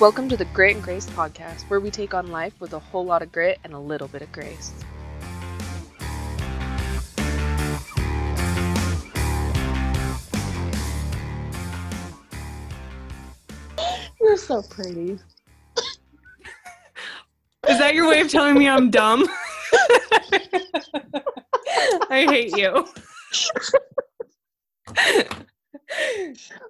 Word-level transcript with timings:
Welcome 0.00 0.28
to 0.28 0.36
the 0.36 0.44
Grit 0.44 0.76
and 0.76 0.84
Grace 0.84 1.06
podcast, 1.06 1.62
where 1.62 1.80
we 1.80 1.90
take 1.90 2.14
on 2.14 2.28
life 2.28 2.52
with 2.60 2.72
a 2.72 2.78
whole 2.78 3.04
lot 3.04 3.20
of 3.20 3.32
grit 3.32 3.58
and 3.64 3.72
a 3.72 3.78
little 3.80 4.06
bit 4.06 4.22
of 4.22 4.30
grace. 4.30 4.72
You're 14.20 14.36
so 14.36 14.62
pretty. 14.62 15.18
Is 17.68 17.78
that 17.80 17.94
your 17.94 18.08
way 18.08 18.20
of 18.20 18.30
telling 18.30 18.56
me 18.56 18.68
I'm 18.68 18.90
dumb? 18.90 19.26
I 22.08 22.24
hate 22.30 22.56
you. 22.56 22.86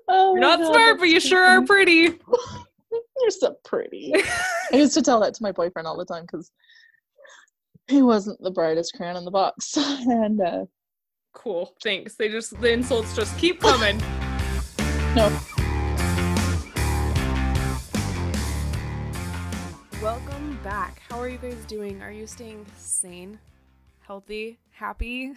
Oh 0.08 0.32
You're 0.32 0.40
not 0.40 0.60
God, 0.60 0.72
smart, 0.72 0.98
but 0.98 1.10
you 1.10 1.20
sure 1.20 1.44
are 1.44 1.60
pretty. 1.66 2.18
You're 2.90 3.30
so 3.30 3.56
pretty. 3.64 4.14
I 4.72 4.76
used 4.76 4.94
to 4.94 5.02
tell 5.02 5.20
that 5.20 5.34
to 5.34 5.42
my 5.42 5.52
boyfriend 5.52 5.86
all 5.86 5.96
the 5.96 6.04
time 6.04 6.22
because 6.24 6.50
he 7.88 8.02
wasn't 8.02 8.40
the 8.42 8.50
brightest 8.50 8.94
crayon 8.94 9.16
in 9.16 9.24
the 9.24 9.30
box. 9.30 9.76
And 9.76 10.40
uh, 10.40 10.64
Cool. 11.34 11.74
Thanks. 11.82 12.14
They 12.14 12.28
just 12.28 12.60
the 12.60 12.72
insults 12.72 13.14
just 13.14 13.36
keep 13.38 13.60
coming. 13.68 13.98
no, 15.14 15.36
Welcome 20.02 20.58
back. 20.62 21.02
How 21.10 21.18
are 21.18 21.28
you 21.28 21.38
guys 21.38 21.64
doing? 21.66 22.00
Are 22.02 22.12
you 22.12 22.26
staying 22.26 22.64
sane, 22.76 23.38
healthy, 24.00 24.58
happy? 24.70 25.32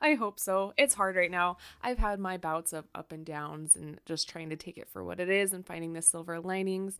I 0.00 0.14
hope 0.14 0.38
so. 0.40 0.72
It's 0.76 0.94
hard 0.94 1.16
right 1.16 1.30
now. 1.30 1.56
I've 1.82 1.98
had 1.98 2.18
my 2.18 2.36
bouts 2.36 2.72
of 2.72 2.86
up 2.94 3.12
and 3.12 3.24
downs 3.24 3.76
and 3.76 4.00
just 4.06 4.28
trying 4.28 4.50
to 4.50 4.56
take 4.56 4.78
it 4.78 4.88
for 4.88 5.04
what 5.04 5.20
it 5.20 5.28
is 5.28 5.52
and 5.52 5.66
finding 5.66 5.92
the 5.92 6.02
silver 6.02 6.40
linings. 6.40 6.98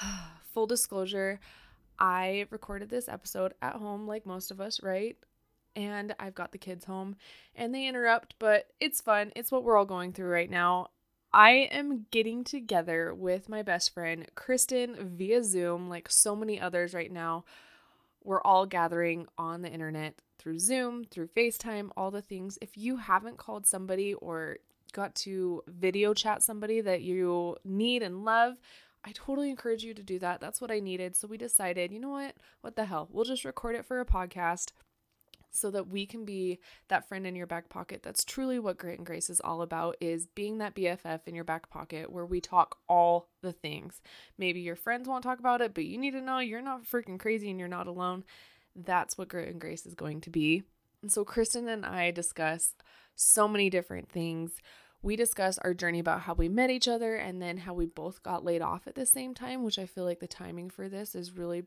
Full 0.54 0.66
disclosure, 0.66 1.40
I 1.98 2.46
recorded 2.50 2.88
this 2.88 3.08
episode 3.08 3.54
at 3.60 3.76
home 3.76 4.06
like 4.06 4.26
most 4.26 4.50
of 4.50 4.60
us, 4.60 4.82
right? 4.82 5.16
And 5.76 6.14
I've 6.18 6.34
got 6.34 6.52
the 6.52 6.58
kids 6.58 6.86
home 6.86 7.16
and 7.54 7.74
they 7.74 7.86
interrupt, 7.86 8.34
but 8.38 8.68
it's 8.80 9.00
fun. 9.00 9.32
It's 9.36 9.52
what 9.52 9.62
we're 9.62 9.76
all 9.76 9.84
going 9.84 10.12
through 10.12 10.30
right 10.30 10.50
now. 10.50 10.88
I 11.32 11.68
am 11.70 12.06
getting 12.10 12.42
together 12.42 13.14
with 13.14 13.48
my 13.48 13.62
best 13.62 13.94
friend, 13.94 14.26
Kristen, 14.34 14.96
via 15.16 15.44
Zoom, 15.44 15.88
like 15.88 16.10
so 16.10 16.34
many 16.34 16.60
others 16.60 16.92
right 16.92 17.12
now. 17.12 17.44
We're 18.24 18.42
all 18.42 18.66
gathering 18.66 19.26
on 19.38 19.62
the 19.62 19.70
internet 19.70 20.16
through 20.40 20.58
Zoom, 20.58 21.04
through 21.04 21.28
FaceTime, 21.28 21.90
all 21.96 22.10
the 22.10 22.22
things. 22.22 22.58
If 22.62 22.78
you 22.78 22.96
haven't 22.96 23.36
called 23.36 23.66
somebody 23.66 24.14
or 24.14 24.56
got 24.92 25.14
to 25.14 25.62
video 25.68 26.14
chat 26.14 26.42
somebody 26.42 26.80
that 26.80 27.02
you 27.02 27.56
need 27.62 28.02
and 28.02 28.24
love, 28.24 28.54
I 29.04 29.12
totally 29.12 29.50
encourage 29.50 29.84
you 29.84 29.92
to 29.92 30.02
do 30.02 30.18
that. 30.18 30.40
That's 30.40 30.60
what 30.60 30.70
I 30.70 30.80
needed. 30.80 31.14
So 31.14 31.28
we 31.28 31.36
decided, 31.36 31.92
you 31.92 32.00
know 32.00 32.10
what? 32.10 32.36
What 32.62 32.74
the 32.74 32.86
hell? 32.86 33.08
We'll 33.12 33.24
just 33.24 33.44
record 33.44 33.76
it 33.76 33.84
for 33.84 34.00
a 34.00 34.06
podcast 34.06 34.72
so 35.50 35.70
that 35.70 35.88
we 35.88 36.06
can 36.06 36.24
be 36.24 36.58
that 36.88 37.08
friend 37.08 37.26
in 37.26 37.36
your 37.36 37.46
back 37.46 37.68
pocket. 37.68 38.02
That's 38.02 38.24
truly 38.24 38.58
what 38.58 38.78
Grit 38.78 38.98
and 38.98 39.06
Grace 39.06 39.28
is 39.28 39.40
all 39.40 39.62
about 39.62 39.96
is 40.00 40.26
being 40.26 40.58
that 40.58 40.74
BFF 40.74 41.20
in 41.26 41.34
your 41.34 41.44
back 41.44 41.68
pocket 41.70 42.10
where 42.10 42.26
we 42.26 42.40
talk 42.40 42.78
all 42.88 43.28
the 43.42 43.52
things. 43.52 44.00
Maybe 44.38 44.60
your 44.60 44.76
friends 44.76 45.08
won't 45.08 45.24
talk 45.24 45.38
about 45.38 45.60
it, 45.60 45.74
but 45.74 45.84
you 45.84 45.98
need 45.98 46.12
to 46.12 46.20
know 46.20 46.38
you're 46.38 46.62
not 46.62 46.84
freaking 46.84 47.18
crazy 47.18 47.50
and 47.50 47.58
you're 47.58 47.68
not 47.68 47.88
alone. 47.88 48.24
That's 48.74 49.18
what 49.18 49.28
Grit 49.28 49.48
and 49.48 49.60
Grace 49.60 49.86
is 49.86 49.94
going 49.94 50.20
to 50.22 50.30
be. 50.30 50.62
And 51.02 51.10
so 51.10 51.24
Kristen 51.24 51.68
and 51.68 51.84
I 51.84 52.10
discuss 52.10 52.74
so 53.14 53.48
many 53.48 53.70
different 53.70 54.10
things. 54.10 54.52
We 55.02 55.16
discuss 55.16 55.58
our 55.58 55.74
journey 55.74 55.98
about 55.98 56.22
how 56.22 56.34
we 56.34 56.48
met 56.48 56.70
each 56.70 56.88
other 56.88 57.16
and 57.16 57.40
then 57.40 57.58
how 57.58 57.72
we 57.72 57.86
both 57.86 58.22
got 58.22 58.44
laid 58.44 58.60
off 58.60 58.86
at 58.86 58.94
the 58.94 59.06
same 59.06 59.34
time, 59.34 59.64
which 59.64 59.78
I 59.78 59.86
feel 59.86 60.04
like 60.04 60.20
the 60.20 60.26
timing 60.26 60.70
for 60.70 60.88
this 60.88 61.14
is 61.14 61.36
really 61.36 61.64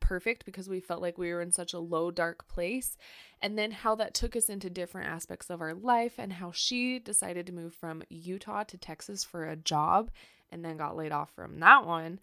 perfect 0.00 0.44
because 0.44 0.68
we 0.68 0.80
felt 0.80 1.00
like 1.00 1.16
we 1.16 1.32
were 1.32 1.40
in 1.40 1.50
such 1.50 1.72
a 1.72 1.78
low, 1.78 2.10
dark 2.10 2.46
place. 2.46 2.96
And 3.40 3.58
then 3.58 3.70
how 3.70 3.94
that 3.96 4.12
took 4.12 4.36
us 4.36 4.50
into 4.50 4.68
different 4.68 5.08
aspects 5.08 5.48
of 5.48 5.62
our 5.62 5.74
life 5.74 6.14
and 6.18 6.34
how 6.34 6.52
she 6.52 6.98
decided 6.98 7.46
to 7.46 7.54
move 7.54 7.74
from 7.74 8.02
Utah 8.10 8.64
to 8.64 8.76
Texas 8.76 9.24
for 9.24 9.48
a 9.48 9.56
job 9.56 10.10
and 10.52 10.62
then 10.62 10.76
got 10.76 10.96
laid 10.96 11.10
off 11.10 11.30
from 11.34 11.58
that 11.60 11.86
one. 11.86 12.20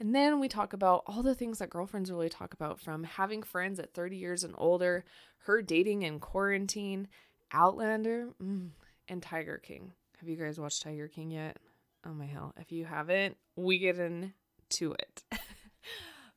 And 0.00 0.14
then 0.14 0.40
we 0.40 0.48
talk 0.48 0.72
about 0.72 1.02
all 1.06 1.22
the 1.22 1.34
things 1.34 1.58
that 1.58 1.68
girlfriends 1.68 2.10
really 2.10 2.30
talk 2.30 2.54
about 2.54 2.80
from 2.80 3.04
having 3.04 3.42
friends 3.42 3.78
at 3.78 3.92
30 3.92 4.16
years 4.16 4.44
and 4.44 4.54
older, 4.56 5.04
her 5.40 5.60
dating 5.60 6.02
in 6.02 6.20
quarantine, 6.20 7.06
Outlander, 7.52 8.30
mm, 8.42 8.70
and 9.08 9.22
Tiger 9.22 9.58
King. 9.58 9.92
Have 10.18 10.28
you 10.28 10.36
guys 10.36 10.58
watched 10.58 10.82
Tiger 10.82 11.06
King 11.06 11.30
yet? 11.30 11.58
Oh 12.06 12.14
my 12.14 12.24
hell. 12.24 12.54
If 12.58 12.72
you 12.72 12.86
haven't, 12.86 13.36
we 13.56 13.78
get 13.78 13.98
into 13.98 14.94
it. 14.98 15.22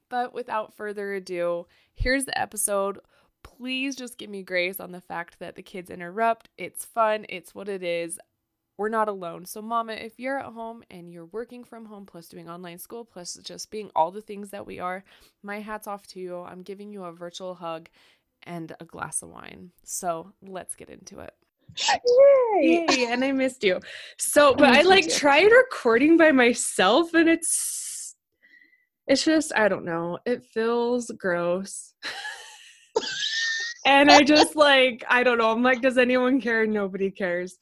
but 0.09 0.33
without 0.33 0.75
further 0.75 1.13
ado, 1.13 1.65
here's 1.93 2.25
the 2.25 2.37
episode. 2.37 2.99
Please 3.43 3.95
just 3.95 4.17
give 4.17 4.29
me 4.29 4.43
grace 4.43 4.81
on 4.81 4.91
the 4.91 5.01
fact 5.01 5.39
that 5.39 5.55
the 5.55 5.63
kids 5.63 5.89
interrupt. 5.89 6.49
It's 6.57 6.83
fun, 6.83 7.25
it's 7.29 7.55
what 7.55 7.69
it 7.69 7.81
is. 7.81 8.19
We're 8.77 8.89
not 8.89 9.07
alone. 9.07 9.45
So, 9.45 9.61
Mama, 9.61 9.93
if 9.93 10.19
you're 10.19 10.39
at 10.39 10.51
home 10.53 10.83
and 10.89 11.11
you're 11.11 11.27
working 11.27 11.63
from 11.63 11.85
home, 11.85 12.05
plus 12.05 12.27
doing 12.27 12.49
online 12.49 12.79
school, 12.79 13.05
plus 13.05 13.35
just 13.43 13.69
being 13.69 13.91
all 13.95 14.09
the 14.09 14.21
things 14.21 14.49
that 14.49 14.65
we 14.65 14.79
are, 14.79 15.03
my 15.43 15.59
hat's 15.59 15.87
off 15.87 16.07
to 16.07 16.19
you. 16.19 16.39
I'm 16.39 16.63
giving 16.63 16.91
you 16.91 17.03
a 17.03 17.11
virtual 17.11 17.53
hug 17.53 17.89
and 18.43 18.75
a 18.79 18.85
glass 18.85 19.21
of 19.21 19.29
wine. 19.29 19.71
So, 19.83 20.33
let's 20.41 20.75
get 20.75 20.89
into 20.89 21.19
it. 21.19 21.33
yay! 21.77 22.85
Yay, 22.89 23.05
and 23.09 23.23
I 23.23 23.31
missed 23.31 23.63
you. 23.63 23.79
So, 24.17 24.53
but 24.57 24.71
missed 24.71 24.79
I 24.79 24.83
like 24.83 25.05
too. 25.05 25.11
tried 25.11 25.51
recording 25.51 26.17
by 26.17 26.31
myself 26.31 27.13
and 27.13 27.29
it's 27.29 28.15
it's 29.07 29.25
just 29.25 29.51
I 29.55 29.67
don't 29.67 29.85
know. 29.85 30.19
It 30.25 30.43
feels 30.45 31.11
gross. 31.17 31.93
and 33.85 34.09
I 34.09 34.21
just 34.23 34.55
like 34.55 35.03
I 35.09 35.23
don't 35.23 35.37
know. 35.37 35.51
I'm 35.51 35.63
like 35.63 35.81
does 35.81 35.97
anyone 35.97 36.39
care? 36.41 36.65
Nobody 36.65 37.11
cares. 37.11 37.57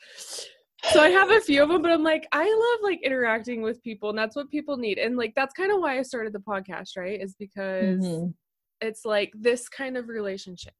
So 0.89 1.01
I 1.01 1.09
have 1.09 1.29
a 1.31 1.39
few 1.41 1.63
of 1.63 1.69
them, 1.69 1.81
but 1.81 1.91
I'm 1.91 2.03
like 2.03 2.27
I 2.31 2.43
love 2.43 2.83
like 2.83 3.01
interacting 3.03 3.61
with 3.61 3.81
people 3.83 4.09
and 4.09 4.17
that's 4.17 4.35
what 4.35 4.49
people 4.49 4.77
need. 4.77 4.97
And 4.97 5.15
like 5.17 5.33
that's 5.35 5.53
kind 5.53 5.71
of 5.71 5.79
why 5.79 5.97
I 5.97 6.01
started 6.01 6.33
the 6.33 6.39
podcast, 6.39 6.97
right? 6.97 7.21
Is 7.21 7.35
because 7.35 7.99
Mhm. 7.99 8.33
it's 8.81 9.05
like 9.05 9.31
this 9.35 9.69
kind 9.69 9.95
of 9.95 10.07
relationship 10.09 10.73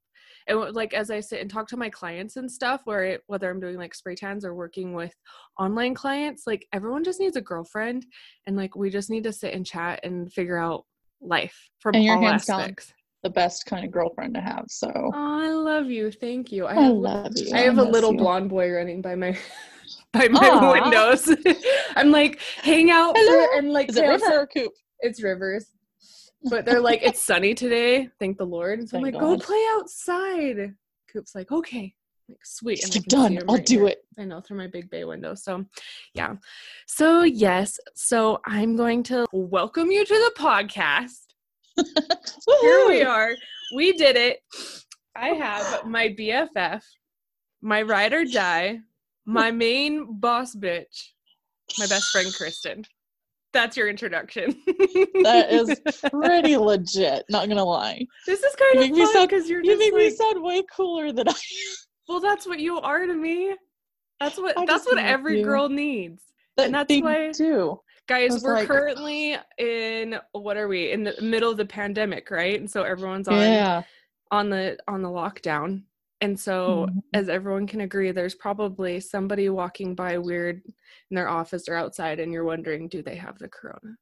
and 0.48 0.60
like 0.74 0.94
as 0.94 1.12
i 1.12 1.20
sit 1.20 1.40
and 1.40 1.50
talk 1.52 1.68
to 1.68 1.78
my 1.78 1.90
clients 1.90 2.36
and 2.36 2.52
stuff 2.52 2.82
where 2.86 3.04
it, 3.04 3.22
whether 3.28 3.48
i'm 3.50 3.60
doing 3.60 3.78
like 3.78 3.94
spray 3.94 4.16
tans 4.16 4.44
or 4.44 4.56
working 4.56 4.94
with 4.94 5.14
online 5.60 5.94
clients 5.94 6.44
like 6.48 6.66
everyone 6.74 7.04
just 7.04 7.20
needs 7.20 7.36
a 7.36 7.42
girlfriend 7.42 8.04
and 8.48 8.56
like 8.58 8.76
we 8.76 8.90
just 8.90 9.10
need 9.12 9.24
to 9.24 9.32
sit 9.32 9.54
and 9.54 9.66
chat 9.68 10.00
and 10.04 10.34
figure 10.34 10.58
out 10.58 10.84
life 11.22 11.70
from 11.80 11.96
And 11.96 12.10
all 12.10 12.22
hands 12.22 12.46
down. 12.46 12.62
aspects 12.62 12.94
The 13.24 13.30
best 13.30 13.66
kind 13.68 13.86
of 13.86 13.92
girlfriend 13.92 14.34
to 14.34 14.42
have. 14.42 14.66
So 14.68 14.92
oh 14.96 15.12
i 15.14 15.50
love 15.50 15.92
you 15.92 16.12
thank 16.12 16.52
you 16.52 16.66
i 16.66 16.72
I 16.72 16.82
have, 16.86 16.96
love 16.96 17.32
you. 17.38 17.54
I 17.54 17.60
have 17.60 17.78
a 17.78 17.84
little 17.84 18.12
you. 18.14 18.18
blonde 18.18 18.50
boy 18.50 18.72
running 18.72 19.02
by 19.02 19.14
my 19.16 19.38
by 20.14 20.28
my 20.28 20.50
Aw. 20.50 20.72
windows. 20.74 21.34
I'm 21.96 22.12
like 22.12 22.40
hang 22.62 22.92
out 22.92 23.16
for, 23.18 23.58
and 23.58 23.72
like 23.72 23.90
Is 23.90 23.98
it 23.98 24.08
River 24.08 24.42
or 24.42 24.48
Coop? 24.48 24.74
it's 25.00 25.24
rivers. 25.24 25.68
But 26.44 26.66
they're 26.66 26.82
like 26.82 27.02
it's 27.02 27.24
sunny 27.24 27.54
today 27.54 28.10
thank 28.20 28.38
the 28.38 28.46
lord. 28.46 28.80
And 28.80 28.90
so 28.90 28.98
i'm 28.98 29.04
like 29.04 29.14
go 29.18 29.38
play 29.38 29.64
outside. 29.72 30.74
Coop's 31.12 31.34
like 31.34 31.52
okay. 31.52 31.94
Like 32.28 32.40
sweet. 32.44 32.84
Like, 32.94 33.06
done. 33.06 33.40
I'll 33.48 33.56
right 33.56 33.66
do 33.66 33.80
here. 33.80 33.88
it. 33.90 34.06
i 34.20 34.26
know 34.26 34.42
through 34.42 34.58
my 34.58 34.68
big 34.68 34.90
bay 34.90 35.06
window. 35.06 35.34
So 35.34 35.66
yeah. 36.14 36.36
So 36.88 37.24
yes. 37.24 37.80
So 37.96 38.42
i'm 38.46 38.76
going 38.76 39.04
to 39.04 39.26
welcome 39.32 39.92
you 39.92 40.06
to 40.06 40.14
the 40.14 40.42
podcast. 40.42 41.28
Here 42.62 42.88
we 42.90 43.02
are. 43.02 43.34
We 43.74 43.94
did 43.94 44.18
it. 44.18 44.40
I 45.16 45.30
have 45.30 45.86
my 45.86 46.10
bff 46.10 46.82
my 47.62 47.82
ride 47.82 48.12
or 48.12 48.26
die 48.26 48.80
my 49.26 49.52
main 49.52 50.20
boss 50.20 50.56
bitch 50.56 51.10
my 51.80 51.86
best 51.88 52.12
friend 52.12 52.34
kristen 52.36 52.84
that's 53.54 53.76
your 53.76 53.90
introduction 53.90 54.56
That 55.24 55.48
is 55.52 55.82
pretty 56.10 56.56
legit. 56.56 57.26
Not 57.30 57.50
gonna 57.50 57.66
lie. 57.66 58.06
This 58.26 58.42
is 58.44 58.56
kind 58.56 58.76
You 58.86 58.92
of 58.94 58.98
make 58.98 59.10
fun 59.14 59.28
because 59.28 59.50
you're 59.50 59.62
You 59.64 59.78
make 59.78 59.94
me 59.94 60.10
sound 60.10 60.42
way 60.42 60.64
cooler 60.74 61.12
than 61.12 61.28
I. 61.28 61.34
well, 62.08 62.22
that's 62.22 62.48
what 62.48 62.60
you 62.62 62.80
are 62.80 63.06
to 63.06 63.14
me. 63.14 63.54
That's 64.22 64.38
what 64.38 64.58
I 64.58 64.66
that's 64.66 64.86
what 64.86 64.98
every 65.00 65.40
you. 65.40 65.44
girl 65.46 65.68
needs. 65.68 66.24
That 66.56 66.68
And 66.68 66.76
that's 66.76 66.94
why- 67.02 67.32
Too 67.34 67.78
Guys, 68.08 68.42
we're 68.42 68.54
like- 68.56 68.68
currently 68.70 69.36
in 69.58 70.18
what 70.32 70.56
are 70.56 70.70
we? 70.70 70.92
In 70.94 71.04
the 71.04 71.16
middle 71.22 71.52
of 71.52 71.58
the 71.58 71.66
pandemic, 71.66 72.32
right? 72.32 72.58
And 72.58 72.72
so 72.72 72.84
everyone's 72.84 73.28
on 73.28 73.36
Yeah. 73.36 73.84
on 74.32 74.50
the 74.50 74.78
on 74.88 75.02
the 75.02 75.10
lockdown. 75.10 75.84
And 76.22 76.40
so 76.40 76.86
Mhm. 76.88 77.02
as 77.14 77.30
everyone 77.30 77.66
can 77.68 77.82
agree, 77.82 78.12
there's 78.12 78.36
probably 78.36 79.00
somebody 79.00 79.50
walking 79.50 79.96
by 79.96 80.20
weird 80.20 80.62
in 81.10 81.16
their 81.16 81.28
office 81.28 81.68
or 81.68 81.76
outside 81.76 82.20
and 82.20 82.32
you're 82.32 82.46
wondering, 82.46 82.88
do 82.88 83.02
they 83.02 83.16
have 83.16 83.40
the 83.40 83.50
corona? 83.50 83.98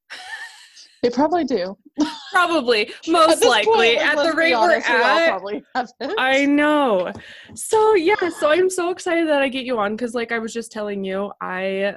They 1.02 1.10
probably 1.10 1.46
do. 1.46 1.78
Probably, 2.34 2.92
most 3.08 3.44
likely. 3.46 3.96
point, 3.96 3.98
at 4.00 4.22
the 4.22 4.34
rate 4.34 4.54
honest, 4.54 4.90
we're 4.90 4.98
we 5.46 5.64
at, 5.76 5.86
it. 6.02 6.14
I 6.18 6.46
know. 6.46 7.12
So 7.56 7.96
yeah, 7.96 8.30
so 8.38 8.50
I'm 8.52 8.70
so 8.70 8.92
excited 8.92 9.28
that 9.30 9.42
I 9.42 9.48
get 9.48 9.64
you 9.64 9.80
on 9.80 9.96
because 9.96 10.14
like 10.14 10.34
I 10.34 10.40
was 10.40 10.54
just 10.54 10.72
telling 10.74 11.06
you, 11.06 11.32
I 11.42 11.96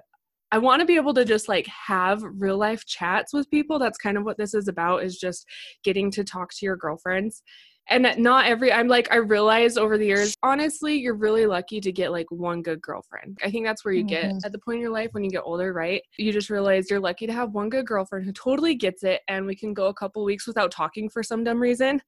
I 0.52 0.58
want 0.58 0.80
to 0.80 0.86
be 0.86 0.96
able 0.96 1.14
to 1.14 1.24
just 1.24 1.48
like 1.48 1.66
have 1.66 2.22
real 2.22 2.58
life 2.58 2.86
chats 2.86 3.32
with 3.32 3.50
people. 3.50 3.78
That's 3.80 3.98
kind 3.98 4.16
of 4.16 4.24
what 4.24 4.38
this 4.38 4.54
is 4.54 4.68
about 4.68 5.02
is 5.02 5.18
just 5.18 5.46
getting 5.82 6.10
to 6.12 6.22
talk 6.22 6.50
to 6.50 6.64
your 6.66 6.76
girlfriends 6.76 7.42
and 7.88 8.06
not 8.18 8.46
every 8.46 8.72
i'm 8.72 8.86
like 8.86 9.08
i 9.12 9.16
realized 9.16 9.76
over 9.76 9.98
the 9.98 10.06
years 10.06 10.34
honestly 10.42 10.94
you're 10.96 11.14
really 11.16 11.46
lucky 11.46 11.80
to 11.80 11.90
get 11.90 12.12
like 12.12 12.26
one 12.30 12.62
good 12.62 12.80
girlfriend 12.80 13.36
i 13.44 13.50
think 13.50 13.66
that's 13.66 13.84
where 13.84 13.92
you 13.92 14.04
Mhm. 14.04 14.08
get 14.08 14.32
at 14.44 14.52
the 14.52 14.58
point 14.58 14.76
in 14.76 14.80
your 14.82 14.90
life 14.92 15.08
when 15.12 15.24
you 15.24 15.30
get 15.30 15.42
older 15.44 15.72
right 15.72 16.02
you 16.16 16.32
just 16.32 16.48
realize 16.50 16.88
you're 16.88 17.00
lucky 17.00 17.26
to 17.26 17.32
have 17.32 17.50
one 17.52 17.68
good 17.68 17.86
girlfriend 17.86 18.24
who 18.24 18.32
totally 18.32 18.74
gets 18.74 19.02
it 19.02 19.20
and 19.28 19.44
we 19.46 19.56
can 19.56 19.74
go 19.74 19.86
a 19.86 19.94
couple 19.94 20.22
weeks 20.24 20.46
without 20.46 20.70
talking 20.70 21.08
for 21.08 21.22
some 21.22 21.42
dumb 21.42 21.60
reason 21.60 22.00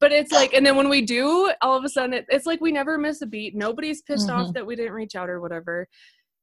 but 0.00 0.12
it's 0.12 0.32
like 0.32 0.52
and 0.52 0.64
then 0.66 0.76
when 0.76 0.88
we 0.88 1.00
do 1.02 1.50
all 1.62 1.76
of 1.76 1.84
a 1.84 1.88
sudden 1.88 2.12
it, 2.12 2.26
it's 2.28 2.46
like 2.46 2.60
we 2.60 2.70
never 2.72 2.98
miss 2.98 3.22
a 3.22 3.26
beat 3.26 3.54
nobody's 3.54 4.02
pissed 4.02 4.28
off 4.28 4.48
Mhm. 4.48 4.54
that 4.54 4.66
we 4.66 4.76
didn't 4.76 4.92
reach 4.92 5.14
out 5.16 5.30
or 5.30 5.40
whatever 5.40 5.88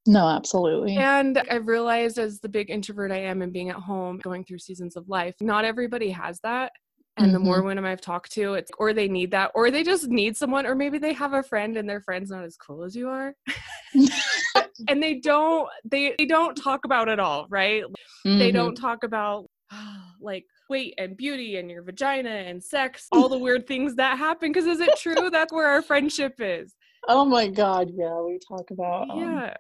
No, 0.08 0.28
absolutely. 0.28 0.98
and 0.98 1.38
I've 1.52 1.68
realized 1.68 2.18
as 2.18 2.40
the 2.40 2.50
big 2.50 2.72
introvert 2.72 3.12
I 3.12 3.18
am 3.20 3.42
and 3.44 3.54
being 3.54 3.70
at 3.70 3.76
home, 3.76 4.18
going 4.24 4.44
through 4.44 4.58
seasons 4.60 4.96
of 4.96 5.08
life, 5.08 5.36
not 5.40 5.66
everybody 5.66 6.10
has 6.10 6.40
that. 6.42 6.72
And 7.20 7.36
the 7.36 7.40
more 7.40 7.62
women 7.64 7.86
I've 7.86 8.02
talked 8.02 8.32
to, 8.34 8.54
it's 8.54 8.72
or 8.78 8.94
they 8.94 9.08
need 9.08 9.32
that, 9.32 9.52
or 9.54 9.72
they 9.72 9.84
just 9.84 10.08
need 10.08 10.38
someone, 10.38 10.66
or 10.66 10.74
maybe 10.74 10.98
they 10.98 11.14
have 11.14 11.34
a 11.34 11.44
friend 11.44 11.76
and 11.78 11.88
their 11.90 12.02
friend's 12.02 12.32
not 12.32 12.46
as 12.46 12.56
cool 12.56 12.84
as 12.84 12.96
you 12.96 13.10
are. 13.10 13.36
and 14.88 15.04
they 15.04 15.16
don't 15.16 15.68
they, 15.84 16.16
they 16.18 16.26
don't 16.26 16.56
talk 16.56 16.86
about 16.86 17.10
it 17.10 17.20
all, 17.20 17.46
right? 17.50 17.84
They 18.26 18.52
Mhm. 18.52 18.54
don't 18.54 18.76
talk 18.76 19.04
about 19.04 19.48
like 20.22 20.46
weight 20.70 20.94
and 20.98 21.18
beauty 21.18 21.58
and 21.58 21.70
your 21.70 21.84
vagina 21.84 22.30
and 22.30 22.64
sex, 22.64 23.08
all 23.12 23.28
the 23.30 23.38
weird 23.38 23.68
things 23.68 23.96
that 23.96 24.18
happen. 24.18 24.52
Because 24.52 24.66
is 24.66 24.80
it 24.80 24.96
true 24.96 25.30
that's 25.30 25.52
where 25.52 25.68
our 25.68 25.82
friendship 25.82 26.36
is? 26.40 26.76
Oh 27.08 27.26
my 27.26 27.48
god, 27.48 27.92
yeah, 27.94 28.20
we 28.22 28.40
talk 28.48 28.72
about 28.72 29.10
um, 29.10 29.20
Yeah. 29.20 29.54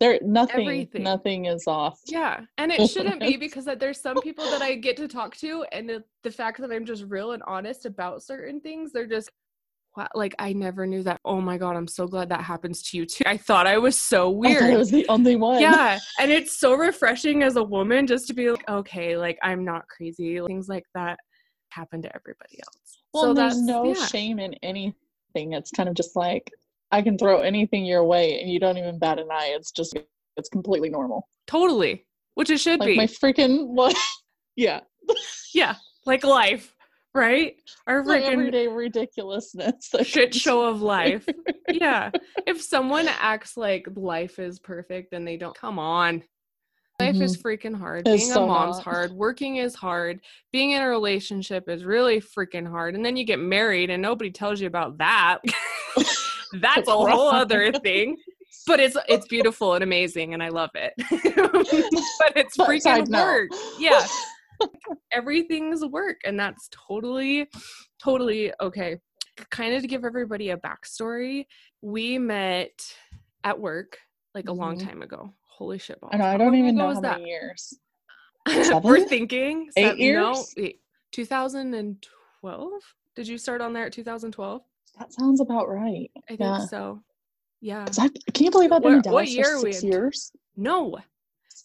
There 0.00 0.18
nothing 0.22 0.66
everything. 0.66 1.02
nothing 1.02 1.44
is 1.46 1.64
off. 1.66 2.00
Yeah, 2.06 2.40
and 2.58 2.72
it 2.72 2.88
shouldn't 2.88 3.20
be 3.20 3.36
because 3.38 3.64
that 3.66 3.78
there's 3.78 4.00
some 4.00 4.20
people 4.20 4.44
that 4.50 4.62
I 4.62 4.74
get 4.74 4.96
to 4.98 5.08
talk 5.08 5.36
to, 5.38 5.64
and 5.72 5.88
the, 5.88 6.04
the 6.22 6.30
fact 6.30 6.60
that 6.60 6.72
I'm 6.72 6.84
just 6.84 7.04
real 7.04 7.32
and 7.32 7.42
honest 7.46 7.86
about 7.86 8.22
certain 8.22 8.60
things, 8.60 8.92
they're 8.92 9.06
just 9.06 9.30
wow, 9.96 10.08
like 10.14 10.34
I 10.38 10.52
never 10.52 10.86
knew 10.86 11.02
that. 11.04 11.20
Oh 11.24 11.40
my 11.40 11.58
god, 11.58 11.76
I'm 11.76 11.86
so 11.86 12.06
glad 12.06 12.28
that 12.30 12.42
happens 12.42 12.82
to 12.82 12.96
you 12.96 13.06
too. 13.06 13.24
I 13.26 13.36
thought 13.36 13.66
I 13.66 13.78
was 13.78 13.98
so 13.98 14.30
weird. 14.30 14.64
I 14.64 14.76
was 14.76 14.90
the 14.90 15.06
only 15.08 15.36
one. 15.36 15.60
yeah, 15.60 15.98
and 16.18 16.32
it's 16.32 16.58
so 16.58 16.74
refreshing 16.74 17.42
as 17.42 17.56
a 17.56 17.62
woman 17.62 18.06
just 18.06 18.26
to 18.28 18.34
be 18.34 18.50
like, 18.50 18.68
okay, 18.68 19.16
like 19.16 19.38
I'm 19.42 19.64
not 19.64 19.86
crazy. 19.88 20.40
Things 20.40 20.68
like 20.68 20.84
that 20.94 21.18
happen 21.70 22.02
to 22.02 22.14
everybody 22.14 22.58
else. 22.58 22.98
Well, 23.12 23.22
so 23.22 23.34
there's 23.34 23.62
no 23.62 23.94
yeah. 23.94 24.06
shame 24.06 24.40
in 24.40 24.54
anything. 24.62 24.94
It's 25.34 25.70
kind 25.70 25.88
of 25.88 25.94
just 25.94 26.16
like 26.16 26.50
I 26.90 27.02
can 27.02 27.18
throw 27.18 27.40
anything 27.40 27.84
your 27.84 28.04
way 28.04 28.40
and 28.40 28.50
you 28.50 28.60
don't 28.60 28.78
even 28.78 28.98
bat 28.98 29.18
an 29.18 29.28
eye. 29.30 29.54
It's 29.56 29.70
just 29.72 29.96
it's 30.36 30.48
completely 30.48 30.90
normal. 30.90 31.28
totally, 31.46 32.06
which 32.34 32.50
it 32.50 32.58
should 32.58 32.80
Like 32.80 32.86
be. 32.88 32.96
my 32.96 33.06
freaking 33.06 33.68
what 33.68 33.96
yeah. 34.56 34.80
yeah, 35.54 35.74
like 36.06 36.24
life, 36.24 36.74
right? 37.14 37.54
Our 37.86 38.02
freaking 38.02 38.32
everyday 38.32 38.68
ridiculousness. 38.68 39.90
shit 40.02 40.34
show 40.34 40.66
of 40.66 40.82
life. 40.82 41.26
yeah. 41.70 42.10
If 42.46 42.62
someone 42.62 43.06
acts 43.08 43.56
like 43.56 43.86
life 43.94 44.38
is 44.38 44.58
perfect 44.58 45.12
and 45.12 45.26
they 45.26 45.36
don't, 45.36 45.56
come 45.56 45.78
on. 45.78 46.22
Life 47.00 47.20
is 47.20 47.36
mm-hmm. 47.36 47.48
freaking 47.48 47.76
hard. 47.76 48.06
It's 48.06 48.26
Being 48.26 48.36
a 48.36 48.46
mom's 48.46 48.76
not. 48.76 48.84
hard. 48.84 49.12
Working 49.12 49.56
is 49.56 49.74
hard. 49.74 50.20
Being 50.52 50.70
in 50.70 50.82
a 50.82 50.88
relationship 50.88 51.68
is 51.68 51.84
really 51.84 52.20
freaking 52.20 52.68
hard. 52.68 52.94
And 52.94 53.04
then 53.04 53.16
you 53.16 53.24
get 53.24 53.40
married 53.40 53.90
and 53.90 54.00
nobody 54.00 54.30
tells 54.30 54.60
you 54.60 54.68
about 54.68 54.98
that. 54.98 55.38
That's 56.54 56.88
a 56.88 56.92
whole 56.92 57.28
other 57.30 57.72
thing. 57.72 58.16
But 58.66 58.80
it's 58.80 58.96
it's 59.08 59.26
beautiful 59.26 59.74
and 59.74 59.82
amazing 59.84 60.32
and 60.34 60.42
I 60.42 60.48
love 60.48 60.70
it. 60.74 60.92
but 61.10 62.32
it's 62.36 62.56
But 62.56 62.68
freaking 62.68 63.08
work. 63.10 63.50
Yeah. 63.78 64.06
Everything's 65.12 65.84
work 65.84 66.20
and 66.24 66.38
that's 66.38 66.68
totally 66.70 67.48
totally 68.02 68.52
okay. 68.60 68.96
Kind 69.50 69.74
of 69.74 69.82
to 69.82 69.88
give 69.88 70.04
everybody 70.04 70.50
a 70.50 70.56
backstory, 70.56 71.46
we 71.82 72.18
met 72.18 72.94
at 73.42 73.58
work 73.58 73.98
like 74.34 74.48
a 74.48 74.52
long 74.52 74.78
Mhm. 74.78 74.86
time 74.88 75.02
ago. 75.02 75.32
Holy 75.42 75.78
shit 75.78 76.00
balls. 76.00 76.12
I 76.14 76.34
I 76.34 76.36
don't 76.36 76.54
even 76.54 76.76
know 76.76 76.94
how 76.94 77.00
that? 77.00 77.18
many 77.18 77.30
years. 77.30 77.74
We're 78.82 79.04
thinking 79.06 79.68
Eight 79.76 79.82
seven- 79.84 79.98
No, 79.98 80.04
years? 80.04 80.54
wait, 80.56 80.80
2012. 81.12 82.72
Did 83.16 83.28
you 83.28 83.38
start 83.38 83.60
on 83.60 83.72
there 83.72 83.86
at 83.86 83.92
2012? 83.92 84.62
That 84.98 85.12
sounds 85.12 85.40
about 85.40 85.68
right. 85.68 86.10
I 86.16 86.36
think 86.36 86.40
Yeah. 86.40 86.58
so. 86.66 87.02
Yeah. 87.60 87.86
I, 87.98 88.08
can 88.32 88.44
you 88.44 88.50
believe 88.50 88.72
I've 88.72 88.82
been 88.82 88.92
Where- 88.92 89.00
in 89.04 89.12
what 89.12 89.28
year 89.28 89.58
for 89.58 89.72
six 89.72 89.82
in? 89.82 89.88
years? 89.90 90.32
No. 90.56 90.96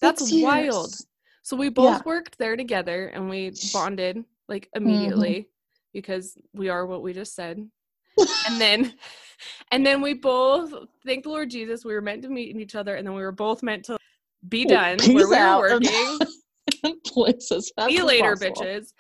That's 0.02 0.30
Six 0.30 0.42
wild. 0.44 0.96
So 1.44 1.58
we 1.58 1.70
both 1.70 1.98
Yeah. 1.98 2.02
worked 2.06 2.38
there 2.38 2.56
together 2.56 3.08
and 3.08 3.30
we 3.30 3.52
bonded 3.74 4.24
like 4.48 4.70
Mm-hmm. 4.76 4.88
immediately 4.88 5.50
because 5.94 6.38
we 6.54 6.70
are 6.70 6.86
what 6.86 7.02
we 7.02 7.14
just 7.14 7.36
said. 7.36 7.58
and 7.58 7.70
then 8.62 8.94
and 9.72 9.86
then 9.86 10.02
we 10.02 10.14
both 10.14 10.74
thank 11.06 11.24
the 11.24 11.30
Lord 11.30 11.50
Jesus 11.50 11.86
we 11.86 11.94
were 11.94 12.02
meant 12.02 12.24
to 12.24 12.30
meet 12.30 12.56
each 12.56 12.76
other 12.76 12.96
and 12.96 13.06
then 13.08 13.14
we 13.16 13.22
were 13.22 13.32
both 13.32 13.62
meant 13.64 13.86
to 13.86 13.98
be 14.48 14.66
done 14.66 14.98
where 15.00 15.28
we 15.28 15.36
were 15.36 15.60
working. 15.60 16.20
Places. 17.06 17.72
See 17.88 17.94
you 17.96 18.06
later, 18.06 18.36
bitches. 18.36 18.94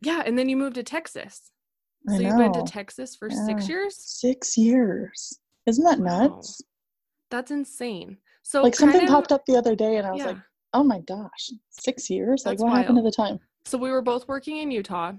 Yeah, 0.00 0.22
and 0.24 0.38
then 0.38 0.48
you 0.48 0.56
moved 0.56 0.76
to 0.76 0.82
Texas. 0.82 1.50
So 2.08 2.20
you've 2.20 2.36
been 2.36 2.52
to. 2.52 2.62
Texas 2.62 3.16
for 3.16 3.30
six 3.30 3.68
years? 3.68 3.96
Six 3.98 4.56
years. 4.56 5.38
Isn't 5.66 5.84
that 5.84 5.98
Wow. 5.98 6.28
nuts? 6.28 6.60
That's 7.30 7.50
insane. 7.50 8.18
So 8.42 8.62
like 8.62 8.76
something 8.76 9.02
of- 9.02 9.08
popped 9.08 9.32
up 9.32 9.44
the 9.46 9.56
other 9.56 9.74
day 9.74 9.96
and 9.96 10.06
I 10.06 10.12
was 10.12 10.20
yeah. 10.20 10.26
like, 10.28 10.38
oh 10.72 10.84
my 10.84 11.00
gosh, 11.00 11.50
six 11.70 12.08
years? 12.08 12.44
Like 12.46 12.58
That's 12.58 12.64
what 12.64 12.76
happened 12.76 12.98
to 12.98 13.02
the 13.02 13.10
time? 13.10 13.40
So 13.64 13.76
we 13.78 13.90
were 13.90 14.02
both 14.02 14.28
working 14.28 14.58
in 14.58 14.70
Utah. 14.70 15.14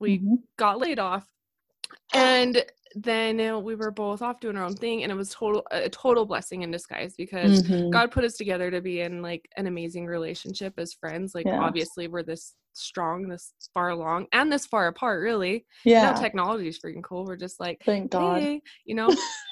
We 0.00 0.18
Mhm. 0.18 0.42
got 0.58 0.78
laid 0.78 0.98
off, 0.98 1.28
and 2.12 2.64
then 2.94 3.40
uh, 3.40 3.58
we 3.58 3.74
were 3.74 3.90
both 3.90 4.22
off 4.22 4.40
doing 4.40 4.56
our 4.56 4.64
own 4.64 4.74
thing, 4.76 5.02
and 5.02 5.10
it 5.12 5.14
was 5.16 5.30
total 5.30 5.66
a 5.70 5.88
total 5.88 6.24
blessing 6.24 6.62
in 6.62 6.70
disguise 6.70 7.14
because 7.16 7.62
Mhm. 7.64 7.90
God 7.90 8.10
put 8.10 8.24
us 8.24 8.36
together 8.36 8.70
to 8.70 8.80
be 8.80 9.00
in 9.00 9.22
like 9.22 9.48
an 9.56 9.66
amazing 9.66 10.06
relationship 10.06 10.74
as 10.78 10.94
friends. 10.94 11.34
Like 11.34 11.46
Yeah. 11.46 11.60
obviously 11.60 12.08
we're 12.08 12.22
this 12.22 12.54
strong, 12.72 13.26
this 13.28 13.52
far 13.74 13.88
along, 13.90 14.26
and 14.32 14.52
this 14.52 14.66
far 14.66 14.86
apart. 14.86 15.22
Really, 15.22 15.66
yeah. 15.84 16.02
now 16.02 16.12
technology 16.12 16.68
is 16.68 16.78
freaking 16.78 17.02
cool. 17.02 17.24
We're 17.24 17.36
just 17.36 17.58
like, 17.60 17.82
Thank 17.84 18.12
God. 18.12 18.40
hey, 18.42 18.62
you 18.84 18.94
know. 18.94 19.08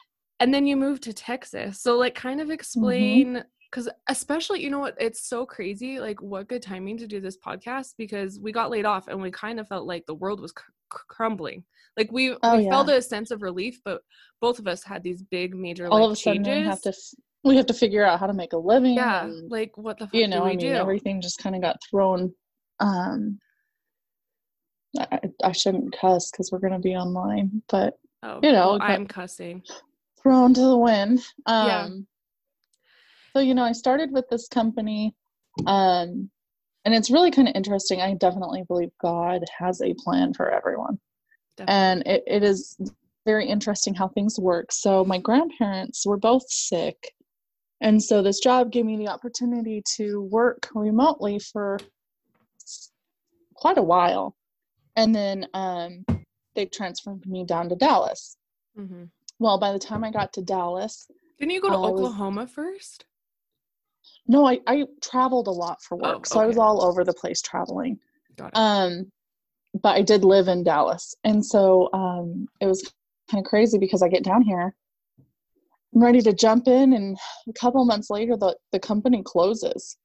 and 0.40 0.52
then 0.52 0.66
you 0.66 0.76
moved 0.76 1.02
to 1.04 1.12
Texas, 1.12 1.80
so 1.80 1.96
like 1.96 2.14
kind 2.14 2.40
of 2.40 2.50
explain 2.50 3.44
because 3.74 3.88
especially 4.08 4.62
you 4.62 4.70
know 4.70 4.78
what 4.78 4.94
it's 5.00 5.26
so 5.28 5.44
crazy 5.44 5.98
like 5.98 6.22
what 6.22 6.46
good 6.46 6.62
timing 6.62 6.96
to 6.96 7.08
do 7.08 7.20
this 7.20 7.36
podcast 7.36 7.94
because 7.98 8.38
we 8.38 8.52
got 8.52 8.70
laid 8.70 8.84
off 8.84 9.08
and 9.08 9.20
we 9.20 9.32
kind 9.32 9.58
of 9.58 9.66
felt 9.66 9.84
like 9.84 10.06
the 10.06 10.14
world 10.14 10.40
was 10.40 10.52
cr- 10.52 10.70
cr- 10.90 11.02
crumbling 11.08 11.64
like 11.96 12.10
we, 12.12 12.36
Oh, 12.42 12.56
we 12.56 12.68
felt 12.68 12.88
a 12.88 13.02
sense 13.02 13.32
of 13.32 13.42
relief 13.42 13.80
but 13.84 14.02
both 14.40 14.60
of 14.60 14.68
us 14.68 14.84
had 14.84 15.02
these 15.02 15.22
big 15.22 15.56
major 15.56 15.88
All 15.88 15.98
life 15.98 16.06
of 16.06 16.12
a 16.12 16.16
sudden 16.16 16.44
changes 16.44 16.62
we 16.62 16.68
have 16.70 16.80
to 16.82 16.88
f- 16.90 17.14
we 17.42 17.56
have 17.56 17.66
to 17.66 17.74
figure 17.74 18.04
out 18.04 18.20
how 18.20 18.26
to 18.28 18.32
make 18.32 18.52
a 18.52 18.58
living. 18.58 18.94
yeah 18.94 19.24
and, 19.24 19.50
like 19.50 19.76
what 19.76 19.98
the 19.98 20.06
fuck 20.06 20.14
you 20.14 20.24
do 20.26 20.30
know, 20.30 20.44
we 20.44 20.50
I 20.50 20.52
mean, 20.52 20.58
do 20.60 20.72
everything 20.72 21.20
just 21.20 21.38
kind 21.38 21.56
of 21.56 21.60
got 21.62 21.76
thrown. 21.90 22.32
Um, 22.80 23.38
I, 24.98 25.20
I 25.42 25.52
shouldn't 25.52 25.94
cuss 26.00 26.30
because 26.30 26.50
we're 26.52 26.60
gonna 26.60 26.78
be 26.78 26.94
online, 26.94 27.62
but 27.68 27.94
oh, 28.22 28.38
you 28.42 28.52
know, 28.52 28.78
well, 28.78 28.78
i'm 28.82 29.06
cussing 29.06 29.62
thrown 30.22 30.54
to 30.54 30.60
the 30.60 30.78
wind. 30.78 31.20
Um, 31.44 31.66
Yeah. 31.66 31.88
So 33.34 33.40
you 33.40 33.54
know, 33.54 33.64
I 33.64 33.72
started 33.72 34.12
with 34.12 34.28
this 34.28 34.46
company, 34.46 35.12
um, 35.66 36.30
and 36.84 36.94
it's 36.94 37.10
really 37.10 37.32
kind 37.32 37.48
of 37.48 37.54
interesting. 37.56 38.00
I 38.00 38.14
definitely 38.14 38.62
believe 38.68 38.90
God 39.02 39.42
has 39.58 39.80
a 39.82 39.92
plan 39.94 40.32
for 40.34 40.50
everyone, 40.50 40.98
definitely. 41.56 41.74
and 41.74 42.02
it, 42.06 42.22
it 42.28 42.42
is 42.44 42.76
very 43.26 43.48
interesting 43.48 43.92
how 43.94 44.06
things 44.08 44.38
work. 44.38 44.70
So 44.70 45.04
my 45.04 45.18
grandparents 45.18 46.06
were 46.06 46.16
both 46.16 46.44
sick, 46.48 47.12
and 47.80 48.00
so 48.00 48.22
this 48.22 48.38
job 48.38 48.70
gave 48.70 48.84
me 48.84 48.96
the 48.96 49.08
opportunity 49.08 49.82
to 49.96 50.22
work 50.30 50.68
remotely 50.72 51.40
for 51.40 51.80
quite 53.56 53.78
a 53.78 53.82
while, 53.82 54.36
and 54.94 55.12
then 55.12 55.48
um, 55.54 56.04
they 56.54 56.66
transferred 56.66 57.26
me 57.26 57.44
down 57.44 57.68
to 57.70 57.74
Dallas. 57.74 58.36
Mhm. 58.78 59.10
Well, 59.40 59.58
by 59.58 59.72
the 59.72 59.78
time 59.80 60.04
I 60.04 60.12
got 60.12 60.32
to 60.34 60.42
Dallas, 60.42 61.08
didn't 61.40 61.50
you 61.52 61.60
go 61.60 61.70
to 61.70 61.74
I 61.74 61.78
was- 61.80 61.90
oklahoma 62.00 62.46
first 62.46 63.06
No, 64.26 64.46
I, 64.46 64.60
I 64.66 64.84
traveled 65.02 65.48
a 65.48 65.52
lot 65.52 65.82
for 65.82 65.96
Oh, 66.02 66.12
work. 66.14 66.26
so 66.26 66.40
I 66.40 66.46
was 66.46 66.56
all 66.58 66.82
over 66.84 67.04
the 67.04 67.12
place 67.12 67.42
traveling. 67.42 67.98
got 68.36 68.48
it 68.48 68.56
Um, 68.56 69.10
but 69.82 69.96
I 69.96 70.02
did 70.02 70.24
live 70.24 70.48
in 70.48 70.62
Dallas. 70.64 71.14
And 71.24 71.44
so 71.44 71.90
um, 71.92 72.48
it 72.60 72.66
was 72.66 72.92
kind 73.30 73.44
of 73.44 73.48
crazy 73.48 73.78
because 73.78 74.02
I 74.02 74.08
get 74.08 74.24
down 74.24 74.42
here, 74.42 74.74
I'm 75.94 76.02
ready 76.02 76.20
to 76.22 76.32
jump 76.32 76.68
in, 76.68 76.92
and 76.92 77.16
a 77.48 77.52
couple 77.52 77.84
months 77.84 78.10
later, 78.10 78.36
the, 78.36 78.56
the 78.72 78.80
company 78.80 79.22
closes. 79.24 79.96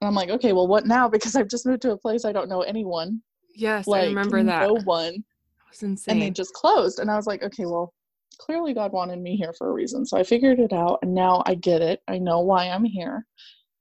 And 0.00 0.08
I'm 0.08 0.14
like, 0.14 0.30
okay, 0.30 0.52
well, 0.52 0.66
what 0.68 0.86
now? 0.86 1.08
Because 1.10 1.36
I've 1.36 1.48
just 1.48 1.66
moved 1.66 1.82
to 1.82 1.92
a 1.92 1.96
place 1.98 2.24
I 2.24 2.32
don't 2.32 2.48
know 2.48 2.62
anyone. 2.62 3.20
yes 3.54 3.86
like, 3.86 4.02
i 4.02 4.06
remember 4.06 4.42
that 4.44 4.62
No 4.62 4.74
one. 4.84 5.24
was 5.70 5.82
insane 5.82 6.14
And 6.14 6.22
they 6.22 6.30
just 6.30 6.54
closed. 6.54 7.00
And 7.00 7.10
I 7.10 7.16
was 7.16 7.26
like, 7.26 7.42
okay, 7.42 7.66
well, 7.66 7.92
clearly 8.38 8.72
God 8.72 8.92
wanted 8.92 9.18
me 9.20 9.36
here 9.36 9.52
for 9.52 9.68
a 9.68 9.72
reason. 9.72 10.06
So 10.06 10.16
I 10.16 10.22
figured 10.22 10.60
it 10.60 10.72
out. 10.72 11.00
And 11.02 11.14
now 11.14 11.42
I 11.46 11.54
get 11.56 11.82
it. 11.82 12.00
I 12.08 12.18
know 12.18 12.40
why 12.40 12.68
I'm 12.68 12.84
here. 12.84 13.26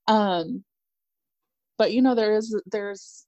Um, 0.08 0.64
but 1.78 1.94
you 1.94 2.02
know, 2.02 2.16
there 2.16 2.36
is 2.36 2.60
there's 2.66 3.26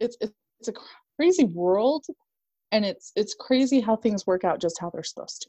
it's 0.00 0.16
it's 0.20 0.68
a 0.68 0.72
crazy 1.16 1.44
world, 1.44 2.04
and 2.72 2.84
it's 2.84 3.12
it's 3.16 3.34
crazy 3.34 3.80
how 3.80 3.96
things 3.96 4.26
work 4.26 4.44
out 4.44 4.60
just 4.60 4.78
how 4.80 4.90
they're 4.90 5.02
supposed 5.02 5.42
to. 5.42 5.48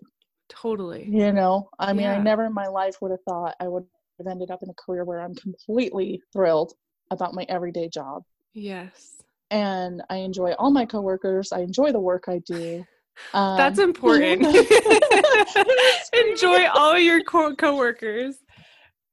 Totally. 0.49 1.07
You 1.07 1.31
know, 1.31 1.69
I 1.77 1.93
mean, 1.93 2.07
I 2.07 2.17
never 2.17 2.45
in 2.45 2.53
my 2.53 2.67
life 2.67 2.95
would 3.01 3.11
have 3.11 3.21
thought 3.27 3.55
I 3.59 3.67
would 3.67 3.85
have 4.17 4.27
ended 4.27 4.51
up 4.51 4.63
in 4.63 4.69
a 4.69 4.73
career 4.73 5.05
where 5.05 5.21
I'm 5.21 5.35
completely 5.35 6.21
thrilled 6.33 6.73
about 7.11 7.33
my 7.33 7.45
everyday 7.49 7.87
job. 7.89 8.23
Yes. 8.53 9.15
And 9.51 10.01
I 10.09 10.17
enjoy 10.17 10.53
all 10.53 10.71
my 10.71 10.85
coworkers. 10.85 11.51
I 11.51 11.59
enjoy 11.61 11.91
the 11.91 11.99
work 11.99 12.25
I 12.27 12.39
do. 12.45 12.85
Um, 13.33 13.57
That's 13.57 13.79
important. 13.89 14.45
Enjoy 16.13 16.67
all 16.73 16.97
your 16.97 17.21
co- 17.21 17.53
coworkers. 17.53 18.37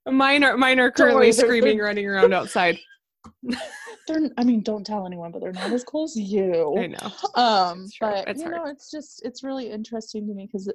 Mine 0.07 0.45
are 0.45 0.57
mine 0.57 0.79
are 0.81 0.91
currently 0.91 1.27
worry, 1.27 1.31
they're- 1.33 1.47
screaming, 1.47 1.77
they're- 1.79 1.87
running 1.87 2.07
around 2.07 2.33
outside. 2.33 2.79
They're, 4.09 4.21
I 4.39 4.45
mean, 4.45 4.61
don't 4.63 4.87
tell 4.87 5.05
anyone, 5.05 5.33
but 5.33 5.41
they're 5.41 5.51
not 5.51 5.73
as 5.73 5.83
close 5.83 6.17
as 6.17 6.23
you. 6.31 6.77
I 6.79 6.87
know. 6.87 7.13
um 7.35 7.89
but 8.01 8.29
It's 8.29 8.41
you 8.41 8.47
hard. 8.49 8.57
know 8.57 8.71
it's 8.71 8.89
just 8.89 9.21
it's 9.25 9.43
really 9.43 9.69
interesting 9.69 10.29
to 10.29 10.33
me 10.33 10.47
because 10.47 10.73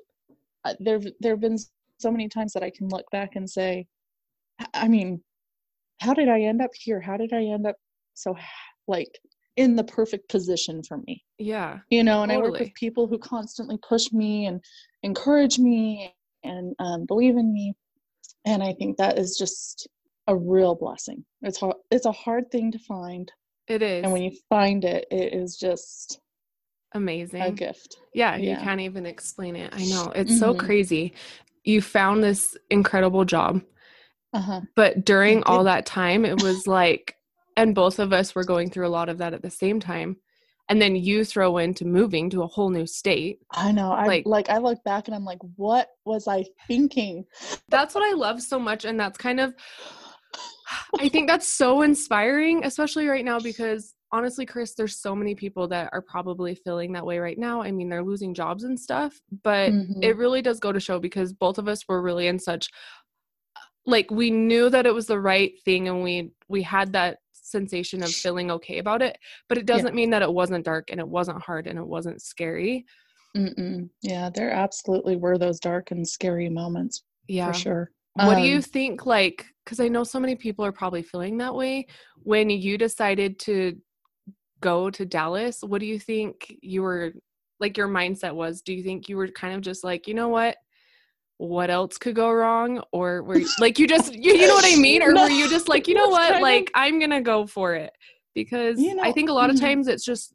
there 0.81 1.00
there 1.21 1.31
have 1.31 1.39
been 1.39 1.57
so 1.97 2.11
many 2.11 2.27
times 2.27 2.51
that 2.51 2.61
i 2.63 2.69
can 2.69 2.89
look 2.89 3.05
back 3.11 3.38
and 3.38 3.50
say 3.50 3.88
"I- 4.73 4.89
mean 4.89 5.21
how 6.01 6.13
did 6.13 6.27
i 6.27 6.41
end 6.41 6.61
up 6.61 6.71
here 6.77 7.00
how 7.00 7.15
did 7.15 7.31
i 7.31 7.41
end 7.43 7.65
up 7.65 7.77
so 8.15 8.35
like 8.88 9.17
in 9.55 9.75
the 9.77 9.83
perfect 9.85 10.27
position 10.27 10.83
for 10.83 10.97
me 11.07 11.23
Yeah. 11.38 11.79
you 11.89 12.03
know 12.03 12.23
and 12.23 12.31
i 12.33 12.38
work 12.38 12.59
with 12.59 12.73
people 12.73 13.07
who 13.07 13.17
constantly 13.17 13.77
push 13.88 14.11
me 14.11 14.47
and 14.47 14.61
encourage 15.03 15.57
me 15.57 16.13
and 16.43 16.75
um, 16.79 17.05
believe 17.05 17.38
in 17.38 17.53
me 17.53 17.73
and 18.45 18.63
i 18.63 18.74
think 18.74 18.98
that 18.98 19.17
is 19.17 19.38
just 19.38 19.88
a 20.27 20.36
real 20.36 20.75
blessing 20.75 21.24
it's 21.41 21.60
hard 21.60 21.75
it's 21.91 22.05
a 22.05 22.12
hard 22.12 22.50
thing 22.51 22.71
to 22.71 22.79
find 22.79 23.31
It 23.67 23.81
is 23.81 24.03
and 24.03 24.12
when 24.12 24.24
you 24.24 24.31
find 24.50 24.86
it 24.86 25.05
it 25.12 25.33
is 25.33 25.57
just 25.57 26.19
amazing. 26.93 27.41
a 27.41 27.51
gift 27.51 27.98
Yeah, 28.13 28.36
you 28.36 28.55
can't 28.57 28.81
even 28.81 29.05
explain 29.05 29.55
it. 29.55 29.74
I 29.74 29.86
know. 29.86 30.12
It's 30.13 30.38
so 30.38 30.53
Mhm. 30.53 30.60
crazy. 30.60 31.13
You 31.63 31.81
found 31.81 32.24
this 32.24 32.57
incredible 32.69 33.24
job, 33.25 33.62
uh-huh 34.33 34.62
but 34.75 35.05
during 35.05 35.43
all 35.43 35.63
that 35.65 35.86
time, 35.86 36.25
it 36.25 36.38
was 36.41 36.67
like, 36.67 37.15
and 37.57 37.75
both 37.75 38.00
of 38.00 38.12
us 38.13 38.33
were 38.36 38.43
going 38.43 38.69
through 38.69 38.88
a 38.88 38.89
lot 38.98 39.10
of 39.10 39.17
that 39.19 39.33
at 39.33 39.41
the 39.41 39.50
same 39.50 39.79
time. 39.79 40.17
And 40.72 40.82
then 40.82 40.96
you 40.96 41.25
throw 41.25 41.58
into 41.58 41.84
moving 41.84 42.30
to 42.30 42.44
a 42.44 42.48
whole 42.48 42.70
new 42.70 42.88
state. 42.88 43.40
I 43.51 43.74
know. 43.74 43.92
I 43.92 44.06
Like- 44.06 44.25
like, 44.25 44.50
I 44.50 44.58
look 44.58 44.82
back 44.86 45.10
and 45.10 45.13
I'm 45.13 45.25
like, 45.25 45.40
what 45.58 45.90
was 46.06 46.30
I 46.30 46.46
thinking? 46.66 47.25
That's 47.68 47.94
what 47.94 48.10
I 48.10 48.13
love 48.16 48.42
so 48.42 48.58
much. 48.58 48.86
And 48.86 48.98
that's 48.98 49.18
kind 49.18 49.42
of, 49.42 49.54
I 50.98 51.10
think 51.10 51.28
that's 51.28 51.50
so 51.50 51.82
inspiring, 51.82 52.63
especially 52.63 53.08
right 53.08 53.25
now, 53.25 53.38
because 53.38 53.94
honestly, 54.13 54.46
Chris, 54.46 54.74
there's 54.74 54.96
so 54.98 55.13
many 55.13 55.36
people 55.36 55.68
that 55.68 55.90
are 55.92 56.01
probably 56.01 56.56
feeling 56.56 56.94
that 56.94 57.06
way 57.06 57.20
right 57.20 57.38
now. 57.38 57.62
I 57.62 57.72
mean, 57.72 57.90
they're 57.90 58.01
losing 58.01 58.34
jobs 58.34 58.63
and 58.63 58.80
stuff, 58.80 59.20
but 59.44 59.74
Mhm. 59.74 60.01
it 60.01 60.16
really 60.16 60.42
does 60.42 60.62
go 60.62 60.72
to 60.72 60.80
show 60.80 61.00
because 61.00 61.34
both 61.34 61.58
of 61.58 61.68
us 61.68 61.86
were 61.86 62.01
really 62.01 62.28
in 62.28 62.40
such 62.40 62.70
like 63.88 64.12
we 64.12 64.30
knew 64.30 64.70
that 64.70 64.86
it 64.86 64.94
was 64.94 65.08
the 65.08 65.20
right 65.20 65.54
thing 65.66 65.88
and 65.88 66.04
we 66.04 66.32
we 66.48 66.62
had 66.62 66.94
that 66.94 67.18
sensation 67.51 68.01
of 68.03 68.10
feeling 68.10 68.50
okay 68.50 68.79
about 68.79 69.01
it 69.01 69.17
but 69.50 69.58
it 69.58 69.65
doesn't 69.65 69.96
mean 69.96 70.10
that 70.10 70.22
it 70.22 70.34
wasn't 70.34 70.63
dark 70.65 70.89
and 70.89 71.00
it 71.00 71.08
wasn't 71.08 71.41
hard 71.41 71.67
and 71.67 71.77
it 71.77 71.86
wasn't 71.86 72.22
scary. 72.22 72.86
Mm-mm. 73.38 73.89
Yeah, 74.01 74.29
there 74.29 74.51
absolutely 74.51 75.15
were 75.15 75.38
those 75.38 75.60
dark 75.60 75.91
and 75.91 76.05
scary 76.08 76.50
moments 76.50 77.03
yeah. 77.27 77.48
for 77.51 77.58
sure. 77.58 77.91
what 78.15 78.36
do 78.36 78.41
you 78.41 78.58
Um, 78.58 78.62
think 78.62 79.05
like 79.05 79.46
because 79.63 79.79
i 79.79 79.88
know 79.88 80.03
so 80.03 80.20
many 80.20 80.36
people 80.36 80.65
are 80.65 80.72
probably 80.72 81.01
feeling 81.01 81.38
that 81.38 81.55
way 81.55 81.88
when 82.24 82.50
you 82.50 82.77
decided 82.77 83.39
to 83.39 83.77
go 84.60 84.89
to 84.89 85.05
dallas 85.05 85.62
what 85.62 85.79
do 85.79 85.86
you 85.86 85.98
think 86.00 86.53
you 86.62 86.81
were 86.81 87.13
like 87.62 87.77
your 87.77 87.88
mindset 87.88 88.34
was? 88.34 88.62
Do 88.62 88.74
you 88.74 88.84
think 88.84 89.08
you 89.08 89.15
were 89.15 89.27
kind 89.27 89.53
of 89.53 89.62
just 89.62 89.84
like 89.84 90.08
you 90.08 90.13
know 90.15 90.27
what 90.29 90.58
what 91.41 91.71
else 91.71 91.98
could 91.98 92.13
go 92.13 92.31
wrong 92.31 92.83
or 92.91 93.24
were 93.24 93.39
you, 93.39 93.48
like 93.60 93.79
you 93.79 93.88
just 93.88 94.13
you, 94.13 94.36
you 94.36 94.48
know 94.48 94.53
what 94.53 94.63
i 94.65 94.75
mean 94.79 95.01
or 95.01 95.12
No, 95.12 95.24
were 95.24 95.29
you 95.31 95.50
just 95.50 95.67
like 95.67 95.88
you 95.88 95.95
know 95.95 96.07
what 96.07 96.21
kind 96.21 96.36
of- 96.36 96.41
like 96.41 96.69
i'm 96.75 97.00
gonna 97.00 97.19
go 97.19 97.48
for 97.48 97.74
it 97.74 97.91
because 98.36 98.79
You 98.79 99.00
i 99.01 99.12
think 99.12 99.27
a 99.27 99.33
lot 99.33 99.50
of 99.50 99.55
mhm. 99.55 99.62
times 99.62 99.88
it's 99.88 100.05
just 100.05 100.33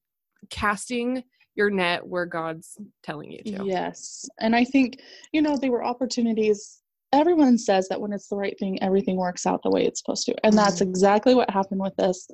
casting 0.51 1.23
your 1.55 1.71
net 1.71 2.05
where 2.05 2.27
god's 2.27 2.77
telling 3.05 3.31
you 3.31 3.39
to 3.45 3.65
Yes. 3.65 4.29
And 4.41 4.55
I 4.57 4.65
think, 4.65 5.01
you 5.33 5.41
know, 5.41 5.57
they 5.57 5.71
were 5.71 5.83
opportunities. 5.85 6.83
Everyone 7.13 7.57
says 7.57 7.89
that 7.89 8.01
when 8.01 8.13
it's 8.13 8.29
the 8.29 8.37
right 8.37 8.59
thing, 8.59 8.83
everything 8.83 9.17
works 9.17 9.47
out 9.47 9.63
the 9.63 9.71
way 9.71 9.87
it's 9.87 10.01
supposed 10.01 10.27
to. 10.27 10.35
And 10.45 10.59
that's 10.59 10.81
Mhm. 10.81 10.89
exactly 10.89 11.35
what 11.35 11.49
happened 11.51 11.81
with 11.81 11.95
this. 11.97 12.29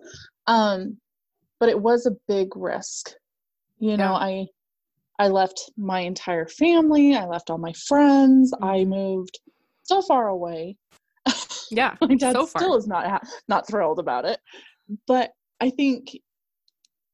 Um, 0.47 0.99
but 1.61 1.69
it 1.69 1.81
was 1.81 2.07
a 2.07 2.17
big 2.27 2.57
risk. 2.57 3.13
You 3.79 3.97
know, 3.97 4.13
Yeah. 4.13 4.29
I 4.31 4.47
I 5.19 5.29
left 5.29 5.71
my 5.77 6.01
entire 6.01 6.47
family, 6.49 7.15
I 7.15 7.27
left 7.27 7.51
all 7.51 7.59
my 7.59 7.73
friends, 7.75 8.53
I 8.61 8.79
Mhm. 8.79 8.89
moved 8.89 9.41
so 9.83 10.03
far 10.03 10.29
away. 10.29 10.77
yeah 11.71 11.97
my 12.03 12.15
dad 12.15 12.33
so 12.35 12.45
still 12.47 12.77
is 12.77 12.87
not 12.87 13.07
ha- 13.07 13.21
not 13.49 13.67
thrilled 13.67 13.99
about 13.99 14.25
it 14.25 14.39
but 15.07 15.31
i 15.61 15.71
think 15.71 16.11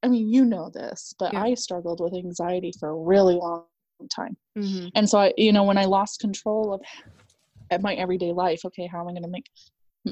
i 0.03 0.09
mean 0.09 0.27
you 0.29 0.45
know 0.45 0.71
this 0.71 1.15
but 1.19 1.33
Yeah. 1.33 1.43
i 1.43 1.55
struggled 1.55 2.01
with 2.01 2.15
anxiety 2.15 2.73
for 2.81 2.89
a 2.89 2.95
really 2.97 3.35
long 3.35 3.67
time 4.11 4.37
Mhm. 4.57 4.91
and 4.95 5.09
so 5.09 5.19
i 5.19 5.33
you 5.37 5.53
know 5.53 5.63
when 5.65 5.79
i 5.79 5.85
lost 5.85 6.21
control 6.21 6.73
of 7.71 7.83
my 7.83 7.95
everyday 7.95 8.33
life 8.33 8.65
okay 8.65 8.87
how 8.87 9.01
am 9.03 9.09
i 9.09 9.13
going 9.13 9.23
to 9.23 9.29
make 9.29 9.49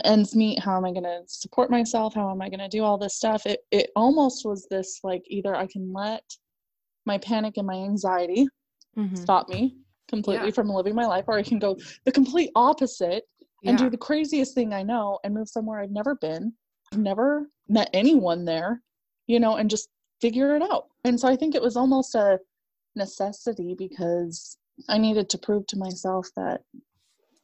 ends 0.04 0.36
meet 0.36 0.58
how 0.60 0.76
am 0.76 0.84
i 0.84 0.92
going 0.92 1.02
to 1.04 1.22
support 1.26 1.70
myself 1.70 2.14
how 2.14 2.30
am 2.30 2.42
i 2.42 2.48
going 2.48 2.60
to 2.60 2.68
do 2.68 2.84
all 2.84 2.98
this 2.98 3.16
stuff 3.16 3.46
it 3.46 3.60
it 3.70 3.90
almost 3.96 4.44
was 4.44 4.66
this 4.70 5.00
like 5.02 5.22
either 5.28 5.56
i 5.56 5.66
can 5.66 5.92
let 5.92 6.22
my 7.06 7.18
panic 7.18 7.56
and 7.56 7.66
my 7.66 7.74
anxiety 7.76 8.48
Mhm. 8.96 9.16
stop 9.16 9.48
me 9.48 9.76
completely 10.08 10.46
Yeah. 10.46 10.52
from 10.52 10.68
living 10.68 10.94
my 10.94 11.06
life 11.06 11.24
or 11.28 11.36
i 11.38 11.42
can 11.42 11.58
go 11.58 11.76
the 12.04 12.12
complete 12.12 12.50
opposite 12.54 13.24
and 13.64 13.76
do 13.78 13.90
the 13.90 13.96
craziest 13.96 14.54
thing 14.54 14.72
I 14.72 14.84
know 14.84 15.18
and 15.24 15.34
move 15.34 15.48
somewhere 15.48 15.80
I've 15.80 15.90
never 15.90 16.14
been. 16.14 16.52
I've 16.92 17.00
never 17.00 17.50
met 17.68 17.90
anyone 17.92 18.44
there, 18.44 18.80
you 19.26 19.40
know, 19.40 19.56
and 19.56 19.68
just 19.68 19.88
figure 20.20 20.54
it 20.54 20.62
out. 20.62 20.86
And 21.02 21.18
so 21.18 21.26
I 21.26 21.34
think 21.34 21.56
it 21.56 21.62
was 21.62 21.76
almost 21.76 22.14
a 22.14 22.38
necessity 22.94 23.74
because 23.74 24.56
I 24.88 24.98
needed 24.98 25.28
to 25.30 25.38
prove 25.38 25.66
to 25.68 25.78
myself 25.78 26.28
that 26.36 26.62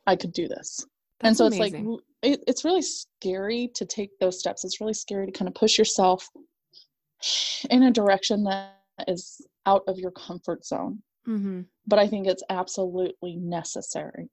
I 0.06 0.14
could 0.14 0.32
do 0.32 0.46
this. 0.46 0.86
and 1.22 1.30
That's 1.30 1.38
so 1.38 1.46
it's 1.46 1.58
like 1.58 1.72
amazing. 1.72 1.98
it, 2.22 2.44
it's 2.46 2.64
really 2.64 2.82
scary 2.82 3.68
to 3.74 3.84
take 3.84 4.16
those 4.20 4.38
steps. 4.38 4.64
It's 4.64 4.80
really 4.80 4.94
scary 4.94 5.26
to 5.26 5.32
kind 5.32 5.48
of 5.48 5.54
push 5.56 5.76
yourself 5.76 6.28
in 7.70 7.82
a 7.82 7.90
direction 7.90 8.44
that 8.44 8.81
is 9.08 9.46
out 9.66 9.82
of 9.86 9.98
your 9.98 10.10
comfort 10.12 10.64
zone. 10.64 11.02
mm-hmm. 11.26 11.62
But 11.86 11.98
I 11.98 12.06
think 12.08 12.26
it's 12.26 12.42
absolutely 12.50 13.36
necessary. 13.36 14.28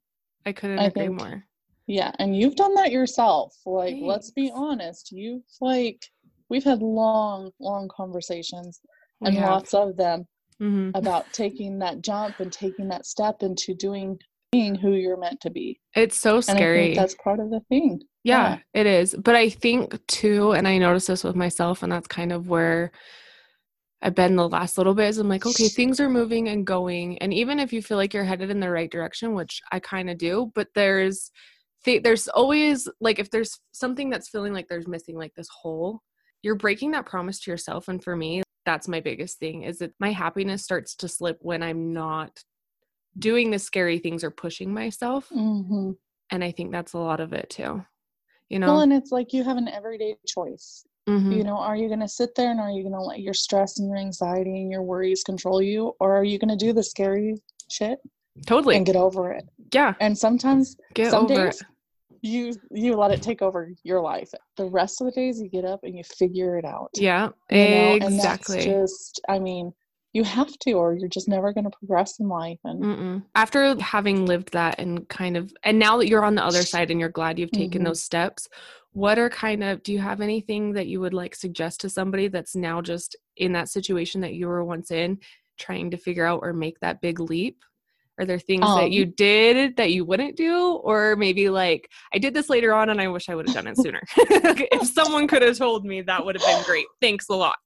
I 0.45 0.51
couldn't 0.53 0.79
I 0.79 0.85
agree 0.85 1.07
think 1.07 1.19
more. 1.19 1.43
Yeah, 1.87 2.11
and 2.19 2.35
you've 2.37 2.55
done 2.55 2.75
that 2.75 2.91
yourself. 2.91 3.55
Like, 3.65 3.95
let's 3.99 4.31
be 4.31 4.51
honest. 4.53 5.11
You've 5.11 5.41
like 5.61 6.05
we've 6.49 6.63
had 6.63 6.81
long, 6.81 7.51
long 7.59 7.89
conversations 7.95 8.79
We 9.21 9.27
and 9.29 9.37
have. 9.37 9.49
lots 9.49 9.73
of 9.73 9.97
them 9.97 10.27
Mhm. 10.61 10.91
about 10.95 11.25
taking 11.33 11.79
that 11.79 12.01
jump 12.01 12.39
and 12.39 12.51
taking 12.51 12.87
that 12.89 13.05
step 13.05 13.41
into 13.43 13.73
doing 13.73 14.19
being 14.51 14.73
who 14.75 14.93
you're 14.93 15.17
meant 15.17 15.39
to 15.41 15.49
be. 15.51 15.79
It's 15.95 16.17
so 16.17 16.41
scary. 16.41 16.95
that's 16.95 17.15
part 17.15 17.39
of 17.39 17.49
the 17.51 17.59
thing. 17.69 18.01
yeah, 18.23 18.59
it 18.73 18.85
is. 18.87 19.15
But 19.15 19.35
I 19.35 19.49
think 19.49 20.05
too, 20.07 20.51
and 20.53 20.67
I 20.67 20.77
noticed 20.79 21.07
this 21.07 21.23
with 21.23 21.35
myself, 21.35 21.81
and 21.83 21.91
that's 21.91 22.07
kind 22.07 22.31
of 22.31 22.47
where 22.49 22.91
I've 24.01 24.15
been 24.15 24.36
the 24.36 24.48
last 24.48 24.77
little 24.77 24.94
bit. 24.94 25.10
Is 25.10 25.18
I'm 25.18 25.27
like, 25.29 25.46
okay, 25.46 25.68
things 25.68 26.00
are 26.00 26.10
moving 26.10 26.48
and 26.48 26.65
going, 26.65 27.18
and 27.20 27.34
even 27.34 27.60
if 27.60 27.74
you 27.74 27.82
feel 27.82 27.98
like 27.98 28.13
you're 28.13 28.24
headed 28.24 28.50
in 28.50 28.60
the 28.60 28.70
right 28.70 28.89
direction, 28.89 29.34
which 29.34 29.62
I 29.72 29.79
kind 29.79 30.10
of 30.10 30.18
do, 30.18 30.51
but 30.56 30.68
there's 30.74 31.32
th- 31.84 32.03
there's 32.03 32.27
always 32.29 32.88
like 33.01 33.20
if 33.20 33.29
there's 33.29 33.60
something 33.72 34.10
that's 34.10 34.29
feeling 34.29 34.53
like 34.53 34.68
there's 34.70 34.88
missing 34.88 35.18
like 35.18 35.34
this 35.36 35.50
hole, 35.50 36.01
you're 36.41 36.56
breaking 36.56 36.91
that 36.91 37.06
promise 37.06 37.39
to 37.41 37.51
yourself. 37.51 37.88
And 37.88 38.03
for 38.03 38.15
me, 38.15 38.44
that's 38.65 38.88
my 38.88 39.00
biggest 39.00 39.39
thing 39.39 39.63
is 39.63 39.79
that 39.79 39.94
my 40.00 40.12
happiness 40.12 40.63
starts 40.63 40.96
to 40.96 41.08
slip 41.08 41.39
when 41.41 41.63
I'm 41.63 41.91
not 41.94 42.44
doing 43.18 43.51
the 43.51 43.60
scary 43.60 44.00
things 44.00 44.24
or 44.24 44.32
pushing 44.32 44.74
myself. 44.74 45.27
hmm 45.29 45.91
And 46.32 46.44
I 46.44 46.51
think 46.51 46.72
that's 46.72 46.94
a 46.94 47.00
lot 47.00 47.20
of 47.20 47.34
it 47.34 47.50
too. 47.50 47.84
You 48.50 48.60
Well, 48.60 48.77
know? 48.77 48.82
and 48.82 48.94
it's 48.94 49.12
like 49.12 49.34
you 49.34 49.44
have 49.44 49.58
an 49.58 49.68
everyday 49.68 50.15
choice. 50.27 50.86
Mhm. 51.08 51.36
You 51.36 51.44
know, 51.44 51.58
are 51.58 51.75
you 51.75 51.88
going 51.88 52.00
to 52.01 52.08
sit 52.08 52.36
there 52.36 52.51
and 52.51 52.60
are 52.60 52.70
you 52.72 52.84
going 52.84 52.94
to 52.94 53.01
let 53.01 53.20
your 53.20 53.34
stress 53.34 53.79
and 53.79 53.88
your 53.88 53.98
anxiety 53.98 54.62
and 54.62 54.72
your 54.72 54.84
worries 54.84 55.24
control 55.24 55.62
you, 55.62 55.96
or 56.00 56.15
are 56.15 56.24
you 56.24 56.38
going 56.39 56.56
to 56.58 56.65
do 56.65 56.74
the 56.74 56.84
scary 56.84 57.36
shit 57.70 58.00
Totally. 58.46 58.75
and 58.77 58.86
get 58.86 58.96
over 58.96 59.32
it? 59.32 59.44
yeah. 59.74 59.94
And 60.00 60.18
sometimes 60.18 60.75
Get 60.94 61.12
some 61.12 61.25
over 61.25 61.34
days 61.48 61.63
you 62.22 62.53
you 62.72 62.96
let 62.96 63.12
it 63.12 63.22
take 63.22 63.41
over 63.41 63.72
your 63.84 64.01
life. 64.01 64.29
The 64.58 64.65
rest 64.65 65.01
of 65.01 65.06
the 65.06 65.12
days 65.12 65.39
you 65.41 65.50
get 65.50 65.65
up 65.65 65.82
and 65.84 65.96
you 65.98 66.03
figure 66.03 66.58
it 66.58 66.65
out. 66.65 66.89
Yeah. 66.96 67.29
you 67.50 67.70
know? 67.70 67.94
exactly. 67.96 68.62
Just 68.62 69.22
I 69.29 69.39
mean, 69.39 69.74
you 70.13 70.23
have 70.23 70.57
to 70.59 70.71
or 70.73 70.93
you're 70.93 71.07
just 71.09 71.27
never 71.27 71.53
going 71.53 71.65
to 71.65 71.77
progress 71.77 72.19
in 72.19 72.27
life 72.27 72.57
and 72.63 72.83
Mm-mm. 72.83 73.23
After 73.35 73.79
having 73.81 74.25
lived 74.25 74.53
that 74.53 74.79
and 74.79 75.07
kind 75.07 75.37
of, 75.37 75.53
and 75.63 75.77
now 75.77 75.97
that 75.97 76.07
you're 76.07 76.23
on 76.25 76.35
the 76.35 76.43
other 76.43 76.63
side 76.63 76.89
and 76.91 76.99
you're 76.99 77.09
glad 77.09 77.37
you've 77.37 77.51
taken 77.51 77.81
Mhm. 77.81 77.85
those 77.85 78.01
steps, 78.03 78.47
what 78.93 79.19
are 79.19 79.29
kind 79.29 79.63
of, 79.63 79.83
do 79.83 79.93
you 79.93 79.99
have 79.99 80.19
anything 80.19 80.73
that 80.73 80.87
you 80.87 80.99
would 80.99 81.13
like 81.13 81.35
suggest 81.35 81.81
to 81.81 81.89
somebody 81.89 82.27
that's 82.27 82.55
now 82.55 82.81
just 82.81 83.15
in 83.37 83.51
that 83.53 83.69
situation 83.69 84.21
that 84.21 84.33
you 84.33 84.47
were 84.47 84.65
once 84.65 84.89
in, 84.89 85.19
trying 85.59 85.91
to 85.91 85.97
figure 85.97 86.25
out 86.25 86.39
or 86.41 86.53
make 86.53 86.79
that 86.79 87.01
big 87.01 87.19
leap? 87.19 87.57
Are 88.17 88.25
there 88.25 88.39
things 88.39 88.65
that 88.65 88.85
Um, 88.87 88.91
you 88.91 89.05
did 89.05 89.77
that 89.77 89.91
you 89.91 90.03
wouldn't 90.05 90.35
do? 90.35 90.73
Or 90.83 91.15
maybe 91.15 91.49
like, 91.49 91.87
I 92.13 92.17
did 92.17 92.33
this 92.33 92.49
later 92.49 92.73
on 92.73 92.89
and 92.89 92.99
I 92.99 93.07
wish 93.07 93.29
I 93.29 93.35
would 93.35 93.47
have 93.47 93.55
done 93.55 93.67
it 93.67 93.77
sooner. 93.77 94.01
if 94.17 94.87
someone 94.87 95.27
could 95.27 95.41
have 95.43 95.57
told 95.57 95.85
me, 95.85 96.01
that 96.01 96.25
would 96.25 96.35
have 96.35 96.45
been 96.45 96.63
great. 96.65 96.87
Thanks 96.99 97.29
a 97.29 97.35
lot. 97.35 97.57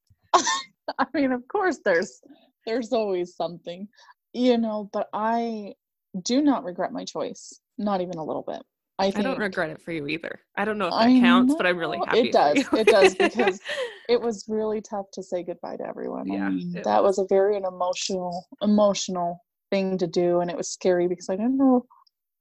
I 1.00 1.06
mean, 1.14 1.32
of 1.32 1.48
course, 1.48 1.80
there's 1.84 2.22
there's 2.66 2.94
always 2.94 3.36
something, 3.36 3.88
you 4.34 4.58
know. 4.58 4.90
But 4.92 5.10
I 5.14 5.74
do 6.22 6.42
not 6.42 6.64
regret 6.64 6.92
my 6.92 7.06
choice, 7.06 7.60
not 7.78 8.02
even 8.02 8.18
a 8.18 8.24
little 8.24 8.44
bit. 8.44 8.62
I 9.00 9.08
I 9.16 9.22
don't 9.22 9.40
regret 9.40 9.72
it 9.72 9.82
for 9.82 9.92
you 9.92 10.08
either. 10.08 10.40
I 10.56 10.66
don't 10.66 10.78
know 10.78 10.88
if 10.88 10.92
that 10.92 11.00
I 11.10 11.20
counts, 11.20 11.56
but 11.56 11.66
I'm 11.66 11.78
really 11.78 12.00
happy. 12.06 12.30
it 12.30 12.32
does. 12.32 12.68
It 12.74 12.88
does 12.88 13.16
because 13.16 13.60
it 14.10 14.22
was 14.22 14.46
really 14.48 14.82
tough 14.82 15.08
to 15.14 15.24
say 15.24 15.44
goodbye 15.44 15.78
to 15.78 15.88
everyone. 15.88 16.28
Yeah, 16.28 16.46
I 16.46 16.50
mean, 16.50 16.82
that 16.84 17.04
was 17.04 17.18
a 17.18 17.26
very 17.28 17.58
an 17.58 17.66
emotional 17.66 18.46
emotional 18.62 19.44
thing 19.72 19.98
to 19.98 20.08
do, 20.08 20.42
and 20.42 20.52
it 20.52 20.58
was 20.58 20.72
scary 20.72 21.08
because 21.08 21.30
I 21.30 21.36
didn't 21.36 21.58
know 21.58 21.86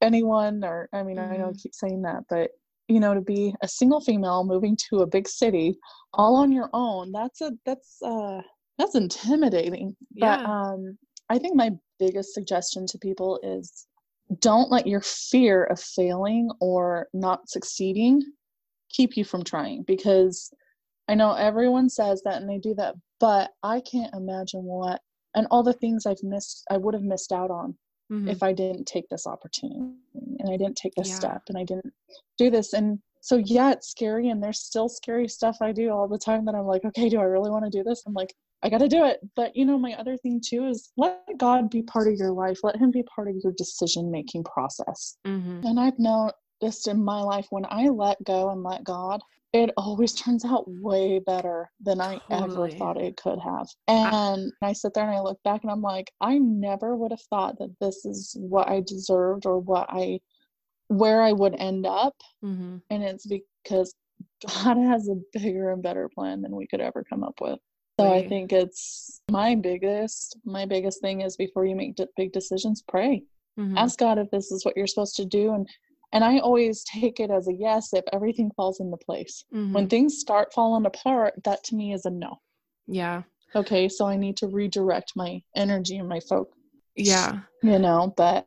anyone, 0.02 0.64
or 0.64 0.88
I 0.92 1.02
mean, 1.02 1.18
I 1.18 1.36
know 1.36 1.48
I 1.48 1.52
Mhm. 1.52 1.62
keep 1.62 1.74
saying 1.74 2.02
that, 2.02 2.24
but 2.28 2.50
you 2.92 3.00
know, 3.00 3.14
to 3.14 3.20
be 3.22 3.54
a 3.62 3.68
single 3.68 4.00
female 4.00 4.44
moving 4.44 4.76
to 4.90 4.98
a 4.98 5.06
big 5.06 5.26
city 5.26 5.78
all 6.14 6.36
on 6.36 6.52
your 6.52 6.68
own, 6.74 7.10
that's 7.12 7.40
a 7.40 7.52
that's 7.64 8.02
uh 8.02 8.40
that's 8.78 8.94
intimidating. 8.94 9.96
But 10.20 10.40
Yeah. 10.40 10.70
um 10.72 10.98
I 11.30 11.38
think 11.38 11.56
my 11.56 11.70
biggest 11.98 12.34
suggestion 12.34 12.86
to 12.86 12.98
people 12.98 13.40
is 13.42 13.86
don't 14.40 14.70
let 14.70 14.86
your 14.86 15.00
fear 15.00 15.64
of 15.64 15.80
failing 15.80 16.50
or 16.60 17.08
not 17.14 17.48
succeeding 17.48 18.20
keep 18.90 19.16
you 19.16 19.24
from 19.24 19.42
trying 19.42 19.84
because 19.84 20.50
I 21.08 21.14
know 21.14 21.32
everyone 21.32 21.88
says 21.88 22.22
that 22.24 22.40
and 22.40 22.48
they 22.48 22.58
do 22.58 22.74
that, 22.74 22.94
but 23.20 23.50
I 23.62 23.80
can't 23.80 24.14
imagine 24.14 24.64
what 24.64 25.00
and 25.34 25.46
all 25.50 25.62
the 25.62 25.72
things 25.72 26.04
I've 26.04 26.22
missed 26.22 26.64
I 26.70 26.76
would 26.76 26.94
have 26.94 27.02
missed 27.02 27.32
out 27.32 27.50
on 27.50 27.74
Mhm. 28.10 28.28
if 28.28 28.42
I 28.42 28.52
didn't 28.52 28.84
take 28.86 29.08
this 29.08 29.26
opportunity 29.26 29.94
and 30.42 30.52
I 30.52 30.56
didn't 30.56 30.76
take 30.76 30.94
this 30.96 31.08
Yeah. 31.08 31.14
step 31.14 31.42
and 31.48 31.56
I 31.56 31.64
didn't 31.64 31.92
do 32.38 32.50
this. 32.50 32.72
And 32.72 32.98
so, 33.20 33.36
yeah, 33.36 33.70
it's 33.72 33.88
scary. 33.88 34.28
And 34.28 34.42
there's 34.42 34.60
still 34.60 34.88
scary 34.88 35.28
stuff 35.28 35.58
I 35.60 35.72
do 35.72 35.90
all 35.90 36.08
the 36.08 36.18
time 36.18 36.44
that 36.46 36.54
I'm 36.54 36.66
like, 36.66 36.84
okay, 36.84 37.08
do 37.08 37.20
I 37.20 37.24
really 37.24 37.50
want 37.50 37.64
to 37.64 37.70
do 37.70 37.84
this? 37.84 38.02
I'm 38.06 38.14
like, 38.14 38.34
I 38.64 38.68
got 38.68 38.78
to 38.78 38.88
do 38.88 39.04
it. 39.04 39.20
But, 39.36 39.54
you 39.56 39.64
know, 39.64 39.78
my 39.78 39.94
other 39.94 40.16
thing 40.16 40.40
too 40.44 40.66
is 40.66 40.92
let 40.96 41.20
God 41.36 41.70
be 41.70 41.82
part 41.82 42.08
of 42.08 42.14
your 42.14 42.32
life, 42.32 42.60
let 42.62 42.76
Him 42.76 42.90
be 42.90 43.02
part 43.04 43.28
of 43.28 43.36
your 43.42 43.52
decision 43.56 44.10
making 44.10 44.44
process. 44.44 45.16
Mhm. 45.26 45.64
And 45.64 45.78
I've 45.80 45.98
noticed 45.98 46.88
in 46.88 47.02
my 47.02 47.22
life 47.22 47.46
when 47.50 47.66
I 47.70 47.88
let 47.88 48.22
go 48.24 48.50
and 48.50 48.62
let 48.62 48.84
God, 48.84 49.20
it 49.52 49.70
always 49.76 50.14
turns 50.14 50.44
out 50.44 50.64
way 50.66 51.18
better 51.18 51.70
than 51.80 52.00
I 52.00 52.20
ever 52.30 52.68
thought 52.70 53.00
it 53.00 53.16
could 53.18 53.38
have. 53.40 53.68
And 53.86 54.50
I 54.62 54.72
sit 54.72 54.94
there 54.94 55.04
and 55.04 55.14
I 55.14 55.20
look 55.20 55.42
back 55.42 55.62
and 55.62 55.70
I'm 55.70 55.82
like, 55.82 56.10
I 56.20 56.38
never 56.38 56.96
would 56.96 57.10
have 57.10 57.20
thought 57.28 57.58
that 57.58 57.78
this 57.78 58.04
is 58.06 58.34
what 58.40 58.68
I 58.68 58.80
deserved 58.80 59.44
or 59.44 59.58
what 59.58 59.86
I, 59.90 60.20
where 60.92 61.22
I 61.22 61.32
would 61.32 61.54
end 61.58 61.86
up. 61.86 62.14
Mhm. 62.44 62.82
And 62.90 63.02
it's 63.02 63.26
because 63.26 63.94
God 64.46 64.76
has 64.76 65.08
a 65.08 65.16
bigger 65.32 65.70
and 65.70 65.82
better 65.82 66.08
plan 66.08 66.42
than 66.42 66.54
we 66.54 66.66
could 66.66 66.80
ever 66.80 67.04
come 67.04 67.22
up 67.24 67.40
with. 67.40 67.58
So 68.00 68.10
I 68.12 68.26
think 68.28 68.52
it's 68.52 69.20
my 69.30 69.54
biggest, 69.54 70.36
my 70.44 70.64
biggest 70.66 71.00
thing 71.00 71.20
is 71.20 71.36
before 71.36 71.64
you 71.66 71.76
make 71.76 71.94
d- 71.96 72.06
big 72.16 72.32
decisions, 72.32 72.82
pray 72.88 73.24
Mhm. 73.58 73.76
ask 73.76 73.98
God 73.98 74.18
if 74.18 74.30
this 74.30 74.50
is 74.50 74.64
what 74.64 74.76
you're 74.76 74.86
supposed 74.86 75.16
to 75.16 75.24
do 75.26 75.52
and 75.52 75.68
and 76.14 76.24
I 76.24 76.40
always 76.40 76.84
take 76.84 77.20
it 77.20 77.30
as 77.30 77.48
a 77.48 77.54
yes 77.54 77.94
if 77.94 78.04
everything 78.12 78.50
falls 78.50 78.80
into 78.80 78.98
place. 78.98 79.44
When 79.50 79.86
Mhm. 79.86 79.90
things 79.90 80.18
start 80.18 80.52
falling 80.52 80.84
apart, 80.84 81.42
that 81.44 81.64
to 81.64 81.74
me 81.74 81.94
is 81.94 82.04
a 82.04 82.10
no. 82.10 82.40
Yeah. 82.86 83.22
Okay, 83.54 83.88
so 83.88 84.04
I 84.06 84.16
need 84.16 84.36
to 84.38 84.46
redirect 84.48 85.12
my 85.16 85.42
energy 85.56 85.96
and 85.96 86.08
my 86.08 86.20
focus, 86.20 86.54
Yeah. 86.96 87.40
you 87.62 87.78
know, 87.78 88.12
but 88.16 88.46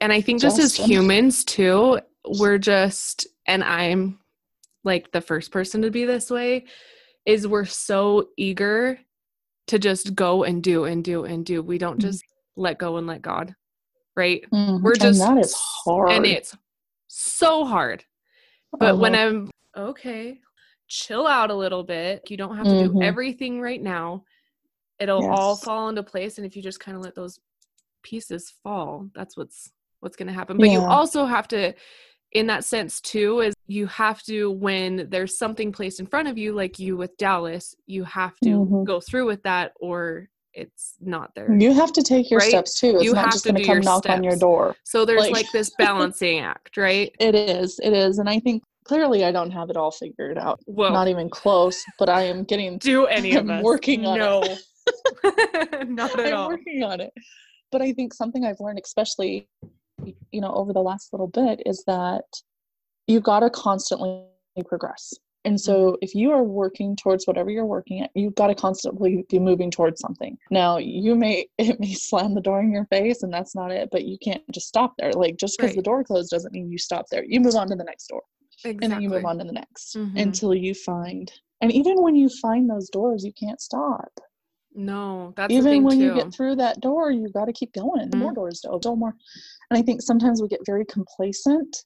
And 0.00 0.12
I 0.12 0.20
think 0.20 0.40
just 0.40 0.58
as 0.58 0.74
humans 0.74 1.44
too, 1.44 2.00
we're 2.38 2.58
just 2.58 3.26
and 3.46 3.62
I'm 3.64 4.18
like 4.84 5.10
the 5.12 5.20
first 5.20 5.50
person 5.50 5.82
to 5.82 5.90
be 5.90 6.04
this 6.04 6.30
way 6.30 6.66
is 7.24 7.46
we're 7.46 7.64
so 7.64 8.28
eager 8.36 8.98
to 9.68 9.78
just 9.78 10.14
go 10.14 10.44
and 10.44 10.62
do 10.62 10.84
and 10.84 11.02
do 11.02 11.24
and 11.24 11.44
do. 11.44 11.62
We 11.62 11.78
don't 11.78 11.98
Mhm. 11.98 12.02
just 12.02 12.24
let 12.56 12.78
go 12.78 12.96
and 12.96 13.06
let 13.06 13.22
God. 13.22 13.54
Right? 14.16 14.44
mhm, 14.52 14.82
We're 14.82 14.94
just 14.96 15.20
and 15.20 15.38
that 15.38 15.40
is 15.42 15.54
hard. 15.54 16.10
And 16.12 16.26
it's 16.26 16.56
so 17.08 17.64
hard. 17.64 18.04
But 18.78 18.98
when 18.98 19.14
Uh-huh. 19.14 19.22
I'm 19.22 19.50
okay, 19.76 20.40
chill 20.88 21.26
out 21.26 21.50
a 21.50 21.54
little 21.54 21.82
bit. 21.82 22.30
You 22.30 22.36
don't 22.36 22.56
have 22.56 22.66
to 22.68 22.78
do 22.84 22.90
Mhm. 22.92 23.02
everything 23.02 23.60
right 23.60 23.82
now. 23.82 24.24
It'll 24.98 25.26
all 25.26 25.56
fall 25.56 25.88
into 25.88 26.02
place. 26.02 26.38
And 26.38 26.46
if 26.46 26.56
you 26.56 26.62
just 26.62 26.80
kind 26.80 26.96
of 26.96 27.02
let 27.02 27.14
those 27.14 27.38
pieces 28.02 28.50
fall, 28.62 29.10
that's 29.14 29.36
what's 29.36 29.72
what's 30.00 30.16
gonna 30.16 30.32
happen. 30.32 30.56
But 30.58 30.70
you 30.70 30.80
also 30.80 31.24
have 31.26 31.48
to 31.48 31.74
in 32.32 32.48
that 32.48 32.64
sense 32.64 33.00
too, 33.00 33.40
is 33.40 33.54
you 33.66 33.86
have 33.86 34.22
to 34.24 34.50
when 34.50 35.08
there's 35.08 35.38
something 35.38 35.72
placed 35.72 36.00
in 36.00 36.06
front 36.06 36.28
of 36.28 36.36
you, 36.36 36.52
like 36.52 36.78
you 36.78 36.96
with 36.96 37.16
Dallas, 37.16 37.74
you 37.86 38.04
have 38.04 38.34
to 38.42 38.50
Mhm. 38.50 38.84
go 38.84 39.00
through 39.00 39.26
with 39.26 39.42
that 39.44 39.72
or 39.80 40.28
it's 40.52 40.94
not 41.00 41.34
there. 41.34 41.54
you 41.54 41.72
have 41.72 41.92
to 41.92 42.02
take 42.02 42.30
your 42.30 42.40
Right? 42.40 42.48
steps 42.48 42.80
too. 42.80 42.96
It's 42.96 43.04
You 43.04 43.12
not 43.12 43.24
have 43.26 43.32
just 43.32 43.44
to 43.44 43.52
going 43.52 43.62
to 43.62 43.66
come 43.66 43.80
knock 43.80 44.08
on 44.08 44.24
your 44.24 44.36
door. 44.36 44.74
so 44.84 45.04
there's 45.04 45.20
like- 45.22 45.32
like 45.32 45.52
this 45.52 45.70
balancing 45.78 46.40
act, 46.40 46.76
right? 46.76 47.14
It 47.20 47.34
is. 47.34 47.78
It 47.82 47.92
is. 47.92 48.18
And 48.18 48.28
I 48.28 48.38
think 48.40 48.62
clearly 48.84 49.24
I 49.24 49.32
don't 49.32 49.50
have 49.50 49.68
it 49.70 49.76
all 49.76 49.90
figured 49.92 50.36
out. 50.38 50.58
Well, 50.66 50.92
Not 50.92 51.08
even 51.08 51.28
close, 51.30 51.82
but 51.98 52.08
I 52.08 52.22
am 52.22 52.44
getting 52.44 52.78
do 52.78 53.06
any 53.06 53.34
of 53.36 53.44
I'm 53.44 53.58
us. 53.58 53.64
working 53.64 54.04
on 54.06 54.18
no. 54.18 54.42
it. 54.44 55.88
Not 55.88 56.18
at 56.18 56.26
I'm 56.32 56.36
all. 56.38 56.48
working 56.48 56.82
on 56.82 57.00
it. 57.00 57.12
But 57.70 57.82
I 57.82 57.92
think 57.92 58.14
something 58.14 58.44
I've 58.44 58.60
learned, 58.60 58.80
especially, 58.84 59.48
you 60.32 60.40
know, 60.40 60.52
over 60.54 60.72
the 60.72 60.80
last 60.82 61.12
little 61.12 61.28
bit, 61.28 61.62
is 61.66 61.84
that 61.86 62.24
you 63.06 63.20
got 63.20 63.40
to 63.40 63.50
constantly 63.50 64.24
progress. 64.66 65.14
And 65.44 65.60
so, 65.60 65.92
Mm-hmm. 65.92 65.94
if 66.02 66.14
you 66.14 66.32
are 66.32 66.42
working 66.42 66.96
towards 66.96 67.26
whatever 67.26 67.50
you're 67.50 67.64
working 67.64 68.00
at, 68.02 68.10
you've 68.14 68.34
got 68.34 68.48
to 68.48 68.54
constantly 68.54 69.24
be 69.28 69.38
moving 69.38 69.70
towards 69.70 70.00
something. 70.00 70.36
Now, 70.50 70.78
you 70.78 71.14
may 71.14 71.46
it 71.58 71.78
may 71.78 71.92
slam 71.92 72.34
the 72.34 72.40
door 72.40 72.60
in 72.60 72.72
your 72.72 72.86
face, 72.86 73.22
and 73.22 73.32
that's 73.32 73.54
not 73.54 73.70
it. 73.70 73.88
But 73.92 74.04
you 74.06 74.18
can't 74.18 74.42
just 74.52 74.66
stop 74.66 74.94
there. 74.98 75.12
Like 75.12 75.36
just 75.36 75.56
because 75.58 75.76
the 75.76 75.82
door 75.82 76.02
closed 76.02 76.30
doesn't 76.30 76.52
mean 76.52 76.70
you 76.70 76.78
stop 76.78 77.06
there. 77.10 77.24
You 77.24 77.40
move 77.40 77.54
on 77.54 77.68
to 77.68 77.76
the 77.76 77.84
next 77.84 78.08
door, 78.08 78.22
Exactly. 78.64 78.78
and 78.82 78.92
then 78.92 79.00
you 79.02 79.08
move 79.08 79.24
on 79.24 79.38
to 79.38 79.44
the 79.44 79.52
next 79.52 79.94
Mhm. 79.96 80.20
until 80.20 80.52
you 80.54 80.74
find. 80.74 81.32
And 81.60 81.70
even 81.72 82.02
when 82.02 82.16
you 82.16 82.28
find 82.28 82.68
those 82.68 82.90
doors, 82.90 83.24
you 83.24 83.32
can't 83.32 83.60
stop 83.60 84.10
No, 84.76 85.32
that's 85.36 85.52
the 85.52 85.58
even 85.58 85.82
when 85.84 85.98
too. 85.98 86.04
you 86.04 86.14
get 86.14 86.32
through 86.34 86.56
that 86.56 86.80
door 86.80 87.10
you 87.10 87.28
got 87.30 87.46
to 87.46 87.52
keep 87.52 87.72
going 87.72 88.10
more 88.10 88.32
Mhm. 88.32 88.34
doors 88.34 88.60
to 88.60 88.68
open 88.70 88.98
more 88.98 89.14
and 89.70 89.78
i 89.78 89.82
think 89.82 90.02
sometimes 90.02 90.42
we 90.42 90.48
get 90.48 90.60
very 90.66 90.84
complacent 90.84 91.84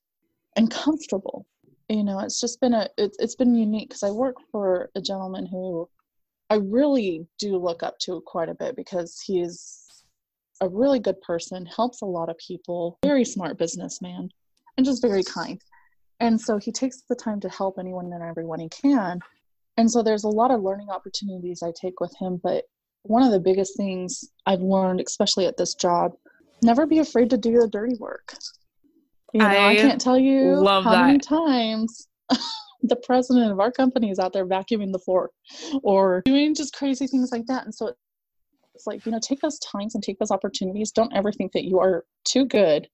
and 0.56 0.70
comfortable 0.70 1.46
you 1.88 2.02
know 2.02 2.18
it's 2.18 2.40
just 2.40 2.60
been 2.60 2.74
a 2.74 2.88
it's, 2.98 3.16
it's 3.20 3.36
been 3.36 3.54
unique 3.54 3.88
because 3.90 4.02
i 4.02 4.10
work 4.10 4.36
for 4.50 4.90
a 4.96 5.00
gentleman 5.00 5.46
who 5.46 5.88
i 6.50 6.56
really 6.56 7.24
do 7.38 7.56
look 7.56 7.82
up 7.84 7.96
to 8.00 8.20
quite 8.26 8.48
a 8.48 8.54
bit 8.54 8.74
because 8.74 9.20
he 9.24 9.40
is 9.40 9.86
a 10.60 10.68
really 10.68 10.98
good 10.98 11.20
person 11.20 11.64
helps 11.66 12.02
a 12.02 12.06
lot 12.06 12.28
of 12.28 12.36
people 12.38 12.98
very 13.04 13.24
smart 13.24 13.56
businessman 13.56 14.28
and 14.76 14.84
just 14.84 15.00
very 15.00 15.22
kind 15.22 15.60
and 16.18 16.38
so 16.40 16.58
he 16.58 16.72
takes 16.72 17.02
the 17.08 17.14
time 17.14 17.38
to 17.40 17.48
help 17.48 17.76
anyone 17.78 18.12
and 18.12 18.22
everyone 18.22 18.58
he 18.58 18.68
can 18.68 19.20
and 19.76 19.88
so 19.90 20.02
there's 20.02 20.24
a 20.24 20.28
lot 20.28 20.50
of 20.50 20.60
learning 20.62 20.90
opportunities 20.90 21.62
i 21.62 21.70
take 21.80 22.00
with 22.00 22.12
him 22.18 22.40
but 22.42 22.64
one 23.02 23.22
of 23.22 23.32
the 23.32 23.40
biggest 23.40 23.76
things 23.76 24.24
I've 24.46 24.60
learned, 24.60 25.00
especially 25.06 25.46
at 25.46 25.56
this 25.56 25.74
job, 25.74 26.12
never 26.62 26.86
be 26.86 26.98
afraid 26.98 27.30
to 27.30 27.38
do 27.38 27.58
the 27.58 27.68
dirty 27.68 27.94
work. 27.98 28.34
You 29.32 29.40
know, 29.40 29.46
I, 29.46 29.70
I 29.70 29.74
can't 29.76 30.00
tell 30.00 30.18
you 30.18 30.56
how 30.84 30.90
many 31.06 31.18
times 31.18 32.08
the 32.82 32.96
president 32.96 33.52
of 33.52 33.60
our 33.60 33.70
company 33.70 34.10
is 34.10 34.18
out 34.18 34.32
there 34.32 34.46
vacuuming 34.46 34.92
the 34.92 34.98
floor 34.98 35.30
or 35.82 36.22
doing 36.24 36.54
just 36.54 36.74
crazy 36.74 37.06
things 37.06 37.30
like 37.32 37.46
that. 37.46 37.64
And 37.64 37.74
so 37.74 37.92
it's 38.74 38.86
like, 38.86 39.04
you 39.06 39.12
know, 39.12 39.20
take 39.22 39.40
those 39.40 39.58
times 39.60 39.94
and 39.94 40.02
take 40.02 40.18
those 40.18 40.30
opportunities. 40.30 40.90
Don't 40.90 41.14
ever 41.14 41.30
think 41.32 41.52
that 41.52 41.64
you 41.64 41.78
are 41.78 42.04
too 42.24 42.44
good 42.44 42.88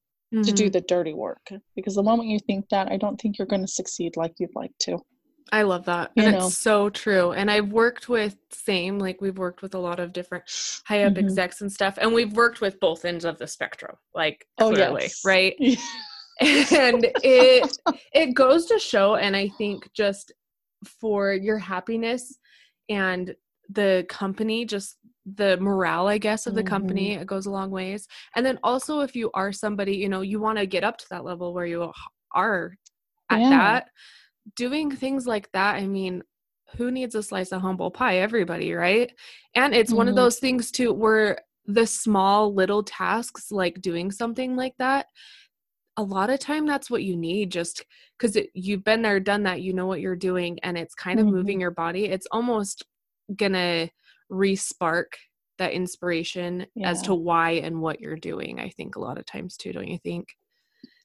to 0.45 0.53
do 0.53 0.67
Mhm. 0.69 0.73
the 0.73 0.81
dirty 0.83 1.15
work 1.15 1.49
because 1.75 1.95
the 1.95 2.03
moment 2.03 2.29
you 2.29 2.39
think 2.41 2.69
that, 2.69 2.91
I 2.93 2.97
don't 2.99 3.19
think 3.21 3.39
you're 3.39 3.47
going 3.47 3.63
to 3.63 3.69
succeed 3.69 4.17
like 4.17 4.35
you'd 4.39 4.55
like 4.55 4.73
to. 4.81 4.99
I 5.53 5.63
love 5.63 5.85
that. 5.87 6.11
You 6.17 6.25
And 6.25 6.37
know. 6.37 6.47
it's 6.47 6.59
so 6.59 6.91
true. 6.91 7.33
And 7.33 7.51
I've 7.51 7.69
worked 7.73 8.09
with 8.09 8.37
same, 8.51 8.99
like 8.99 9.21
we've 9.21 9.39
worked 9.39 9.63
with 9.63 9.75
a 9.75 9.79
lot 9.79 10.01
of 10.01 10.13
different 10.13 10.45
high 10.85 11.05
up 11.05 11.15
Mhm. 11.15 11.19
execs 11.19 11.61
and 11.61 11.73
stuff. 11.73 11.99
And 12.01 12.13
we've 12.13 12.33
worked 12.33 12.61
with 12.61 12.81
both 12.81 13.05
ends 13.05 13.25
of 13.25 13.39
the 13.39 13.47
spectrum, 13.47 13.97
like 14.15 14.47
Oh, 14.59 14.71
clearly, 14.71 15.03
yes. 15.03 15.25
right? 15.25 15.55
and 16.41 17.07
it 17.23 17.79
it 18.13 18.35
goes 18.35 18.67
to 18.67 18.79
show 18.79 19.15
and 19.17 19.35
i 19.35 19.49
think 19.57 19.89
just 19.95 20.33
for 20.85 21.33
your 21.33 21.57
happiness 21.57 22.39
and 22.91 23.35
the 23.71 24.05
company 24.11 24.67
just 24.67 24.99
the 25.37 25.57
morale 25.63 26.07
i 26.09 26.19
guess 26.19 26.47
of 26.47 26.55
the 26.55 26.63
Mhm. 26.63 26.67
company 26.67 27.13
it 27.15 27.27
goes 27.27 27.47
a 27.47 27.51
long 27.51 27.71
ways 27.71 28.07
and 28.35 28.45
then 28.45 28.59
also 28.63 29.01
if 29.01 29.17
you 29.17 29.31
are 29.33 29.51
somebody 29.51 29.97
you 29.97 30.11
know 30.11 30.21
you 30.21 30.39
want 30.39 30.59
to 30.59 30.67
get 30.67 30.85
up 30.85 30.99
to 30.99 31.07
that 31.09 31.25
level 31.25 31.55
where 31.55 31.65
you 31.65 31.91
are 32.33 32.77
at 33.31 33.41
Yeah. 33.41 33.49
that 33.49 33.89
doing 34.55 34.91
things 34.95 35.27
like 35.27 35.51
that 35.53 35.77
i 35.77 35.87
mean 35.87 36.23
who 36.77 36.91
needs 36.91 37.15
a 37.15 37.23
slice 37.23 37.53
of 37.53 37.61
humble 37.63 37.93
pie? 37.93 38.17
Everybody 38.19 38.75
right? 38.75 39.13
And 39.55 39.73
it's 39.73 39.93
one 39.93 40.09
of 40.09 40.15
Mhm. 40.15 40.17
those 40.17 40.39
things 40.41 40.73
too 40.73 40.93
where 40.93 41.39
the 41.65 41.87
small 41.87 42.53
little 42.53 42.83
tasks 42.83 43.53
like 43.53 43.81
doing 43.81 44.11
something 44.11 44.57
like 44.57 44.75
that 44.79 45.07
a 45.97 46.03
lot 46.03 46.29
of 46.29 46.41
time 46.41 46.67
that's 46.67 46.91
what 46.91 47.05
you 47.05 47.17
need 47.17 47.51
just 47.53 47.85
because 48.19 48.37
you've 48.53 48.83
been 48.85 49.01
there 49.03 49.21
done 49.21 49.45
that 49.45 49.63
you 49.63 49.73
know 49.73 49.87
what 49.87 50.01
you're 50.01 50.17
doing 50.17 50.59
and 50.65 50.77
it's 50.77 50.95
kind 50.95 51.21
of 51.21 51.27
Mhm. 51.27 51.33
moving 51.33 51.61
your 51.61 51.71
body. 51.71 52.07
It's 52.07 52.27
almost 52.33 52.85
gonna 53.37 53.89
re-spark 54.29 55.17
that 55.59 55.73
inspiration 55.73 56.67
as 56.83 57.01
to 57.03 57.15
why 57.15 57.53
and 57.53 57.81
what 57.81 58.01
you're 58.01 58.17
doing 58.17 58.61
i 58.61 58.69
think 58.71 58.97
a 58.97 59.01
lot 59.01 59.19
of 59.19 59.25
times 59.25 59.57
too 59.57 59.73
don't 59.73 59.89
you 59.89 59.99
think 59.99 60.37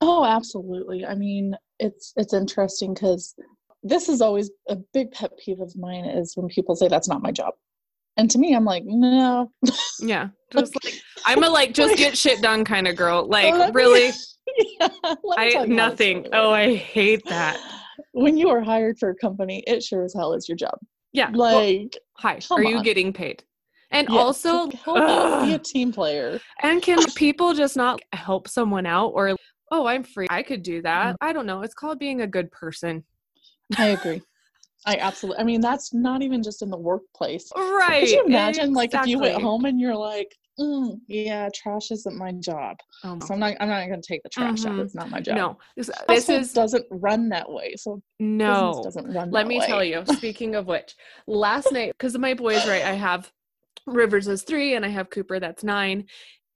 Oh, 0.02 0.26
absolutely. 0.26 1.06
I 1.06 1.16
mean, 1.16 1.56
it's 1.80 2.14
it's 2.16 2.34
interesting 2.34 2.94
because 2.94 3.36
this 3.84 4.10
is 4.10 4.22
always 4.22 4.52
a 4.70 4.78
big 4.94 5.12
pet 5.12 5.32
peeve 5.44 5.60
of 5.60 5.76
mine 5.76 6.06
is 6.06 6.34
when 6.36 6.48
people 6.48 6.76
say 6.76 6.88
that's 6.88 7.08
not 7.08 7.22
my 7.22 7.32
job. 7.32 7.54
And 8.18 8.30
to 8.32 8.38
me, 8.38 8.54
I'm 8.56 8.66
like, 8.66 8.84
no. 8.86 9.52
yeah 10.00 10.30
just 10.52 10.74
like 10.84 10.96
i'm 11.26 11.44
a 11.44 11.50
like 11.50 11.74
just 11.74 11.96
get 11.98 12.18
shit 12.18 12.42
done 12.42 12.66
kind 12.66 12.88
of 12.88 12.96
girl 12.96 13.26
like 13.30 13.54
me- 13.54 13.72
really 13.74 14.12
Yeah, 14.80 14.90
i 15.38 15.50
tell 15.52 15.52
you 15.52 15.58
how 15.58 15.62
this 15.66 15.70
nothing 15.70 16.28
oh 16.34 16.52
i 16.52 16.76
hate 16.76 17.24
that 17.28 17.58
When 18.14 18.36
you 18.36 18.50
are 18.50 18.62
hired 18.62 18.98
for 19.00 19.10
a 19.12 19.16
company, 19.16 19.64
it 19.68 19.84
sure 19.84 20.04
as 20.04 20.14
hell 20.14 20.34
is 20.34 20.50
your 20.50 20.56
job. 20.58 20.78
yeah 21.14 21.30
well, 21.34 21.64
Like, 21.64 21.98
hi 22.18 22.40
come 22.40 22.60
are 22.60 22.64
you 22.64 22.78
on. 22.78 22.84
getting 22.84 23.14
paid 23.14 23.44
and 23.92 24.08
yes, 24.10 24.20
also 24.20 24.70
help 24.72 25.44
be 25.46 25.54
a 25.54 25.60
team 25.60 25.92
player. 25.94 26.40
And 26.64 26.82
can 26.82 27.00
people 27.16 27.54
just 27.54 27.78
not 27.78 28.02
help 28.14 28.48
someone 28.48 28.86
out 28.86 29.10
or, 29.10 29.36
oh, 29.72 29.88
I'm 29.88 30.04
free. 30.04 30.28
I 30.30 30.44
could 30.44 30.62
do 30.62 30.82
that. 30.84 31.16
I 31.22 31.34
don't 31.34 31.46
know. 31.46 31.62
It's 31.62 31.74
called 31.74 31.98
being 31.98 32.22
a 32.22 32.28
good 32.28 32.52
person. 32.52 33.04
I 33.78 33.88
agree. 33.88 34.22
I 34.86 34.98
absolutely. 34.98 35.42
I 35.42 35.44
mean, 35.44 35.62
that's 35.62 35.94
not 35.94 36.22
even 36.24 36.42
just 36.42 36.62
in 36.62 36.70
the 36.70 36.78
workplace. 36.78 37.50
Right. 37.56 38.02
Could 38.02 38.10
you 38.10 38.26
imagine, 38.26 38.74
like, 38.74 38.94
if 38.94 39.06
you 39.06 39.20
went 39.20 39.40
home 39.40 39.66
and 39.66 39.80
you're 39.80 39.96
like, 39.96 40.36
mm, 40.60 41.00
"Yeah, 41.08 41.50
trash 41.54 41.92
isn't 41.92 42.18
my 42.18 42.32
job, 42.32 42.78
Oh, 43.04 43.20
so 43.20 43.36
I'm 43.36 43.40
not. 43.40 43.56
I'm 43.60 43.70
not 43.70 43.88
going 43.88 44.02
to 44.02 44.08
take 44.08 44.24
the 44.24 44.30
trash 44.30 44.66
out. 44.66 44.74
Mhm. 44.74 44.84
It's 44.84 44.96
not 44.96 45.12
my 45.12 45.22
job." 45.22 45.36
no, 45.36 45.58
this, 45.78 45.92
this 46.08 46.30
is 46.30 46.52
doesn't 46.52 46.86
run 46.90 47.30
that 47.30 47.48
way. 47.48 47.76
So 47.76 48.02
no. 48.20 48.70
business 48.70 48.86
doesn't 48.86 49.14
run. 49.14 49.30
Let 49.30 49.46
me 49.46 49.60
way. 49.60 49.68
tell 49.68 49.84
you, 49.84 50.04
speaking 50.14 50.56
of 50.56 50.66
which, 50.66 50.96
last 51.28 51.72
night, 51.72 51.94
because 51.96 52.18
my 52.18 52.34
boys, 52.34 52.68
right, 52.68 52.84
I 52.84 52.94
have 52.94 53.32
Rivers 53.86 54.28
is 54.28 54.44
three 54.44 54.76
and 54.76 54.86
I 54.86 54.90
have 54.90 55.10
Cooper 55.10 55.40
that's 55.40 55.64
nine. 55.64 56.06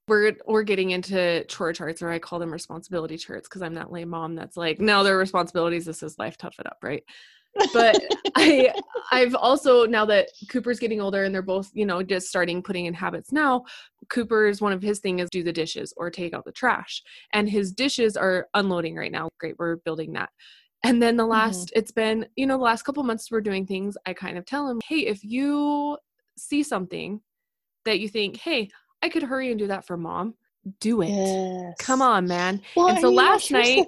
We're 0.08 0.34
we're 0.46 0.64
getting 0.64 0.92
into 0.92 1.44
chore 1.46 1.74
charts, 1.74 2.02
or 2.02 2.10
I 2.10 2.20
call 2.20 2.40
them 2.40 2.54
responsibility 2.54 3.18
charts, 3.18 3.48
because 3.48 3.62
I'm 3.62 3.74
that 3.76 3.92
lame 3.92 4.10
mom 4.10 4.36
that's 4.36 4.58
like, 4.58 4.80
no, 4.80 5.04
they're 5.04 5.18
responsibilities. 5.18 5.86
This 5.86 6.04
is 6.04 6.20
life. 6.20 6.38
Tough 6.38 6.60
it 6.60 6.68
up, 6.68 6.78
right? 6.84 7.04
But 7.74 7.98
I 8.36 8.74
I've 9.12 9.36
also 9.36 9.86
now 9.86 10.06
that 10.06 10.30
Cooper's 10.50 10.80
getting 10.80 11.02
older 11.02 11.24
and 11.24 11.34
they're 11.34 11.42
both, 11.42 11.72
you 11.74 11.86
know, 11.86 12.04
just 12.04 12.28
starting 12.28 12.62
putting 12.62 12.86
in 12.86 12.94
habits 12.94 13.32
now, 13.32 13.64
Cooper's 14.10 14.62
one 14.62 14.74
of 14.74 14.82
his 14.82 15.00
thing 15.00 15.20
is 15.20 15.30
do 15.30 15.44
the 15.44 15.54
dishes 15.54 15.94
or 15.98 16.10
take 16.10 16.34
out 16.34 16.46
the 16.46 16.52
trash. 16.52 17.02
And 17.34 17.50
his 17.50 17.72
dishes 17.72 18.18
are 18.18 18.48
unloading 18.54 18.96
right 18.96 19.12
now. 19.12 19.30
Great, 19.40 19.56
we're 19.58 19.78
building 19.78 20.14
that. 20.14 20.30
And 20.84 21.02
then 21.02 21.18
the 21.18 21.24
mm-hmm. 21.24 21.32
last 21.32 21.72
it's 21.76 21.92
been, 21.92 22.28
you 22.36 22.46
know, 22.46 22.58
the 22.58 22.64
last 22.64 22.84
couple 22.84 23.04
months 23.04 23.32
we're 23.32 23.42
doing 23.42 23.66
things, 23.66 23.98
I 24.06 24.14
kind 24.14 24.38
of 24.38 24.46
tell 24.46 24.68
him, 24.70 24.80
"Hey, 24.88 25.08
if 25.08 25.24
you 25.24 25.98
see 26.38 26.64
something 26.64 27.22
that 27.86 28.00
you 28.00 28.10
think, 28.10 28.38
"Hey, 28.38 28.70
I 29.06 29.10
could 29.10 29.22
hurry 29.24 29.52
and 29.52 29.60
do 29.60 29.68
that 29.68 29.86
for 29.86 29.96
mom." 29.98 30.34
Do 30.80 31.04
it. 31.04 31.10
Yes. 31.10 31.76
Come 31.78 32.02
on, 32.02 32.26
man. 32.28 32.60
Well, 32.76 32.88
And 32.88 32.98
I 32.98 33.02
so 33.02 33.08
mean, 33.10 33.16
last 33.18 33.52
night- 33.52 33.86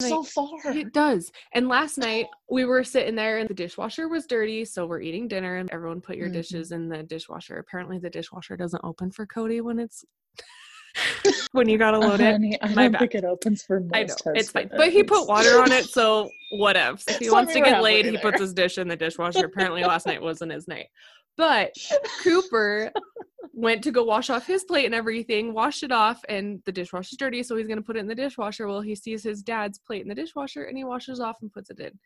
so 0.00 0.22
far. 0.22 0.60
It 0.66 0.92
does. 0.92 1.32
And 1.54 1.66
last 1.66 1.98
night 1.98 2.26
we 2.48 2.64
were 2.64 2.84
sitting 2.84 3.16
there 3.16 3.38
and 3.38 3.48
the 3.48 3.54
dishwasher 3.54 4.06
was 4.06 4.24
dirty. 4.28 4.64
So 4.64 4.86
we're 4.86 5.00
eating 5.00 5.26
dinner 5.26 5.56
and 5.56 5.68
everyone 5.72 6.00
put 6.00 6.16
your 6.16 6.28
Mhm. 6.28 6.34
dishes 6.34 6.70
in 6.70 6.88
the 6.88 7.02
dishwasher. 7.02 7.56
Apparently 7.56 7.98
the 7.98 8.10
dishwasher 8.10 8.56
doesn't 8.56 8.84
open 8.84 9.10
for 9.10 9.26
Cody 9.26 9.60
when 9.60 9.80
it's 9.80 10.04
when 11.50 11.68
you 11.68 11.78
gotta 11.78 11.98
load 12.06 12.20
it. 12.20 12.30
Honey, 12.30 12.58
I 12.62 12.68
My 12.74 12.82
don't 12.84 12.92
bad. 12.92 12.98
think 13.00 13.14
it 13.16 13.24
opens 13.24 13.64
for 13.64 13.80
most 13.80 13.92
I 13.94 14.02
know 14.04 14.38
it's 14.38 14.52
fine, 14.52 14.70
but 14.76 14.92
he 14.92 15.02
put 15.02 15.26
water 15.26 15.60
on 15.60 15.72
it, 15.72 15.86
so 15.86 16.30
whatever. 16.52 16.96
If 17.08 17.18
he 17.18 17.24
So 17.26 17.32
wants 17.32 17.52
to 17.54 17.60
get 17.60 17.82
laid, 17.82 18.06
he 18.06 18.16
puts 18.18 18.38
his 18.40 18.54
dish 18.54 18.78
in 18.78 18.86
the 18.86 18.94
dishwasher. 18.96 19.46
Apparently, 19.46 19.82
last 19.82 20.06
night 20.06 20.22
wasn't 20.22 20.52
his 20.52 20.68
night. 20.68 20.86
But 21.36 21.72
Cooper 22.22 22.92
went 23.52 23.84
to 23.84 23.90
go 23.92 24.02
wash 24.04 24.30
off 24.30 24.46
his 24.46 24.64
plate 24.64 24.84
and 24.86 24.94
everything, 24.94 25.52
washed 25.54 25.82
it 25.82 25.92
off, 25.92 26.24
and 26.28 26.60
the 26.64 26.72
dishwasher's 26.72 27.16
dirty, 27.18 27.42
so 27.42 27.56
he's 27.56 27.68
gonna 27.68 27.82
put 27.82 27.96
it 27.96 28.00
in 28.00 28.06
the 28.08 28.14
dishwasher. 28.14 28.66
Well, 28.66 28.80
he 28.80 28.94
sees 28.94 29.22
his 29.22 29.42
dad's 29.42 29.78
plate 29.78 30.02
in 30.02 30.08
the 30.08 30.14
dishwasher, 30.14 30.64
and 30.64 30.76
he 30.76 30.84
washes 30.84 31.20
off 31.20 31.36
and 31.40 31.52
puts 31.52 31.70
it 31.70 31.78
in. 31.80 31.98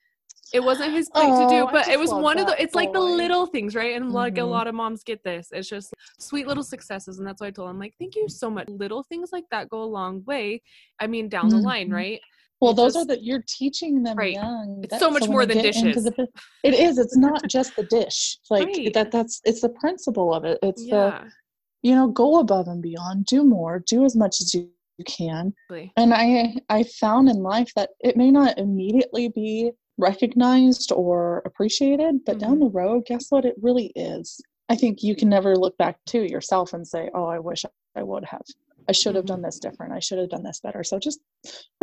It 0.52 0.60
wasn't 0.60 0.92
his 0.94 1.10
plate 1.10 1.34
to 1.36 1.46
do, 1.46 1.64
Oh, 1.64 1.70
but 1.70 1.88
it 1.88 1.98
was 1.98 2.10
one 2.10 2.38
of 2.38 2.46
the. 2.46 2.60
It's 2.60 2.74
like 2.74 2.92
the 2.94 3.00
little 3.00 3.44
things, 3.46 3.74
right? 3.74 3.94
And 3.94 4.12
like 4.12 4.38
a 4.38 4.40
Mhm. 4.40 4.50
lot 4.50 4.66
of 4.66 4.74
moms 4.74 5.04
get 5.04 5.22
this. 5.22 5.48
It's 5.52 5.68
just 5.68 5.92
sweet 6.18 6.46
little 6.46 6.62
successes, 6.62 7.18
and 7.18 7.28
that's 7.28 7.40
why 7.42 7.48
I 7.48 7.50
told 7.50 7.68
him, 7.68 7.78
like, 7.78 7.94
thank 7.98 8.14
you 8.16 8.28
so 8.30 8.48
much. 8.50 8.66
Little 8.68 9.02
things 9.02 9.30
like 9.30 9.44
that 9.50 9.68
go 9.68 9.82
a 9.82 9.84
long 9.84 10.24
way. 10.24 10.62
I 10.98 11.06
mean, 11.06 11.28
down 11.28 11.50
the 11.50 11.58
line, 11.58 11.90
right? 11.90 12.20
Well, 12.60 12.74
those 12.74 12.96
are 12.96 13.04
that 13.06 13.22
you're 13.22 13.44
teaching 13.46 14.02
them 14.02 14.16
Right. 14.16 14.34
young. 14.34 14.80
It's 14.82 14.90
that- 14.90 15.00
so 15.00 15.10
much 15.10 15.28
more 15.28 15.46
than 15.46 15.58
dishes. 15.58 16.04
the 16.04 16.28
it 16.64 16.74
is. 16.74 16.98
It's 16.98 17.16
not 17.16 17.46
just 17.48 17.76
the 17.76 17.84
dish. 17.84 18.38
Like 18.50 18.66
Right. 18.66 18.92
that. 18.94 19.10
That's 19.12 19.40
it's 19.44 19.60
the 19.60 19.68
principle 19.68 20.34
of 20.34 20.44
it. 20.44 20.58
It's 20.62 20.84
the 20.86 21.30
you 21.82 21.94
know 21.94 22.08
go 22.08 22.38
above 22.40 22.66
and 22.66 22.82
beyond, 22.82 23.26
do 23.26 23.44
more, 23.44 23.78
do 23.86 24.04
as 24.04 24.16
much 24.16 24.40
as 24.40 24.54
you, 24.54 24.70
can. 25.06 25.54
exactly. 25.70 25.92
And 25.96 26.12
I 26.12 26.56
I 26.68 26.82
found 26.82 27.28
in 27.28 27.40
life 27.44 27.70
that 27.76 27.90
it 28.00 28.16
may 28.16 28.32
not 28.32 28.58
immediately 28.58 29.28
be 29.28 29.70
recognized 29.96 30.90
or 30.90 31.42
appreciated, 31.44 32.24
but 32.24 32.38
down 32.38 32.56
Mhm. 32.56 32.60
the 32.60 32.70
road, 32.70 33.04
guess 33.06 33.30
what? 33.30 33.44
It 33.44 33.54
really 33.62 33.92
is. 33.94 34.40
I 34.68 34.74
think 34.74 35.02
you 35.04 35.14
can 35.14 35.28
never 35.28 35.54
look 35.56 35.76
back 35.78 36.04
to 36.06 36.28
yourself 36.28 36.72
and 36.72 36.86
say, 36.86 37.10
"Oh, 37.14 37.24
I 37.26 37.38
wish 37.38 37.64
I 37.94 38.02
would 38.02 38.24
have. 38.24 38.42
I 38.88 38.92
should 38.92 39.14
have 39.14 39.26
done 39.26 39.42
this 39.42 39.58
different. 39.58 39.92
I 39.92 39.98
should 40.00 40.18
have 40.18 40.30
done 40.30 40.42
this 40.42 40.60
better." 40.60 40.82
So 40.84 40.98
just 40.98 41.20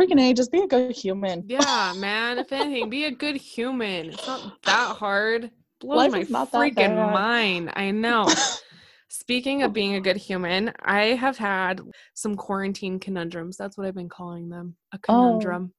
freaking 0.00 0.20
a, 0.20 0.32
just 0.34 0.50
be 0.52 0.60
a 0.60 0.66
good 0.66 0.92
human. 0.94 1.44
Yeah, 1.46 1.94
man. 1.96 2.38
If 2.38 2.52
anything, 2.52 2.90
be 2.90 3.04
a 3.04 3.10
good 3.10 3.36
human. 3.36 4.10
It's 4.10 4.26
not 4.26 4.62
that 4.64 4.96
hard. 4.96 5.50
Life 5.82 6.12
my 6.30 6.46
freaking 6.46 6.96
mind. 7.12 7.70
I 7.74 7.90
know. 7.90 8.26
Speaking 9.08 9.62
of 9.62 9.72
being 9.72 9.94
a 9.94 10.00
good 10.00 10.16
human, 10.16 10.72
I 10.82 11.14
have 11.14 11.36
had 11.38 11.80
some 12.14 12.34
quarantine 12.34 12.98
conundrums. 12.98 13.56
That's 13.56 13.78
what 13.78 13.86
I've 13.86 13.94
been 13.94 14.08
calling 14.08 14.48
them. 14.48 14.76
A 14.92 14.96
Oh. 14.96 14.98
conundrum. 15.38 15.72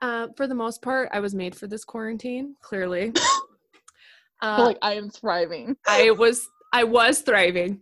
Uh, 0.00 0.28
for 0.36 0.46
the 0.46 0.54
most 0.54 0.80
part, 0.80 1.08
I 1.12 1.18
was 1.18 1.34
made 1.34 1.56
for 1.56 1.66
this 1.66 1.84
quarantine, 1.84 2.54
clearly. 2.62 3.12
I 3.16 3.20
Uh, 4.40 4.64
like 4.66 4.78
I 4.82 4.94
am 4.94 5.10
thriving. 5.10 5.76
I 5.88 6.12
was 6.12 6.48
I 6.72 6.84
was 6.84 7.22
thriving. 7.22 7.80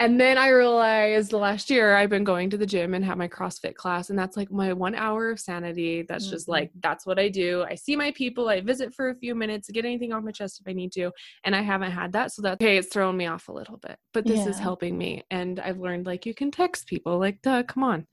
And 0.00 0.18
then 0.18 0.38
I 0.38 0.48
realized 0.48 1.34
last 1.34 1.68
year 1.68 1.94
I've 1.94 2.08
been 2.08 2.24
going 2.24 2.48
to 2.50 2.56
the 2.56 2.64
gym 2.64 2.94
and 2.94 3.04
have 3.04 3.18
my 3.18 3.28
CrossFit 3.28 3.74
class 3.74 4.08
and 4.08 4.18
that's 4.18 4.34
like 4.34 4.50
my 4.50 4.72
1 4.72 4.94
hour 4.94 5.30
of 5.30 5.38
sanity. 5.38 6.06
That's 6.08 6.28
just 6.30 6.46
Mhm. 6.46 6.52
like 6.52 6.70
that's 6.80 7.04
what 7.04 7.18
I 7.18 7.28
do. 7.28 7.62
I 7.68 7.74
see 7.74 7.96
my 7.96 8.10
people, 8.12 8.48
I 8.48 8.62
visit 8.62 8.94
for 8.94 9.10
a 9.10 9.14
few 9.14 9.34
minutes, 9.34 9.68
get 9.70 9.84
anything 9.84 10.14
off 10.14 10.24
my 10.24 10.30
chest 10.32 10.58
if 10.58 10.66
I 10.66 10.72
need 10.72 10.90
to, 10.92 11.10
and 11.44 11.54
I 11.54 11.60
haven't 11.60 11.90
had 11.90 12.12
that 12.14 12.32
so 12.32 12.40
that's 12.40 12.54
okay, 12.62 12.78
it's 12.78 12.88
thrown 12.88 13.14
me 13.14 13.26
off 13.26 13.48
a 13.48 13.52
little 13.52 13.76
bit. 13.76 13.98
But 14.14 14.24
this 14.26 14.46
is 14.46 14.58
helping 14.58 14.96
me 14.96 15.22
and 15.30 15.60
I've 15.60 15.78
learned 15.78 16.06
like 16.06 16.24
you 16.24 16.32
can 16.34 16.50
text 16.50 16.86
people 16.86 17.18
like 17.18 17.42
duh, 17.42 17.62
come 17.64 17.84
on. 17.84 18.06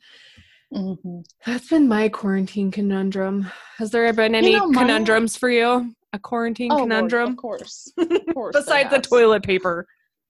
Mhm. 0.73 1.23
That's 1.45 1.69
been 1.69 1.87
my 1.87 2.09
quarantine 2.09 2.69
conundrum. 2.69 3.47
Has 3.77 3.91
there 3.91 4.11
been 4.11 4.35
any 4.35 4.57
know, 4.57 4.67
my- 4.67 4.81
conundrums 4.81 5.37
for 5.37 5.49
you? 5.49 5.95
A 6.11 6.19
quarantine 6.19 6.69
Oh, 6.73 6.75
Lord, 6.77 6.89
conundrum? 6.89 7.29
of 7.31 7.37
course. 7.37 7.89
Of 7.97 8.25
course. 8.33 8.53
Besides 8.57 8.89
the 8.89 8.99
toilet 8.99 9.43
paper. 9.43 9.87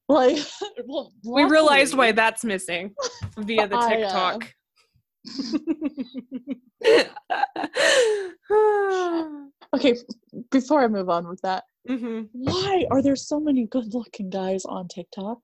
Like, 0.10 0.38
well, 0.86 1.12
We 1.24 1.44
realized 1.44 1.94
why 1.96 2.14
that's 2.14 2.44
missing 2.46 2.96
via 3.38 3.68
the 3.68 3.78
uh, 3.78 3.90
TikTok. 3.90 4.54
Okay, 9.76 9.96
before 10.50 10.82
I 10.82 10.88
move 10.88 11.10
on 11.10 11.28
with 11.28 11.42
that, 11.42 11.66
hmm 11.88 12.22
why 12.32 12.86
are 12.90 13.02
there 13.02 13.18
so 13.18 13.38
many 13.40 13.66
good-looking 13.68 14.30
guys 14.30 14.64
on 14.66 14.88
TikTok? 14.88 15.40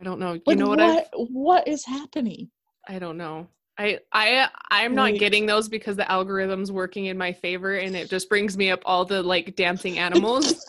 I 0.00 0.04
don't 0.04 0.18
know. 0.18 0.32
You 0.34 0.42
Like, 0.46 0.58
know 0.58 0.68
what, 0.68 0.80
I? 0.80 1.04
what 1.12 1.68
is 1.68 1.84
happening? 1.84 2.50
I 2.88 2.98
don't 2.98 3.18
know. 3.18 3.46
I 3.78 3.98
I 4.12 4.48
I'm 4.70 4.94
not 4.94 5.10
Like- 5.12 5.20
getting 5.20 5.44
those 5.46 5.68
because 5.68 5.96
the 5.96 6.10
algorithm's 6.10 6.72
working 6.72 7.06
in 7.06 7.18
my 7.18 7.32
favor, 7.32 7.74
and 7.76 7.94
it 7.94 8.08
just 8.08 8.28
brings 8.30 8.56
me 8.56 8.70
up 8.70 8.80
all 8.86 9.04
the 9.04 9.22
like 9.22 9.54
dancing 9.54 9.98
animals. 9.98 10.64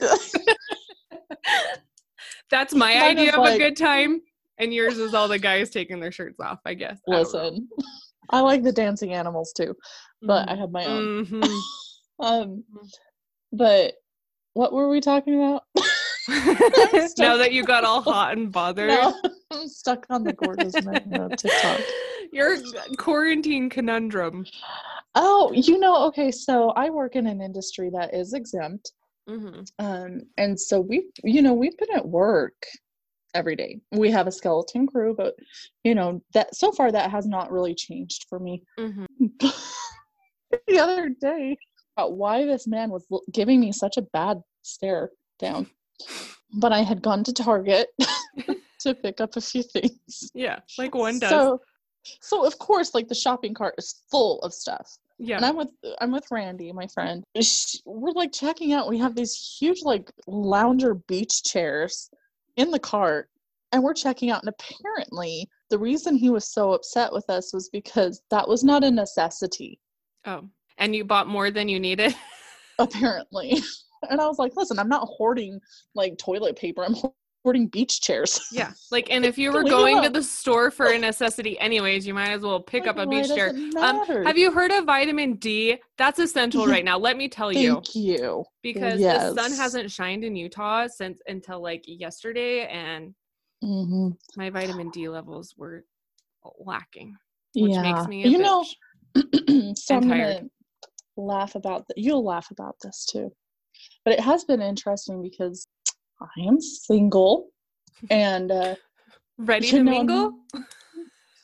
That's 2.52 2.74
my 2.74 2.94
Mine 2.94 3.18
idea 3.18 3.36
of 3.38 3.46
a 3.46 3.58
good 3.58 3.78
time, 3.78 4.22
and 4.58 4.74
yours 4.74 4.98
is 4.98 5.14
all 5.14 5.28
the 5.28 5.40
guys 5.40 5.70
taking 5.70 6.00
their 6.00 6.12
shirts 6.12 6.40
off. 6.40 6.60
I 6.66 6.74
guess. 6.74 7.00
I. 7.10 7.20
Listen, 7.20 7.68
I 8.30 8.42
like 8.42 8.64
the 8.64 8.72
dancing 8.72 9.14
animals 9.14 9.54
too, 9.56 9.76
but 10.22 10.50
I 10.50 10.56
have 10.56 10.72
my 10.72 10.86
own. 10.86 11.26
Mhm. 11.26 11.60
Um, 12.22 12.66
but 13.54 13.94
what 14.54 14.74
were 14.74 14.90
we 14.90 15.00
talking 15.00 15.36
about? 15.36 15.64
now 17.18 17.38
that 17.38 17.54
you 17.54 17.64
got 17.64 17.86
all 17.86 18.02
hot 18.02 18.38
and 18.38 18.52
bothered. 18.52 18.90
No, 18.90 19.16
I'm 19.52 19.70
stuck 19.70 20.06
on 20.10 20.26
the 20.26 20.34
gorgeous 20.34 20.74
men 20.84 21.30
TikTok. 21.38 21.80
Your 22.34 22.58
quarantine 22.98 23.70
conundrum. 23.70 24.46
Oh, 25.16 25.52
you 25.54 25.80
know, 25.80 26.04
okay, 26.08 26.30
so 26.30 26.72
I 26.72 26.90
work 26.90 27.16
in 27.16 27.26
an 27.26 27.42
industry 27.42 27.90
that 27.92 28.14
is 28.14 28.34
exempt. 28.34 28.92
Mm-hmm. 29.28 29.62
Um, 29.80 30.22
and 30.38 30.60
so 30.60 30.80
we, 30.80 31.10
you 31.24 31.42
know, 31.42 31.54
we've 31.54 31.78
been 31.78 31.96
at 31.96 32.08
work 32.08 32.66
every 33.34 33.56
day. 33.56 33.80
We 33.92 34.12
have 34.12 34.28
a 34.28 34.32
skeleton 34.32 34.88
crew, 34.88 35.16
but 35.16 35.36
you 35.84 35.96
know, 35.96 36.22
that 36.34 36.56
so 36.56 36.72
far 36.72 36.92
that 36.92 37.12
has 37.12 37.26
not 37.28 37.52
really 37.52 37.76
changed 37.76 38.26
for 38.30 38.40
me. 38.40 38.64
Mm-hmm. 38.80 39.06
the 40.68 40.80
other 40.80 41.10
day, 41.10 41.58
about 41.98 42.14
why 42.14 42.46
this 42.46 42.68
man 42.68 42.90
was 42.90 43.06
giving 43.32 43.60
me 43.60 43.72
such 43.72 43.98
a 43.98 44.02
bad 44.02 44.42
stare 44.62 45.12
down. 45.38 45.68
But 46.54 46.72
I 46.72 46.82
had 46.82 47.02
gone 47.02 47.24
to 47.26 47.34
Target 47.34 47.90
to 48.80 48.96
pick 48.96 49.22
up 49.22 49.36
a 49.36 49.42
few 49.42 49.64
things. 49.64 50.32
Yeah, 50.34 50.60
like 50.78 50.96
one 50.96 51.20
does. 51.20 51.30
So, 51.30 51.62
so 52.22 52.46
of 52.46 52.58
course, 52.58 52.94
like 52.94 53.08
the 53.08 53.16
shopping 53.16 53.54
cart 53.54 53.76
is 53.78 54.02
full 54.10 54.40
of 54.40 54.54
stuff. 54.54 54.98
Yeah. 55.20 55.36
And 55.36 55.46
I'm 55.46 55.58
with 55.58 55.70
I'm 56.00 56.12
with 56.12 56.26
Randy, 56.32 56.72
my 56.72 56.88
friend. 56.88 57.24
We're 57.86 58.12
like 58.12 58.32
checking 58.32 58.72
out. 58.74 58.90
We 58.90 58.98
have 59.00 59.16
these 59.16 59.58
huge 59.60 59.82
like 59.84 60.10
lounger 60.28 60.96
beach 60.96 61.44
chairs 61.44 62.10
in 62.56 62.72
the 62.72 62.80
cart, 62.80 63.30
and 63.74 63.84
we're 63.84 63.94
checking 63.94 64.32
out. 64.32 64.44
And 64.44 64.54
apparently, 64.58 65.48
the 65.70 65.78
reason 65.78 66.16
he 66.16 66.30
was 66.30 66.52
so 66.52 66.72
upset 66.72 67.12
with 67.12 67.30
us 67.30 67.54
was 67.54 67.70
because 67.70 68.22
that 68.32 68.48
was 68.48 68.64
not 68.64 68.86
a 68.86 68.90
necessity. 68.90 69.80
oh, 70.26 70.48
and 70.78 70.96
you 70.96 71.04
bought 71.04 71.28
more 71.28 71.52
than 71.52 71.68
you 71.68 71.80
needed. 71.80 72.16
Apparently, 72.80 73.62
and 74.10 74.22
I 74.22 74.28
was 74.28 74.40
like, 74.40 74.54
"Listen, 74.56 74.80
I'm 74.80 74.88
not 74.88 75.08
hoarding 75.10 75.60
like 75.96 76.18
toilet 76.18 76.56
paper. 76.56 76.86
I'm 76.86 76.96
hoarding 77.44 77.68
beach 77.68 78.02
chairs." 78.02 78.40
yeah, 78.52 78.72
like, 78.92 79.10
and 79.10 79.26
if 79.26 79.38
you 79.38 79.52
were 79.52 79.64
going 79.64 80.02
to 80.04 80.10
the 80.10 80.24
store 80.24 80.72
for 80.72 80.88
a 80.88 80.98
necessity, 80.98 81.60
anyways, 81.60 82.06
you 82.06 82.14
might 82.14 82.30
as 82.32 82.42
well 82.42 82.60
pick 82.60 82.86
Like, 82.86 82.98
up 82.98 82.98
a 82.98 83.08
beach 83.08 83.28
chair. 83.28 83.54
Um, 83.78 84.06
have 84.26 84.38
you 84.38 84.52
heard 84.52 84.72
of 84.72 84.86
vitamin 84.86 85.36
D? 85.36 85.78
That's 85.98 86.20
essential 86.20 86.68
right 86.68 86.86
now. 86.86 86.98
Let 86.98 87.18
me 87.18 87.30
tell 87.30 87.52
you. 87.52 87.76
Thank 87.76 87.96
you. 87.96 88.46
because 88.62 89.00
the 89.02 89.34
sun 89.34 89.52
hasn't 89.54 89.92
shined 89.92 90.24
in 90.24 90.36
Utah 90.36 90.88
since 90.88 91.22
until 91.28 91.62
like 91.62 91.84
yesterday, 91.86 92.68
and 92.68 93.14
hmm 93.62 94.10
my 94.38 94.50
vitamin 94.50 94.90
D 94.90 95.10
levels 95.10 95.54
were 95.58 95.84
lacking, 96.60 97.16
which 97.56 97.74
yeah. 97.74 97.82
makes 97.82 98.08
me 98.08 98.26
you 98.28 98.38
know, 98.38 98.64
so 99.76 99.96
I'm 99.96 100.08
tired. 100.08 100.36
gonna 100.38 100.42
laugh 101.18 101.56
about 101.56 101.88
that. 101.88 101.98
You'll 101.98 102.24
laugh 102.24 102.52
about 102.52 102.76
this 102.82 103.06
too. 103.06 103.32
But 104.06 104.14
it 104.14 104.20
has 104.20 104.44
been 104.44 104.62
interesting 104.62 105.22
because 105.22 105.68
I 106.22 106.42
am 106.48 106.60
single 106.62 107.50
and 108.10 108.52
uh 108.52 108.76
ready 109.38 109.70
to 109.70 109.84
know, 109.84 109.92
mingle. 109.92 110.34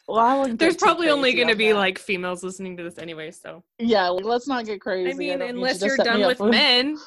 well, 0.07 0.45
I 0.45 0.51
There's 0.53 0.77
probably 0.77 1.09
only 1.09 1.33
going 1.33 1.47
to 1.47 1.55
be 1.55 1.71
that. 1.71 1.77
like 1.77 1.97
females 1.99 2.43
listening 2.43 2.77
to 2.77 2.83
this 2.83 2.97
anyway, 2.97 3.31
so 3.31 3.63
yeah, 3.79 4.07
like, 4.09 4.25
let's 4.25 4.47
not 4.47 4.65
get 4.65 4.81
crazy. 4.81 5.09
I 5.11 5.13
mean, 5.13 5.39
don't 5.39 5.49
unless 5.49 5.81
you're 5.81 5.97
done 5.97 6.25
with 6.25 6.39
men. 6.41 6.97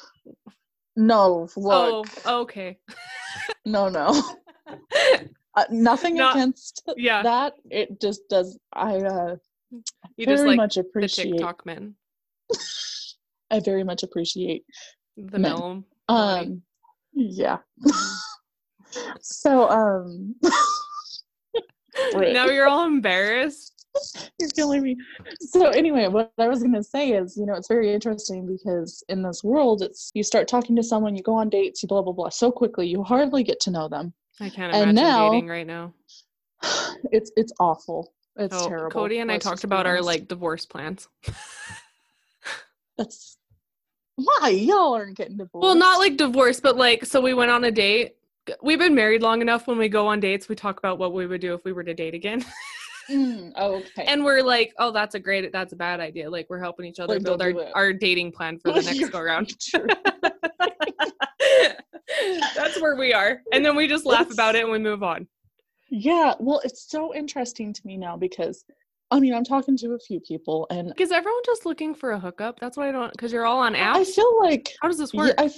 No, 0.95 1.47
look, 1.55 2.07
Oh, 2.25 2.41
okay. 2.41 2.77
no, 3.65 3.87
no, 3.87 4.21
uh, 5.55 5.63
nothing 5.69 6.15
Not- 6.15 6.35
against 6.35 6.83
Yeah, 6.97 7.23
that. 7.23 7.53
It 7.69 8.01
just 8.01 8.27
does. 8.29 8.57
I 8.73 8.97
uh, 8.97 9.35
you 10.17 10.25
very 10.25 10.37
just 10.37 10.45
like 10.47 10.57
much 10.57 10.75
the 10.75 10.81
appreciate. 10.81 11.31
TikTok 11.33 11.65
men, 11.65 11.95
I 13.51 13.59
very 13.61 13.83
much 13.83 14.03
appreciate 14.03 14.65
the 15.15 15.39
Men. 15.39 15.55
body. 15.55 15.83
Um, 16.09 16.61
yeah. 17.19 17.57
so, 19.21 19.69
um, 19.69 20.35
Frick. 22.11 22.33
now 22.33 22.45
you're 22.47 22.67
all 22.67 22.85
embarrassed. 22.85 23.85
you're 24.39 24.49
killing 24.49 24.81
me. 24.83 24.95
So, 25.41 25.67
anyway, 25.69 26.07
what 26.07 26.31
I 26.37 26.47
was 26.47 26.61
gonna 26.63 26.83
say 26.83 27.11
is, 27.11 27.35
you 27.37 27.45
know, 27.45 27.53
it's 27.55 27.67
very 27.67 27.93
interesting 27.93 28.45
because 28.47 29.03
in 29.09 29.21
this 29.23 29.43
world, 29.43 29.81
it's 29.81 30.11
you 30.13 30.23
start 30.23 30.47
talking 30.47 30.75
to 30.75 30.83
someone, 30.83 31.15
you 31.15 31.23
go 31.23 31.35
on 31.35 31.49
dates, 31.49 31.81
you 31.83 31.87
blah 31.87 32.01
blah 32.01 32.13
blah, 32.13 32.29
so 32.29 32.51
quickly, 32.51 32.87
you 32.87 33.03
hardly 33.03 33.43
get 33.43 33.59
to 33.61 33.71
know 33.71 33.87
them. 33.89 34.13
I 34.39 34.49
can't 34.49 34.73
And 34.73 34.91
imagine 34.91 34.95
now- 34.95 35.29
dating 35.31 35.47
right 35.49 35.67
now. 35.67 35.93
It's 37.11 37.31
it's 37.37 37.53
awful. 37.59 38.13
It's 38.35 38.53
Oh, 38.55 38.67
terrible. 38.69 38.91
Cody 38.91 39.19
and 39.19 39.31
I 39.31 39.35
Let's 39.35 39.43
talked 39.45 39.55
just 39.55 39.63
be 39.63 39.67
about 39.67 39.85
our 39.87 40.01
like 40.01 40.27
divorce 40.27 40.65
plans. 40.65 41.07
That's 42.97 43.37
why 44.23 44.49
y'all 44.49 44.93
aren't 44.93 45.17
getting 45.17 45.37
divorced. 45.37 45.63
Well, 45.63 45.75
not 45.75 45.99
like 45.99 46.17
divorce, 46.17 46.59
but 46.59 46.77
like 46.77 47.05
so 47.05 47.21
we 47.21 47.33
went 47.33 47.51
on 47.51 47.63
a 47.63 47.71
date. 47.71 48.15
We've 48.63 48.79
been 48.79 48.95
married 48.95 49.21
long 49.21 49.41
enough 49.41 49.67
when 49.67 49.77
we 49.77 49.89
go 49.89 50.07
on 50.07 50.19
dates, 50.19 50.49
we 50.49 50.55
talk 50.55 50.79
about 50.79 50.97
what 50.97 51.13
we 51.13 51.27
would 51.27 51.41
do 51.41 51.53
if 51.53 51.63
we 51.63 51.71
were 51.71 51.83
to 51.83 51.93
date 51.93 52.15
again. 52.15 52.43
Mm, 53.09 53.51
oh, 53.55 53.75
okay. 53.77 54.05
and 54.05 54.23
we're 54.23 54.41
like, 54.41 54.73
oh, 54.79 54.91
that's 54.91 55.15
a 55.15 55.19
great 55.19 55.51
that's 55.51 55.73
a 55.73 55.75
bad 55.75 55.99
idea. 55.99 56.29
Like 56.29 56.47
we're 56.49 56.59
helping 56.59 56.85
each 56.85 56.99
other 56.99 57.15
Like, 57.15 57.23
build 57.23 57.41
our, 57.41 57.49
it. 57.49 57.71
our 57.75 57.93
dating 57.93 58.31
plan 58.31 58.59
for 58.59 58.71
the 58.71 58.81
next 58.93 59.09
go 59.09 59.21
round. 59.21 59.53
that's 62.55 62.81
where 62.81 62.95
we 62.95 63.13
are. 63.13 63.41
And 63.53 63.65
then 63.65 63.75
we 63.75 63.87
just 63.87 64.05
laugh 64.05 64.31
about 64.31 64.55
it 64.55 64.63
and 64.63 64.71
we 64.71 64.79
move 64.79 65.03
on. 65.03 65.27
Yeah, 65.91 66.33
well, 66.39 66.61
it's 66.63 66.89
so 66.89 67.15
interesting 67.15 67.73
to 67.73 67.81
me 67.83 67.97
now 67.97 68.15
because 68.15 68.63
I 69.11 69.19
mean, 69.19 69.33
I'm 69.33 69.43
talking 69.43 69.75
to 69.77 69.93
a 69.93 69.99
few 69.99 70.19
people 70.19 70.67
and 70.69 70.93
Is 70.97 71.11
everyone 71.11 71.41
just 71.45 71.65
looking 71.65 71.95
for 71.95 72.11
a 72.11 72.19
hookup? 72.19 72.59
That's 72.59 72.77
why 72.77 72.89
I 72.89 72.91
don't 72.91 73.11
because 73.11 73.31
you're 73.31 73.45
all 73.45 73.59
on 73.59 73.73
apps. 73.73 73.95
I 73.95 74.03
feel 74.03 74.39
like 74.39 74.71
How 74.81 74.87
does 74.87 74.97
this 74.97 75.13
yeah, 75.13 75.21
work? 75.21 75.35
I 75.37 75.45
f- 75.45 75.55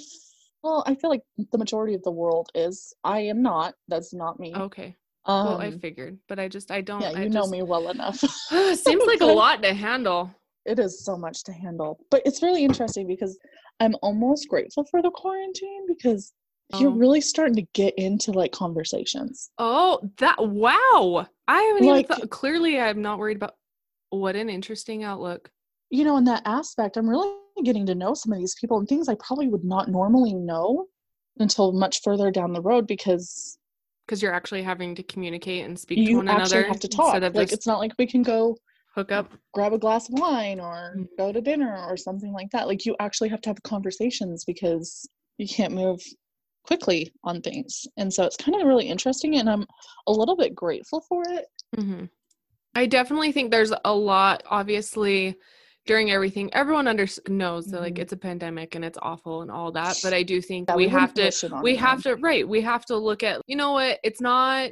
well, 0.64 0.84
I 0.86 0.96
feel 0.96 1.10
like 1.10 1.24
the 1.52 1.58
majority 1.58 1.96
of 1.96 2.04
the 2.04 2.12
world 2.12 2.50
is. 2.56 2.94
I 3.04 3.22
am 3.22 3.42
not. 3.42 3.74
That's 3.88 4.14
not 4.14 4.40
me. 4.40 4.54
okay. 4.56 4.96
Um, 5.26 5.46
Well, 5.46 5.62
I 5.62 5.72
figured, 5.72 6.18
but 6.28 6.40
I 6.40 6.48
just 6.48 6.72
I 6.72 6.82
don't 6.82 7.02
yeah, 7.02 7.12
I 7.16 7.24
you 7.24 7.30
know 7.30 7.42
just, 7.42 7.52
me 7.52 7.62
well 7.64 7.90
enough. 7.90 8.18
Seems 8.50 9.04
like 9.06 9.22
a 9.22 9.26
lot 9.42 9.62
to 9.64 9.74
handle. 9.74 10.32
it 10.66 10.80
is 10.80 11.04
so 11.04 11.18
much 11.18 11.44
to 11.46 11.52
handle, 11.52 12.00
but 12.10 12.22
it's 12.26 12.42
really 12.42 12.64
interesting 12.64 13.06
because 13.08 13.38
I'm 13.80 13.96
almost 14.02 14.48
grateful 14.48 14.86
for 14.90 15.02
the 15.02 15.12
quarantine 15.12 15.86
because 15.88 16.32
you're 16.80 16.92
Oh. 16.92 16.96
really 16.96 17.22
starting 17.22 17.56
to 17.56 17.66
get 17.74 17.94
into 17.98 18.32
like 18.32 18.52
conversations. 18.52 19.52
Oh, 19.58 20.00
that 20.18 20.38
wow! 20.48 21.26
I 21.48 21.62
haven't 21.62 21.86
Like- 21.88 22.06
even 22.06 22.18
thought. 22.18 22.30
Clearly, 22.30 22.80
I'm 22.80 23.02
not 23.02 23.20
worried 23.20 23.38
about. 23.38 23.56
What 24.10 24.36
an 24.36 24.50
interesting 24.50 25.04
outlook. 25.04 25.50
You 25.90 26.04
know, 26.04 26.18
in 26.18 26.24
that 26.26 26.44
aspect, 26.46 26.98
I'm 26.98 27.10
really 27.10 27.34
getting 27.64 27.86
to 27.86 27.96
know 27.96 28.14
some 28.14 28.32
of 28.34 28.40
these 28.40 28.56
people 28.60 28.78
and 28.78 28.88
things 28.88 29.08
I 29.10 29.16
probably 29.16 29.48
would 29.48 29.64
not 29.64 29.90
normally 29.90 30.34
know 30.34 30.88
until 31.40 31.72
much 31.72 32.02
further 32.02 32.30
down 32.32 32.52
the 32.54 32.62
road 32.62 32.88
because 32.88 33.58
Because 34.06 34.22
you're 34.22 34.34
actually 34.34 34.64
having 34.64 34.96
to 34.96 35.04
communicate 35.04 35.64
and 35.66 35.80
speak 35.80 35.98
to 35.98 36.04
you 36.12 36.18
one 36.18 36.28
actually 36.28 36.60
another 36.60 36.68
have 36.68 36.80
to 36.82 36.88
talk. 36.90 37.22
Like 37.34 37.52
it's 37.54 37.68
not 37.68 37.80
like 37.80 37.94
we 37.98 38.06
can 38.06 38.24
go 38.24 38.58
hook 38.96 39.12
up. 39.14 39.32
grab 39.54 39.72
a 39.72 39.78
glass 39.78 40.10
of 40.10 40.20
wine 40.20 40.60
or 40.60 40.96
Mm. 40.98 41.08
go 41.18 41.32
to 41.32 41.40
dinner 41.40 41.78
or 41.88 41.96
something 41.96 42.34
like 42.34 42.50
that. 42.52 42.68
Like 42.68 42.86
you 42.86 42.96
actually 43.00 43.30
have 43.30 43.40
to 43.42 43.50
have 43.50 43.64
conversations 43.64 44.44
because 44.44 45.08
you 45.38 45.48
can't 45.48 45.74
move 45.74 46.02
quickly 46.64 47.12
on 47.24 47.42
things. 47.42 47.88
And 47.98 48.14
so 48.14 48.24
it's 48.24 48.38
kind 48.38 48.60
of 48.60 48.68
really 48.68 48.88
interesting 48.88 49.36
and 49.38 49.50
I'm 49.50 49.66
a 50.08 50.12
little 50.12 50.36
bit 50.36 50.56
grateful 50.56 51.02
for 51.02 51.24
it. 51.30 51.46
hmm 51.78 52.06
I 52.74 52.86
definitely 52.86 53.34
think 53.34 53.52
there's 53.52 53.74
a 53.84 53.94
lot. 53.94 54.44
Obviously, 54.50 55.36
during 55.86 56.10
everything, 56.12 56.50
everyone 56.54 56.88
under 56.88 57.06
knows 57.28 57.66
that 57.68 57.82
like 57.82 57.96
Mhm. 57.96 58.00
it's 58.00 58.14
a 58.14 58.18
pandemic 58.18 58.76
and 58.76 58.86
it's 58.86 58.98
awful 59.02 59.42
and 59.42 59.52
all 59.52 59.72
that. 59.74 59.98
But 60.02 60.14
I 60.20 60.24
do 60.24 60.42
think 60.42 60.70
Yeah, 60.70 60.76
we 60.78 60.88
have 60.88 61.14
to 61.16 61.24
wish 61.24 61.44
it 61.44 61.52
on 61.52 61.64
we 61.64 61.76
have 61.76 62.02
to 62.04 62.16
right 62.16 62.48
we 62.48 62.62
have 62.62 62.86
to 62.86 62.98
look 62.98 63.24
at 63.24 63.42
you 63.48 63.58
know 63.58 63.74
what 63.74 64.00
it's 64.04 64.22
not 64.22 64.72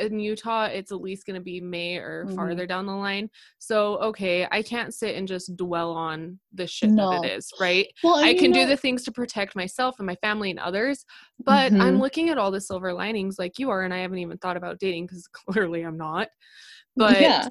in 0.00 0.18
utah 0.18 0.64
it's 0.64 0.92
at 0.92 1.00
least 1.00 1.26
going 1.26 1.34
to 1.34 1.40
be 1.42 1.60
may 1.60 1.96
or 1.96 2.26
Mhm. 2.26 2.34
farther 2.34 2.66
down 2.66 2.86
the 2.86 2.92
line 2.94 3.28
so 3.58 3.98
okay 3.98 4.46
i 4.50 4.62
can't 4.62 4.94
sit 4.94 5.14
and 5.16 5.26
just 5.28 5.56
dwell 5.56 5.92
on 5.92 6.38
the 6.52 6.66
shit 6.66 6.90
No. 6.90 7.10
that 7.10 7.24
it 7.24 7.36
is 7.38 7.50
right 7.60 7.86
Well, 8.02 8.16
i 8.16 8.34
can 8.34 8.52
do 8.52 8.66
the 8.66 8.76
things 8.76 9.04
to 9.04 9.12
protect 9.12 9.56
myself 9.56 9.96
and 9.98 10.06
my 10.06 10.16
family 10.16 10.50
and 10.50 10.58
others 10.58 11.04
but 11.44 11.72
i'm 11.72 11.96
Mhm. 11.96 12.00
looking 12.00 12.28
at 12.28 12.38
all 12.38 12.50
the 12.50 12.60
silver 12.60 12.92
linings 12.92 13.36
like 13.38 13.58
you 13.58 13.70
are 13.70 13.82
and 13.82 13.94
i 13.94 13.98
haven't 13.98 14.18
even 14.18 14.38
thought 14.38 14.56
about 14.56 14.78
dating 14.78 15.06
because 15.06 15.26
clearly 15.68 15.82
i'm 15.82 15.96
not 15.96 16.28
but 16.96 17.20
yeah. 17.20 17.48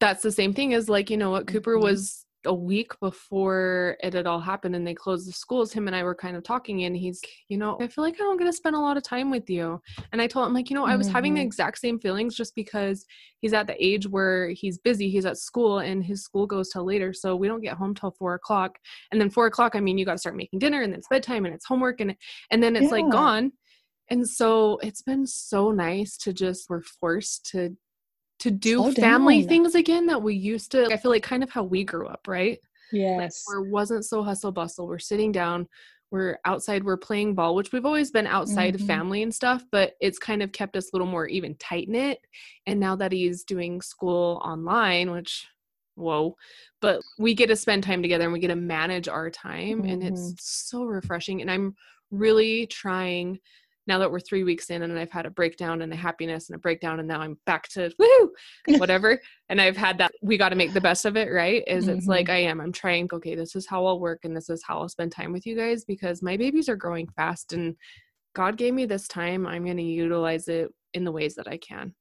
that's 0.00 0.22
the 0.22 0.32
same 0.32 0.52
thing 0.52 0.74
as 0.74 0.88
like 0.88 1.08
you 1.10 1.16
know 1.16 1.30
what 1.30 1.46
cooper 1.46 1.76
Mhm. 1.76 1.82
was 1.82 2.25
a 2.46 2.52
week 2.54 2.92
before 3.00 3.96
it 4.02 4.14
had 4.14 4.26
all 4.26 4.40
happened 4.40 4.74
and 4.74 4.86
they 4.86 4.94
closed 4.94 5.28
the 5.28 5.32
schools 5.32 5.72
him 5.72 5.86
and 5.86 5.94
i 5.96 6.02
were 6.02 6.14
kind 6.14 6.36
of 6.36 6.42
talking 6.42 6.84
and 6.84 6.96
he's 6.96 7.20
you 7.48 7.58
know 7.58 7.76
i 7.80 7.86
feel 7.86 8.02
like 8.04 8.14
i 8.14 8.18
don't 8.18 8.38
get 8.38 8.44
to 8.44 8.52
spend 8.52 8.74
a 8.74 8.80
lot 8.80 8.96
of 8.96 9.02
time 9.02 9.30
with 9.30 9.48
you. 9.50 9.80
And 10.12 10.22
i 10.22 10.26
told 10.26 10.46
him 10.46 10.54
like 10.54 10.70
you 10.70 10.74
know 10.74 10.86
i 10.86 10.96
was 10.96 11.08
having 11.08 11.34
the 11.34 11.40
Mhm. 11.40 11.44
exact 11.44 11.78
same 11.78 11.98
feelings 11.98 12.34
just 12.36 12.54
because 12.54 13.04
he's 13.40 13.52
at 13.52 13.66
the 13.66 13.76
age 13.84 14.06
where 14.08 14.50
he's 14.50 14.78
busy 14.78 15.10
he's 15.10 15.26
at 15.26 15.38
school 15.38 15.80
and 15.80 16.04
his 16.04 16.22
school 16.22 16.46
goes 16.46 16.70
till 16.70 16.84
later 16.84 17.12
so 17.12 17.36
we 17.36 17.48
don't 17.48 17.60
get 17.60 17.76
home 17.76 17.94
till 17.94 18.10
four 18.12 18.34
o'clock. 18.34 18.78
And 19.12 19.20
then 19.20 19.30
four 19.30 19.46
o'clock 19.46 19.74
i 19.74 19.80
mean 19.80 19.98
you 19.98 20.04
got 20.04 20.12
to 20.12 20.18
start 20.18 20.36
making 20.36 20.60
dinner 20.60 20.82
and 20.82 20.92
then 20.92 20.98
it's 20.98 21.08
bedtime 21.08 21.44
and 21.44 21.54
it's 21.54 21.66
homework 21.66 22.00
and 22.00 22.14
and 22.50 22.62
then 22.62 22.76
it's 22.76 22.90
like 22.92 23.04
gone. 23.10 23.52
And 24.08 24.28
so 24.28 24.78
it's 24.82 25.02
been 25.02 25.26
so 25.26 25.72
nice 25.72 26.16
to 26.18 26.32
just 26.32 26.70
we're 26.70 26.82
forced 26.82 27.44
to 27.50 27.76
to 28.40 28.50
do 28.50 28.82
Slow 28.82 28.92
family 28.92 29.38
down. 29.40 29.48
things 29.48 29.74
again 29.74 30.06
that 30.06 30.22
we 30.22 30.34
used 30.34 30.70
to 30.72 30.86
i 30.92 30.96
feel 30.96 31.10
like 31.10 31.22
kind 31.22 31.42
of 31.42 31.50
how 31.50 31.62
we 31.64 31.84
grew 31.84 32.06
up 32.06 32.26
right 32.28 32.58
like 33.16 33.30
Yes. 33.30 33.44
where 33.44 33.58
it 33.60 33.68
wasn't 33.70 34.04
so 34.04 34.22
hustle 34.22 34.52
bustle 34.52 34.86
we're 34.86 34.98
sitting 34.98 35.32
down 35.32 35.66
we're 36.12 36.38
outside, 36.44 36.84
we're 36.84 36.96
playing 36.96 37.34
ball, 37.34 37.56
which 37.56 37.72
we've 37.72 37.84
always 37.84 38.12
been 38.12 38.28
outside 38.28 38.76
Mhm. 38.76 38.80
family 38.80 39.24
and 39.24 39.34
stuff, 39.34 39.64
but 39.72 39.94
it's 40.00 40.20
kind 40.20 40.40
of 40.40 40.52
kept 40.52 40.76
us 40.76 40.86
a 40.86 40.90
little 40.96 41.08
more 41.08 41.26
even 41.26 41.56
tight 41.56 41.88
knit. 41.88 42.20
And 42.64 42.78
now 42.78 42.94
that 42.94 43.10
he's 43.10 43.42
doing 43.42 43.82
school 43.82 44.40
online, 44.44 45.10
which 45.10 45.48
whoa, 45.96 46.36
but 46.80 47.02
we 47.18 47.34
get 47.34 47.48
to 47.48 47.56
spend 47.56 47.82
time 47.82 48.02
together 48.02 48.22
and 48.22 48.32
we 48.32 48.38
get 48.38 48.48
to 48.48 48.56
manage 48.56 49.08
our 49.08 49.30
time 49.30 49.84
and 49.84 50.00
it's 50.04 50.32
Mhm. 50.32 50.38
so 50.38 50.84
refreshing. 50.84 51.40
And 51.40 51.50
I'm 51.50 51.74
really 52.12 52.68
trying 52.68 53.40
now 53.86 53.98
that 53.98 54.10
we're 54.10 54.20
three 54.20 54.42
weeks 54.44 54.70
in 54.70 54.82
and 54.82 54.98
I've 54.98 55.10
had 55.12 55.26
a 55.26 55.30
breakdown 55.30 55.82
and 55.82 55.92
a 55.92 55.96
happiness 55.96 56.48
and 56.48 56.56
a 56.56 56.58
breakdown 56.58 56.98
and 56.98 57.08
now 57.08 57.20
I'm 57.20 57.38
back 57.46 57.68
to 57.70 57.92
woo 57.98 58.32
whatever. 58.78 59.20
and 59.48 59.60
I've 59.60 59.76
had 59.76 59.98
that 59.98 60.12
we 60.22 60.36
got 60.36 60.48
to 60.50 60.56
make 60.56 60.72
the 60.74 60.80
best 60.80 61.04
of 61.04 61.16
it, 61.16 61.30
right? 61.32 61.62
Is 61.66 61.88
it's 61.88 62.06
Mhm. 62.06 62.10
like 62.10 62.28
I 62.30 62.38
am. 62.38 62.60
I'm 62.60 62.72
trying, 62.72 63.08
okay, 63.12 63.34
this 63.34 63.54
is 63.54 63.66
how 63.66 63.86
I'll 63.86 64.00
work 64.00 64.24
and 64.24 64.36
this 64.36 64.50
is 64.50 64.62
how 64.66 64.80
I'll 64.80 64.88
spend 64.88 65.12
time 65.12 65.32
with 65.32 65.46
you 65.46 65.56
guys 65.56 65.84
because 65.84 66.22
my 66.22 66.36
babies 66.36 66.68
are 66.68 66.76
growing 66.76 67.08
fast 67.16 67.52
and 67.52 67.76
God 68.34 68.56
gave 68.56 68.74
me 68.74 68.84
this 68.86 69.08
time. 69.08 69.46
I'm 69.46 69.64
gonna 69.64 69.82
utilize 69.82 70.48
it 70.48 70.70
in 70.94 71.04
the 71.04 71.12
ways 71.12 71.34
that 71.36 71.48
I 71.48 71.56
can. 71.58 71.94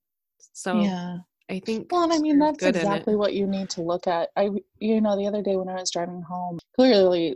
So 0.53 0.81
yeah. 0.81 1.17
I 1.49 1.59
think 1.59 1.91
Well, 1.91 2.03
and 2.03 2.11
I 2.13 2.17
mean 2.17 2.39
that's 2.39 2.57
good 2.57 2.69
in 2.69 2.75
it. 2.75 2.79
exactly 2.79 3.15
what 3.15 3.33
you 3.35 3.45
need 3.45 3.69
to 3.71 3.81
look 3.83 4.07
at. 4.07 4.29
I, 4.35 4.49
you 4.79 4.99
know, 4.99 5.15
the 5.15 5.27
other 5.27 5.43
day 5.43 5.55
when 5.55 5.69
I 5.69 5.75
was 5.75 5.91
driving 5.91 6.23
home, 6.23 6.57
clearly 6.75 7.35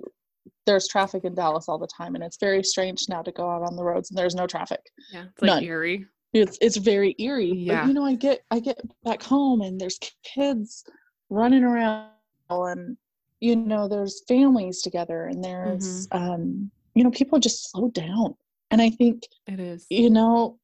there's 0.69 0.87
traffic 0.87 1.23
in 1.25 1.33
Dallas 1.33 1.67
all 1.67 1.79
the 1.79 1.87
time, 1.99 2.13
and 2.15 2.23
it's 2.23 2.37
very 2.37 2.63
strange 2.63 3.01
now 3.09 3.21
to 3.23 3.31
go 3.31 3.49
out 3.49 3.63
on 3.63 3.75
the 3.75 3.83
roads 3.83 4.09
and 4.11 4.17
there's 4.17 4.35
no 4.35 4.45
traffic. 4.45 4.81
yeah, 5.11 5.23
it's 5.31 5.41
like 5.41 5.49
none. 5.49 5.63
eerie. 5.63 6.05
It's 6.33 6.57
it's 6.61 6.77
very 6.77 7.15
eerie. 7.17 7.51
Yeah. 7.53 7.81
But 7.81 7.87
you 7.87 7.93
know, 7.95 8.05
I 8.05 8.15
get 8.15 8.37
I 8.51 8.59
get 8.59 8.77
back 9.03 9.21
home 9.23 9.61
and 9.61 9.81
there's 9.81 9.99
kids 10.23 10.83
running 11.29 11.63
around, 11.63 12.11
and 12.49 12.97
you 13.41 13.55
know, 13.55 13.87
there's 13.87 14.21
families 14.27 14.81
together, 14.83 15.19
and 15.25 15.43
there's 15.43 16.07
Mm-hmm. 16.13 16.31
um, 16.31 16.71
you 16.95 17.03
know, 17.03 17.11
people 17.11 17.39
just 17.39 17.71
slow 17.71 17.89
down, 17.89 18.35
and 18.71 18.79
I 18.81 18.89
think 18.91 19.23
It 19.47 19.59
is. 19.59 19.87
you 19.89 20.09
know, 20.11 20.59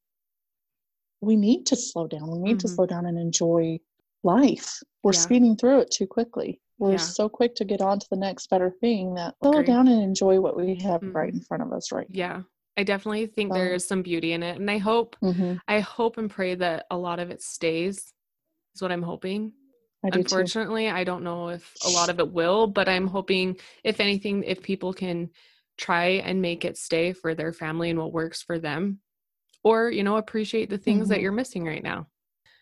we 1.21 1.35
need 1.35 1.65
to 1.67 1.75
slow 1.75 2.05
down. 2.07 2.29
We 2.29 2.39
need 2.39 2.59
to 2.59 2.67
Mhm. 2.67 2.75
slow 2.75 2.85
down 2.85 3.05
and 3.05 3.17
enjoy 3.17 3.79
life. 4.23 4.69
We're 5.03 5.13
Yeah. 5.13 5.19
speeding 5.27 5.55
through 5.55 5.79
it 5.81 5.89
too 5.91 6.07
quickly. 6.07 6.59
We're 6.77 6.91
Yeah. 6.91 6.97
so 6.97 7.29
quick 7.29 7.55
to 7.55 7.65
get 7.65 7.81
on 7.81 7.99
to 7.99 8.07
the 8.09 8.17
next 8.17 8.49
better 8.49 8.69
thing 8.69 9.13
that 9.15 9.35
slow 9.41 9.63
down 9.63 9.87
and 9.87 10.01
enjoy 10.03 10.41
what 10.41 10.57
we 10.57 10.75
have 10.83 11.01
right 11.03 11.31
Mhm. 11.31 11.37
in 11.37 11.41
front 11.41 11.63
of 11.63 11.71
us 11.71 11.91
right 11.91 12.07
Yeah. 12.09 12.43
I 12.77 12.83
definitely 12.83 13.27
think 13.27 13.53
there 13.53 13.69
So- 13.69 13.75
is 13.75 13.87
some 13.87 14.01
beauty 14.01 14.33
in 14.33 14.43
it. 14.43 14.57
And 14.59 14.69
I 14.69 14.77
hope 14.79 15.15
hmm 15.21 15.53
I 15.67 15.79
hope 15.79 16.17
and 16.17 16.29
pray 16.29 16.55
that 16.55 16.85
a 16.91 16.97
lot 16.97 17.19
of 17.19 17.31
it 17.31 17.41
stays. 17.41 18.13
Is 18.75 18.81
what 18.81 18.91
I'm 18.91 19.03
hoping. 19.03 19.53
I 20.03 20.09
do. 20.09 20.19
Unfortunately, 20.19 20.89
I 20.89 21.05
don't 21.05 21.23
know 21.23 21.47
if 21.49 21.73
a 21.85 21.89
lot 21.89 22.09
of 22.09 22.19
it 22.19 22.31
will, 22.33 22.67
but 22.67 22.89
I'm 22.89 23.07
hoping, 23.07 23.57
if 23.85 24.01
anything, 24.01 24.43
if 24.43 24.61
people 24.61 24.91
can 24.93 25.29
try 25.77 26.07
and 26.25 26.41
make 26.41 26.65
it 26.65 26.77
stay 26.77 27.13
for 27.13 27.33
their 27.33 27.53
family 27.53 27.89
and 27.89 27.97
what 27.97 28.11
works 28.11 28.41
for 28.43 28.59
them, 28.59 28.99
or 29.63 29.89
you 29.89 30.03
know, 30.03 30.17
appreciate 30.17 30.69
the 30.69 30.77
things 30.77 31.07
that 31.07 31.19
Mhm. 31.19 31.21
you're 31.21 31.31
missing 31.31 31.63
right 31.63 31.81
now. 31.83 32.07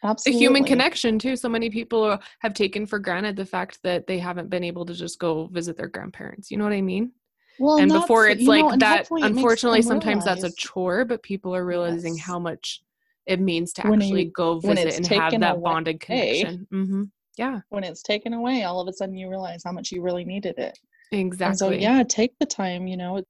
Absolutely. 0.03 0.37
The 0.37 0.45
human 0.45 0.63
connection 0.65 1.17
too. 1.17 1.35
So 1.35 1.47
many 1.49 1.69
people 1.69 2.17
have 2.39 2.53
taken 2.53 2.85
for 2.85 2.99
granted 2.99 3.35
the 3.35 3.45
fact 3.45 3.79
that 3.83 4.05
they 4.07 4.19
haven't 4.19 4.49
been 4.49 4.63
able 4.63 4.85
to 4.85 4.93
just 4.93 5.19
go 5.19 5.47
visit 5.47 5.77
their 5.77 5.87
grandparents. 5.87 6.51
You 6.51 6.57
know 6.57 6.65
what 6.65 6.73
I 6.73 6.81
mean? 6.81 7.11
Well, 7.59 7.77
and 7.77 7.91
before 7.91 8.27
it's 8.27 8.41
you 8.41 8.47
know, 8.53 8.67
like 8.67 8.79
that. 8.79 8.97
hopefully 8.99 9.21
it 9.21 9.25
makes 9.25 9.35
Unfortunately, 9.37 9.81
sometimes 9.81 10.25
that's 10.25 10.43
a 10.43 10.51
chore, 10.51 11.05
but 11.05 11.23
people 11.23 11.55
are 11.55 11.65
realizing 11.65 12.15
Yes. 12.17 12.25
how 12.25 12.39
much 12.39 12.81
it 13.25 13.39
means 13.39 13.71
to 13.73 13.87
When 13.87 14.01
actually 14.01 14.25
go 14.35 14.59
visit 14.59 14.95
and 14.95 15.05
have 15.05 15.39
that 15.39 15.55
away- 15.57 15.61
bonded 15.63 15.99
connection. 16.01 16.67
hmm 16.69 17.03
Yeah, 17.37 17.61
when 17.69 17.83
it's 17.83 18.03
taken 18.03 18.33
away, 18.33 18.63
all 18.63 18.81
of 18.81 18.87
a 18.87 18.93
sudden 18.93 19.15
you 19.15 19.29
realize 19.29 19.61
how 19.63 19.71
much 19.71 19.91
you 19.91 20.01
really 20.01 20.25
needed 20.25 20.57
it. 20.57 20.77
exactly. 21.11 21.49
And 21.49 21.57
so, 21.57 21.69
yeah, 21.69 22.03
take 22.03 22.37
the 22.39 22.45
time. 22.45 22.87
You 22.87 22.97
know, 22.97 23.21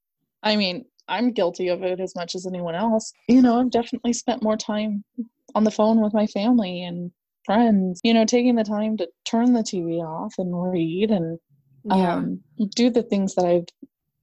I 0.42 0.56
mean, 0.56 0.84
I'm 1.06 1.32
guilty 1.32 1.68
of 1.68 1.82
it 1.84 2.00
as 2.00 2.16
much 2.16 2.34
as 2.34 2.46
anyone 2.46 2.74
else. 2.74 3.12
You 3.28 3.42
know, 3.42 3.60
I've 3.60 3.70
definitely 3.70 4.14
spent 4.14 4.42
more 4.42 4.56
time 4.56 5.04
on 5.54 5.64
the 5.64 5.70
phone 5.70 6.00
with 6.00 6.14
my 6.14 6.26
family 6.26 6.82
and 6.82 7.12
friends. 7.44 8.00
You 8.04 8.14
know, 8.14 8.24
taking 8.24 8.56
the 8.56 8.64
time 8.64 8.96
to 8.98 9.08
turn 9.24 9.52
the 9.52 9.62
TV 9.62 10.00
off 10.00 10.34
and 10.38 10.70
read 10.70 11.10
and 11.10 11.38
yeah. 11.84 12.14
um, 12.14 12.40
do 12.74 12.90
the 12.90 13.02
things 13.02 13.34
that 13.34 13.44
I've, 13.44 13.66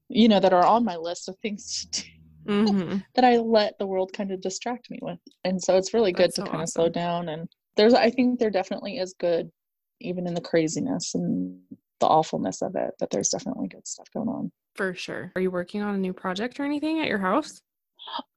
you 0.09 0.27
know, 0.27 0.39
that 0.39 0.53
are 0.53 0.65
on 0.65 0.83
my 0.83 0.97
list 0.97 1.29
of 1.29 1.37
things 1.39 1.87
to 1.91 2.01
do 2.01 2.07
hmm 2.47 2.97
that 3.15 3.25
I 3.25 3.37
let 3.37 3.77
the 3.77 3.87
world 3.87 4.13
kind 4.13 4.31
of 4.31 4.41
distract 4.41 4.89
me 4.89 4.99
with. 5.01 5.19
And 5.43 5.61
so 5.61 5.77
it's 5.77 5.93
really 5.93 6.11
good 6.11 6.25
That's 6.25 6.35
to 6.37 6.41
so 6.43 6.47
kind 6.47 6.63
of 6.63 6.69
slow 6.69 6.89
down. 6.89 7.29
And 7.29 7.49
there's, 7.77 7.93
I 7.93 8.09
think 8.09 8.39
there 8.39 8.49
definitely 8.49 8.97
is 8.97 9.13
good, 9.19 9.51
even 9.99 10.27
in 10.27 10.33
the 10.33 10.41
craziness 10.41 11.13
and 11.13 11.59
the 11.99 12.07
awfulness 12.07 12.61
of 12.61 12.75
it, 12.75 12.91
but 12.99 13.09
there's 13.09 13.29
definitely 13.29 13.67
good 13.67 13.87
stuff 13.87 14.07
going 14.13 14.27
on. 14.27 14.51
For 14.75 14.93
sure. 14.93 15.31
Are 15.35 15.41
you 15.41 15.51
working 15.51 15.81
on 15.81 15.95
a 15.95 15.99
new 15.99 16.13
project 16.13 16.59
or 16.59 16.63
anything 16.63 16.99
at 16.99 17.07
your 17.07 17.19
house? 17.19 17.61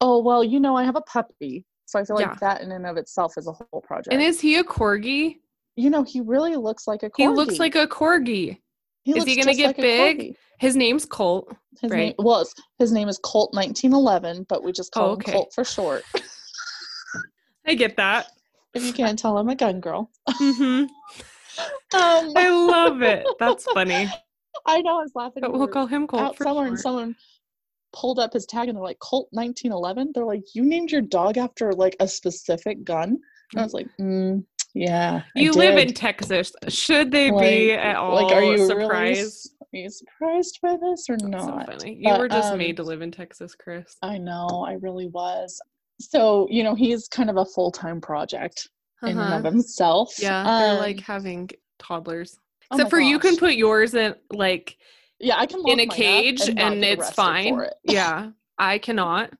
Oh, 0.00 0.22
well, 0.22 0.44
you 0.44 0.60
know, 0.60 0.76
I 0.76 0.84
have 0.84 0.96
a 0.96 1.00
puppy. 1.00 1.64
So 1.86 1.98
I 1.98 2.04
feel 2.04 2.16
like 2.16 2.26
Yeah. 2.26 2.36
that 2.40 2.60
in 2.62 2.72
and 2.72 2.86
of 2.86 2.96
itself 2.96 3.34
is 3.36 3.46
a 3.46 3.52
whole 3.52 3.80
project. 3.82 4.12
And 4.12 4.22
is 4.22 4.40
he 4.40 4.56
a 4.56 4.64
corgi? 4.64 5.40
you 5.76 5.90
know, 5.90 6.04
he 6.04 6.20
really 6.20 6.54
looks 6.54 6.86
like 6.86 7.02
a 7.02 7.10
corgi. 7.10 7.16
He 7.16 7.28
looks 7.28 7.58
like 7.58 7.74
a 7.74 7.86
corgi. 7.86 8.60
He 9.02 9.12
is 9.18 9.24
he 9.24 9.34
gonna 9.34 9.46
just 9.50 9.58
get 9.58 9.66
like 9.98 10.16
big? 10.18 10.36
His 10.60 10.76
name's 10.76 11.04
Colt. 11.04 11.52
His 11.82 11.90
Right. 11.90 11.98
name 11.98 12.14
well, 12.18 12.46
his 12.78 12.92
name 12.92 13.08
is 13.08 13.18
Colt 13.18 13.52
1911, 13.54 14.46
but 14.48 14.62
we 14.62 14.70
just 14.70 14.92
call 14.92 15.10
Oh, 15.10 15.14
him. 15.14 15.20
Colt 15.22 15.52
for 15.52 15.64
short. 15.64 16.04
I 17.66 17.74
get 17.74 17.96
that. 17.96 18.28
if 18.74 18.84
you 18.84 18.92
can't 18.92 19.18
tell, 19.18 19.36
I'm 19.36 19.48
a 19.48 19.54
gun 19.56 19.80
girl. 19.80 20.10
hmm 20.30 20.84
Um, 21.94 22.32
I 22.36 22.50
love 22.50 23.02
it. 23.02 23.24
That's 23.38 23.64
funny. 23.64 24.08
I 24.66 24.80
know 24.82 24.98
I 24.98 25.02
was 25.02 25.12
laughing. 25.14 25.40
But 25.42 25.52
we 25.52 25.58
we'll 25.58 25.68
call 25.68 25.86
him 25.86 26.06
Colt 26.06 26.22
out 26.22 26.36
for 26.36 26.44
somewhere 26.44 26.66
and 26.66 26.76
short. 26.76 26.82
someone 26.82 27.16
pulled 27.94 28.18
up 28.18 28.32
his 28.32 28.44
tag 28.46 28.68
and 28.68 28.76
they're 28.76 28.82
like 28.84 28.98
Colt 28.98 29.28
1911. 29.30 30.12
They're 30.14 30.24
like, 30.24 30.42
you 30.54 30.64
named 30.64 30.90
your 30.90 31.00
dog 31.00 31.38
after 31.38 31.72
like 31.72 31.96
a 32.00 32.08
specific 32.08 32.84
gun. 32.84 33.18
And 33.52 33.60
I 33.60 33.62
was 33.62 33.72
like, 33.74 33.86
mm, 34.00 34.44
yeah. 34.74 35.22
You 35.36 35.52
live 35.52 35.78
in. 35.78 35.94
Texas. 35.94 36.52
Should 36.68 37.10
they 37.12 37.30
be 37.30 37.72
at 37.72 37.96
all 37.96 38.14
like, 38.14 38.34
are 38.34 38.42
you 38.42 38.66
surprised? 38.66 39.50
Really, 39.72 39.82
are 39.82 39.84
you 39.84 39.90
surprised 39.90 40.58
by 40.62 40.76
this 40.80 41.06
or 41.08 41.16
That's 41.16 41.30
not? 41.30 41.66
so 41.66 41.72
funny. 41.72 41.94
You 42.00 42.10
But, 42.10 42.20
were 42.20 42.28
just 42.28 42.52
um, 42.52 42.58
made 42.58 42.76
to 42.78 42.82
live 42.82 43.00
in 43.02 43.10
Texas, 43.12 43.54
Chris. 43.54 43.96
I 44.02 44.18
know, 44.18 44.64
I 44.66 44.72
really 44.74 45.08
was. 45.08 45.60
So, 46.00 46.48
you 46.50 46.64
know, 46.64 46.74
he's 46.74 47.06
kind 47.08 47.30
of 47.30 47.36
a 47.36 47.44
full 47.44 47.70
time 47.70 48.00
project 48.00 48.68
in 49.02 49.10
and 49.10 49.20
Uh-huh. 49.20 49.38
of 49.38 49.44
himself. 49.44 50.12
Yeah, 50.18 50.42
they're 50.58 50.74
like 50.80 50.98
Um, 50.98 51.02
having 51.04 51.50
toddlers. 51.78 52.36
oh 52.70 52.76
Except 52.76 52.86
my 52.86 52.90
for 52.90 53.00
you 53.00 53.18
can 53.20 53.36
put 53.36 53.54
yours 53.54 53.94
in 53.94 54.14
like 54.32 54.76
yeah, 55.20 55.38
I 55.38 55.46
can 55.46 55.62
in 55.66 55.80
a 55.80 55.86
cage 55.86 56.48
and, 56.48 56.58
and, 56.58 56.84
it's 56.84 57.10
fine. 57.10 57.60
It. 57.60 57.74
Yeah, 57.84 58.30
I 58.58 58.78
cannot. 58.78 59.32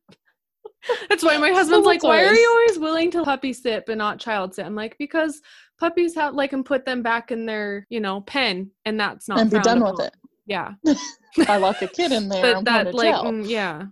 That's 1.09 1.25
why 1.25 1.39
my 1.39 1.49
So 1.51 1.55
husband's 1.55 1.87
like, 1.87 2.03
"Why 2.03 2.25
are 2.25 2.35
you 2.35 2.49
always 2.51 2.79
willing 2.79 3.11
to 3.13 3.25
puppy 3.25 3.53
sit 3.53 3.85
but 3.87 3.97
not 3.97 4.19
child 4.19 4.55
sit?" 4.55 4.67
I'm 4.67 4.75
like, 4.75 4.97
"Because 4.99 5.41
puppies 5.79 6.15
have 6.15 6.35
like 6.35 6.53
and 6.53 6.65
put 6.65 6.85
them 6.85 7.03
back 7.03 7.31
in 7.31 7.47
their 7.47 7.87
you 7.91 8.01
know 8.01 8.21
pen, 8.23 8.71
and 8.85 8.99
that's 8.99 9.29
not 9.29 9.39
and 9.41 9.51
be 9.51 9.59
done 9.61 9.83
with 9.83 10.01
it. 10.01 10.15
Yeah, 10.47 10.73
I 11.49 11.57
lock 11.57 11.81
a 11.83 11.89
kid 11.89 12.13
in 12.13 12.29
there. 12.29 12.43
but 12.43 12.57
I'm 12.59 12.65
that 12.65 12.95
like 12.95 13.15
mm, 13.15 13.49
yeah, 13.49 13.85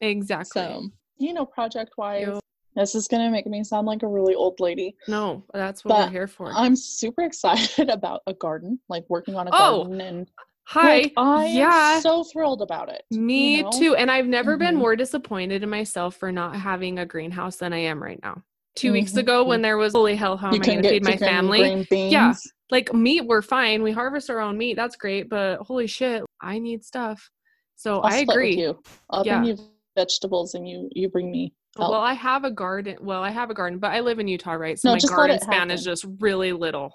exactly. 0.00 0.62
So, 0.62 0.88
you 1.18 1.32
know, 1.32 1.44
project 1.44 1.94
wise, 1.98 2.26
Ew. 2.26 2.40
this 2.76 2.94
is 2.94 3.08
going 3.08 3.24
to 3.24 3.30
make 3.30 3.46
me 3.46 3.64
sound 3.64 3.86
like 3.86 4.02
a 4.04 4.08
really 4.08 4.34
old 4.34 4.60
lady. 4.60 4.94
no, 5.08 5.42
that's 5.52 5.84
what 5.84 5.94
But 5.94 6.06
we're 6.06 6.12
here 6.12 6.26
for. 6.28 6.52
I'm 6.52 6.76
super 6.76 7.22
excited 7.22 7.88
about 7.90 8.22
a 8.28 8.34
garden, 8.34 8.78
like 8.88 9.04
working 9.08 9.34
on 9.34 9.48
a 9.48 9.50
Oh, 9.52 9.82
garden. 9.84 10.00
And 10.00 10.30
Hi, 10.68 10.94
like, 11.04 11.12
I 11.16 11.44
yeah. 11.46 11.96
am 11.96 12.00
so 12.02 12.24
thrilled 12.24 12.60
about 12.62 12.88
it. 12.88 13.04
you 13.10 13.50
Me 13.50 13.62
know? 13.62 13.70
too. 13.70 13.94
And 13.94 14.10
I've 14.10 14.26
never 14.26 14.56
been 14.56 14.74
Mhm. 14.74 14.78
more 14.78 14.96
disappointed 14.96 15.62
in 15.62 15.70
myself 15.70 16.16
for 16.16 16.32
not 16.32 16.56
having 16.56 16.98
a 16.98 17.06
greenhouse 17.06 17.56
than 17.56 17.72
I 17.72 17.78
am 17.78 18.02
right 18.02 18.20
now. 18.22 18.42
2 18.74 18.92
weeks 18.92 19.12
Mhm. 19.12 19.22
ago, 19.22 19.44
when 19.44 19.62
there 19.62 19.76
was 19.76 19.92
holy 19.92 20.16
hell, 20.16 20.36
how 20.36 20.48
am 20.48 20.54
You 20.54 20.60
I 20.60 20.64
can 20.64 20.74
going 20.74 20.82
to 20.82 20.88
feed 20.88 21.02
my 21.02 21.16
family? 21.16 21.86
Yeah. 22.10 22.34
Like 22.70 22.92
meat, 22.92 23.20
we're 23.26 23.42
fine. 23.42 23.82
We 23.84 23.92
harvest 23.92 24.28
our 24.28 24.40
own 24.40 24.58
meat. 24.58 24.74
That's 24.74 24.96
great. 24.96 25.28
But 25.28 25.60
holy 25.60 25.86
shit, 25.86 26.24
I 26.40 26.58
need 26.58 26.84
stuff. 26.84 27.30
So 27.76 28.00
I'll 28.00 28.08
I 28.08 28.18
agree. 28.18 28.56
with 28.56 28.58
you. 28.58 28.82
I'll 29.10 29.24
Yeah. 29.24 29.38
bring 29.38 29.44
you 29.44 29.56
vegetables 29.96 30.54
and 30.54 30.68
you 30.68 30.88
you 30.92 31.08
bring 31.08 31.30
me. 31.30 31.54
Well. 31.78 31.92
I 31.94 32.14
have 32.14 32.44
a 32.44 32.50
garden. 32.50 32.96
Well, 33.00 33.22
I 33.22 33.30
have 33.30 33.50
a 33.50 33.54
garden, 33.54 33.78
but 33.78 33.92
I 33.92 34.00
live 34.00 34.18
in 34.18 34.28
Utah, 34.28 34.52
right? 34.54 34.78
So 34.78 34.88
No, 34.88 34.94
my 34.94 35.00
garden 35.00 35.38
span 35.38 35.70
is 35.70 35.84
just 35.84 36.04
really 36.20 36.52
little. 36.52 36.92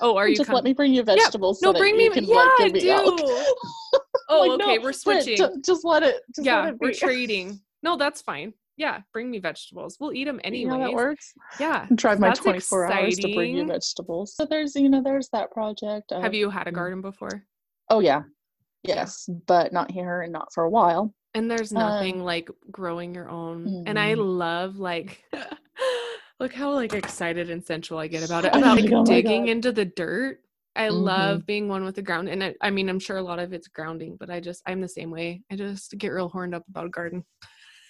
Oh, 0.00 0.16
are 0.16 0.28
you 0.28 0.36
just 0.36 0.48
com- 0.48 0.54
let 0.56 0.64
me 0.64 0.72
bring 0.72 0.92
you 0.92 1.02
vegetables. 1.02 1.60
so 1.60 1.70
No, 1.72 1.78
bring 1.78 1.96
me. 1.96 2.08
Can, 2.10 2.24
yeah, 2.24 2.34
like, 2.36 2.48
I 2.58 2.64
give 2.64 2.72
me 2.72 2.80
do. 2.80 2.88
oh, 4.28 4.40
Like, 4.40 4.50
okay. 4.60 4.76
no, 4.76 4.82
we're 4.82 4.92
switching. 4.92 5.36
ju- 5.36 5.60
just 5.64 5.84
let 5.84 6.02
it. 6.02 6.22
Just 6.34 6.44
yeah, 6.46 6.62
let 6.64 6.74
it 6.74 6.80
we're 6.80 6.92
trading. 6.94 7.60
No, 7.82 7.96
that's 7.96 8.22
fine. 8.22 8.54
Yeah, 8.76 9.00
bring 9.12 9.30
me 9.30 9.38
vegetables. 9.38 9.98
We'll 10.00 10.12
eat 10.14 10.24
them 10.24 10.40
You 10.44 10.66
know 10.66 10.78
that 10.78 10.92
works. 10.92 11.34
Yeah. 11.60 11.86
Drive 11.94 12.18
my 12.18 12.32
24 12.32 12.90
hours 12.90 13.18
to 13.18 13.34
bring 13.34 13.56
you 13.56 13.66
vegetables. 13.66 14.34
So 14.34 14.46
there's, 14.46 14.74
you 14.74 14.88
know, 14.88 15.02
there's 15.02 15.28
that 15.30 15.50
project. 15.52 16.10
Have 16.10 16.34
you 16.34 16.48
had 16.50 16.66
a 16.66 16.72
Mm. 16.72 16.74
garden 16.74 17.00
before? 17.02 17.44
Oh 17.90 18.00
yeah, 18.00 18.22
yes, 18.82 19.28
but 19.46 19.72
not 19.72 19.90
here 19.90 20.22
and 20.22 20.32
not 20.32 20.52
for 20.54 20.64
a 20.64 20.70
while. 20.70 21.14
And 21.34 21.50
there's 21.50 21.72
Um, 21.72 21.78
nothing 21.78 22.24
like 22.24 22.50
growing 22.70 23.14
your 23.14 23.28
own. 23.28 23.84
And 23.86 23.98
I 23.98 24.14
Mhm. 24.14 24.38
love 24.38 24.76
like 24.76 25.22
look 26.42 26.52
how 26.52 26.72
like 26.74 26.92
excited 26.92 27.50
and 27.50 27.64
sensual 27.64 27.98
I 27.98 28.08
get 28.08 28.24
about 28.24 28.44
it. 28.44 28.48
About 28.54 28.76
like, 28.76 28.92
oh 28.92 29.04
digging 29.04 29.46
into 29.48 29.70
the 29.70 29.84
dirt. 29.84 30.40
I 30.74 30.88
Mhm. 30.88 31.02
love 31.04 31.46
being 31.46 31.68
one 31.68 31.84
with 31.84 31.94
the 31.94 32.02
ground. 32.02 32.28
And 32.28 32.42
I, 32.42 32.54
I 32.60 32.70
mean, 32.70 32.88
I'm 32.88 32.98
sure 32.98 33.18
a 33.18 33.22
lot 33.22 33.38
of 33.38 33.52
it's 33.52 33.68
grounding, 33.68 34.16
but 34.18 34.28
I 34.28 34.40
just, 34.40 34.62
I'm 34.66 34.80
the 34.80 34.88
same 34.88 35.10
way. 35.10 35.42
I 35.52 35.56
just 35.56 35.96
get 35.98 36.08
real 36.08 36.28
horned 36.28 36.54
up 36.54 36.64
about 36.68 36.86
a 36.86 36.88
garden. 36.88 37.24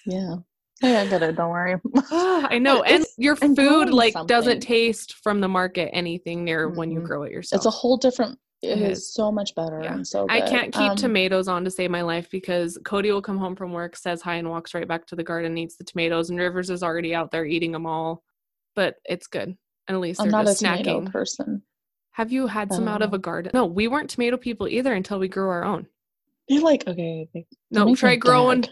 Yeah. 0.05 0.37
Yeah, 0.83 1.01
I 1.03 1.07
get 1.07 1.23
it. 1.23 1.37
Don't 1.37 1.51
worry. 1.51 1.77
I 2.11 2.59
know. 2.59 2.83
And 2.83 3.07
your 3.17 3.39
and 3.41 3.57
food 3.57 3.91
like 3.91 4.13
something. 4.15 4.27
doesn't 4.27 4.61
taste 4.61 5.15
from 5.23 5.41
the 5.41 5.49
market 5.49 5.91
anything 5.95 6.45
near 6.45 6.69
when 6.69 6.91
you 6.91 7.01
Mhm. 7.01 7.05
grow 7.05 7.23
it 7.23 7.33
yourself. 7.33 7.61
it's 7.61 7.67
a 7.67 7.71
whole 7.71 7.97
different. 7.97 8.39
It 8.63 8.79
It 8.79 8.83
is 8.91 8.99
is. 8.99 9.15
so 9.15 9.33
much 9.33 9.55
better 9.55 9.81
Yeah. 9.83 9.95
and 9.95 10.07
so. 10.07 10.27
I 10.29 10.41
can't 10.43 10.73
keep 10.75 10.91
Um, 10.91 10.97
tomatoes 10.97 11.49
on 11.49 11.65
to 11.65 11.71
save 11.71 11.91
my 11.91 12.03
life 12.03 12.29
because 12.31 12.79
Cody 12.85 13.11
will 13.13 13.23
come 13.23 13.39
home 13.39 13.57
from 13.57 13.73
work, 13.73 13.97
says 13.97 14.21
hi, 14.23 14.35
and 14.37 14.51
walks 14.51 14.75
right 14.75 14.87
back 14.87 15.07
to 15.07 15.17
the 15.17 15.25
garden, 15.25 15.53
and 15.53 15.59
eats 15.59 15.77
the 15.77 15.85
tomatoes, 15.85 16.31
and 16.31 16.39
Rivers 16.39 16.69
is 16.69 16.83
already 16.83 17.15
out 17.15 17.31
there 17.31 17.45
eating 17.47 17.73
them 17.73 17.87
all. 17.87 18.23
But 18.75 18.97
it's 19.05 19.27
good. 19.27 19.57
And 19.89 19.95
at 19.97 20.01
least 20.01 20.21
I'm 20.21 20.27
they're 20.27 20.33
not 20.33 20.45
a 20.45 20.51
just 20.51 20.63
snacking. 20.63 21.11
person. 21.11 21.63
Have 22.13 22.31
you 22.31 22.47
had 22.47 22.73
some 22.73 22.89
out 22.89 23.03
of 23.03 23.13
Oh. 23.13 23.17
a 23.17 23.19
garden? 23.19 23.53
No, 23.55 23.65
we 23.67 23.89
weren't 23.89 24.11
tomato 24.11 24.37
people 24.37 24.69
either 24.69 24.93
until 24.93 25.19
we 25.19 25.29
grew 25.29 25.49
our 25.49 25.65
own. 25.65 25.87
They 26.49 26.59
like 26.59 26.87
okay. 26.87 27.29
They, 27.33 27.47
No, 27.71 27.95
try 27.95 28.17
growing. 28.17 28.65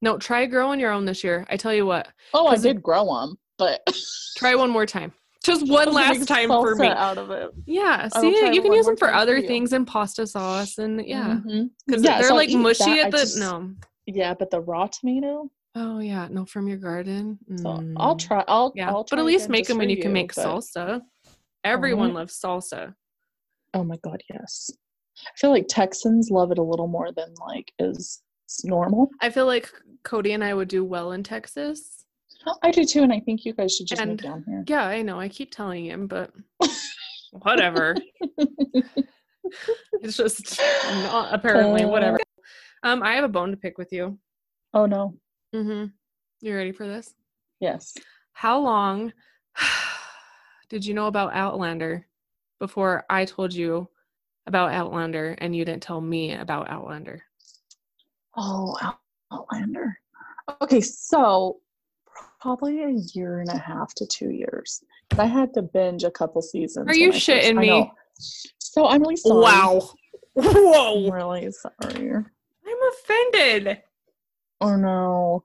No, 0.00 0.18
try 0.18 0.46
growing 0.46 0.80
your 0.80 0.90
own 0.90 1.04
this 1.04 1.22
year. 1.22 1.46
I 1.50 1.56
tell 1.56 1.72
you 1.74 1.86
what, 1.86 2.08
Oh, 2.34 2.46
I 2.46 2.54
it- 2.54 2.62
did 2.62 2.82
grow 2.82 3.04
them, 3.04 3.36
but 3.58 3.80
try 4.36 4.54
one 4.54 4.70
more 4.70 4.86
time. 4.86 5.12
Just 5.44 5.68
one 5.68 5.92
last 5.92 6.26
time 6.28 6.48
for 6.48 6.76
me. 6.76 6.86
out 6.86 7.18
of 7.18 7.30
it. 7.32 7.50
Yeah, 7.66 8.06
see, 8.08 8.28
you 8.54 8.62
can 8.62 8.72
use 8.72 8.86
them 8.86 8.96
for 8.96 9.06
time 9.06 9.14
for 9.14 9.18
other 9.20 9.40
things 9.42 9.72
and 9.72 9.84
pasta 9.86 10.24
sauce, 10.26 10.78
and 10.78 11.04
yeah, 11.04 11.38
mm-hmm. 11.44 11.64
because 11.86 12.02
Yeah, 12.04 12.18
they're 12.20 12.28
so 12.28 12.36
like 12.36 12.50
mushy 12.50 12.84
that. 12.84 13.06
at 13.06 13.10
the 13.10 13.18
just- 13.18 13.38
no. 13.38 13.72
Yeah, 14.06 14.34
but 14.34 14.50
the 14.50 14.60
raw 14.60 14.86
tomato. 14.86 15.50
Oh 15.74 16.00
yeah, 16.00 16.28
no, 16.30 16.44
from 16.44 16.68
your 16.68 16.76
garden. 16.76 17.38
So 17.56 17.70
I'll 17.96 18.14
Mm. 18.14 18.18
try. 18.20 18.44
I'll 18.46 18.72
Yeah, 18.74 18.90
I'll 18.90 19.06
but 19.08 19.18
at 19.18 19.24
least 19.24 19.48
make 19.48 19.66
them 19.66 19.78
when 19.78 19.86
for 19.88 19.90
you 19.92 20.02
can 20.02 20.12
make 20.12 20.34
but- 20.34 20.44
salsa. 20.44 21.00
Everyone 21.64 22.08
Right. 22.08 22.14
loves 22.16 22.38
salsa. 22.38 22.94
Oh 23.74 23.84
my 23.84 23.96
god, 24.02 24.22
yes. 24.28 24.70
I 25.20 25.30
feel 25.36 25.50
like 25.50 25.66
Texans 25.68 26.30
love 26.30 26.50
it 26.52 26.58
a 26.58 26.62
little 26.62 26.88
more 26.88 27.10
than 27.12 27.32
like 27.46 27.72
is 27.78 28.22
normal. 28.64 29.08
I 29.20 29.30
feel 29.30 29.46
like 29.46 29.70
Cody 30.02 30.32
and 30.32 30.44
I 30.44 30.52
would 30.52 30.68
do 30.68 30.84
well 30.84 31.12
in 31.12 31.22
Texas. 31.22 32.04
I 32.62 32.70
do 32.70 32.84
too, 32.84 33.02
and 33.02 33.12
I 33.12 33.20
think 33.20 33.44
you 33.44 33.54
guys 33.54 33.74
should 33.74 33.86
just 33.86 34.00
And- 34.02 34.10
move 34.10 34.20
down 34.20 34.44
here. 34.46 34.64
Yeah, 34.66 34.84
I 34.84 35.00
know. 35.02 35.18
I 35.20 35.28
keep 35.28 35.50
telling 35.52 35.86
him, 35.86 36.06
but 36.06 36.32
whatever. 37.30 37.94
it's 40.02 40.16
just 40.16 40.58
not 40.84 41.32
apparently 41.32 41.84
whatever. 41.86 42.18
Um, 42.82 43.02
I 43.02 43.14
have 43.14 43.24
a 43.24 43.28
bone 43.28 43.50
to 43.52 43.56
pick 43.56 43.78
with 43.78 43.92
you. 43.92 44.18
oh 44.74 44.84
no. 44.86 45.14
Mm-hmm. 45.54 45.86
You 46.40 46.54
ready 46.54 46.72
for 46.72 46.86
this? 46.86 47.14
Yes. 47.60 47.94
How 48.32 48.58
long 48.58 49.12
did 50.68 50.84
you 50.84 50.94
know 50.94 51.06
about 51.06 51.34
Outlander 51.34 52.06
before 52.58 53.04
I 53.10 53.24
told 53.24 53.52
you 53.52 53.88
about 54.46 54.72
Outlander 54.72 55.36
and 55.38 55.54
you 55.54 55.64
didn't 55.64 55.82
tell 55.82 56.00
me 56.00 56.34
about 56.34 56.70
Outlander? 56.70 57.22
Oh, 58.36 58.76
Outlander. 59.30 59.98
Okay, 60.62 60.80
so 60.80 61.60
probably 62.40 62.82
a 62.82 62.90
year 63.14 63.40
and 63.40 63.48
a 63.50 63.58
half 63.58 63.94
to 63.94 64.06
two 64.06 64.30
years. 64.30 64.82
I 65.18 65.26
had 65.26 65.54
to 65.54 65.62
binge 65.62 66.04
a 66.04 66.10
couple 66.10 66.42
seasons. 66.42 66.88
Are 66.88 66.94
you 66.94 67.10
shitting 67.10 67.58
me? 67.58 67.92
So 68.58 68.88
I'm 68.88 69.02
really 69.02 69.16
sorry. 69.16 69.42
Wow. 69.42 69.90
I'm 70.38 70.44
Whoa. 70.44 71.10
really 71.10 71.52
sorry. 71.52 72.14
I'm 72.14 72.78
offended. 72.90 73.82
Oh 74.62 74.76
no. 74.76 75.44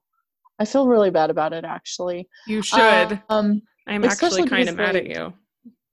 I 0.60 0.66
feel 0.66 0.88
really 0.88 1.12
bad 1.12 1.30
about 1.30 1.54
it 1.54 1.66
actually. 1.66 2.28
You 2.48 2.62
should. 2.62 3.22
Um 3.30 3.62
I'm 3.88 4.04
actually 4.04 4.46
kind 4.48 4.70
of 4.70 4.76
mad 4.76 4.96
at 4.96 5.08
you. 5.08 5.34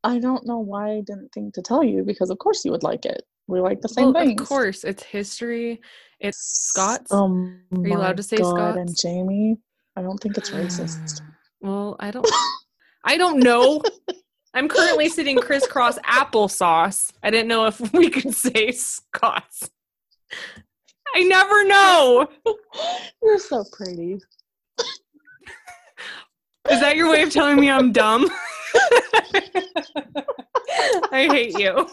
I 0.03 0.19
don't 0.19 0.47
know 0.47 0.59
why 0.59 0.91
I 0.91 1.01
didn't 1.01 1.31
think 1.33 1.55
to 1.55 1.63
tell 1.63 1.83
you 1.83 2.03
because 2.05 2.31
of 2.31 2.39
course 2.39 2.65
you 2.65 2.71
would 2.73 2.83
like 2.83 3.07
it. 3.07 3.23
We 3.47 3.61
like 3.61 3.81
the 3.81 3.89
same 3.89 4.13
Well, 4.13 4.25
things. 4.25 4.41
of 4.41 4.49
course, 4.49 4.85
it's 4.85 5.03
history. 5.03 5.81
It's 6.21 6.39
Scots. 6.39 7.11
Oh 7.13 7.29
you 7.29 7.59
my 7.71 7.97
allowed 7.97 8.17
to 8.17 8.23
say 8.23 8.39
God, 8.39 8.77
And 8.77 8.97
Jamie, 8.97 9.59
I 9.97 10.03
don't 10.03 10.19
think 10.19 10.39
it's 10.39 10.51
racist. 10.51 11.23
Well, 11.61 11.97
I 11.99 12.11
don't. 12.11 12.29
I 13.05 13.17
don't 13.17 13.39
know. 13.39 13.81
I'm 14.55 14.69
currently 14.69 15.09
sitting 15.09 15.39
crisscross 15.39 15.99
applesauce. 16.01 17.11
I 17.23 17.31
didn't 17.31 17.49
know 17.49 17.65
if 17.65 17.81
we 17.95 18.11
could 18.11 18.35
say 18.35 18.71
Scots. 18.73 19.71
I 21.15 21.23
never 21.23 21.65
know. 21.65 22.29
You're 23.23 23.39
so 23.39 23.65
pretty. 23.73 24.19
Is 26.71 26.81
that 26.81 26.97
your 26.97 27.11
way 27.11 27.23
of 27.23 27.31
telling 27.31 27.61
me 27.61 27.71
I'm 27.71 27.93
dumb? 27.93 28.29
I 31.13 31.29
hate 31.31 31.59
you. 31.59 31.89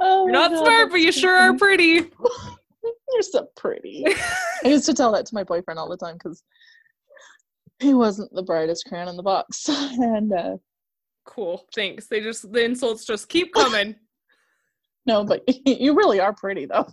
Oh 0.00 0.24
You're 0.24 0.32
not 0.32 0.50
God, 0.50 0.66
smart, 0.66 0.90
but 0.90 1.00
you 1.00 1.10
sure 1.10 1.34
are 1.34 1.56
pretty. 1.56 1.84
You're 3.12 3.22
so 3.22 3.48
pretty. 3.56 4.04
I 4.64 4.68
used 4.68 4.86
to 4.86 4.94
tell 4.94 5.12
that 5.12 5.26
to 5.26 5.34
my 5.34 5.42
boyfriend 5.42 5.78
all 5.78 5.88
the 5.88 5.96
time 5.96 6.14
because 6.14 6.42
he 7.80 7.94
wasn't 7.94 8.32
the 8.34 8.42
brightest 8.42 8.84
crayon 8.86 9.08
in 9.08 9.16
the 9.16 9.22
box. 9.22 9.68
And 9.68 10.32
uh, 10.32 10.56
Cool. 11.24 11.64
Thanks. 11.74 12.06
They 12.06 12.20
just 12.20 12.52
the 12.52 12.64
insults 12.64 13.04
just 13.04 13.28
keep 13.28 13.54
coming. 13.54 13.96
No, 15.06 15.24
but 15.24 15.42
you 15.66 15.94
really 15.94 16.20
are 16.20 16.32
pretty 16.32 16.66
though. 16.66 16.88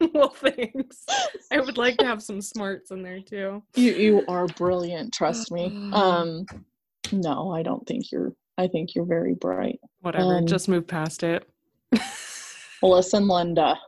well, 0.14 0.30
thanks. 0.30 1.04
I 1.52 1.60
would 1.60 1.78
like 1.78 1.96
to 1.98 2.06
have 2.06 2.22
some 2.22 2.40
smarts 2.40 2.90
in 2.90 3.02
there 3.02 3.20
too. 3.20 3.62
You 3.74 3.92
you 3.92 4.24
are 4.28 4.46
brilliant, 4.46 5.12
trust 5.12 5.50
me. 5.50 5.90
Um 5.92 6.46
no, 7.10 7.52
I 7.52 7.62
don't 7.62 7.86
think 7.86 8.10
you're 8.10 8.32
I 8.58 8.68
think 8.68 8.94
you're 8.94 9.04
very 9.04 9.34
bright. 9.34 9.80
Whatever. 10.00 10.36
Um, 10.36 10.46
just 10.46 10.68
move 10.68 10.86
past 10.86 11.22
it. 11.22 11.48
Listen, 12.82 13.28
Linda. 13.28 13.78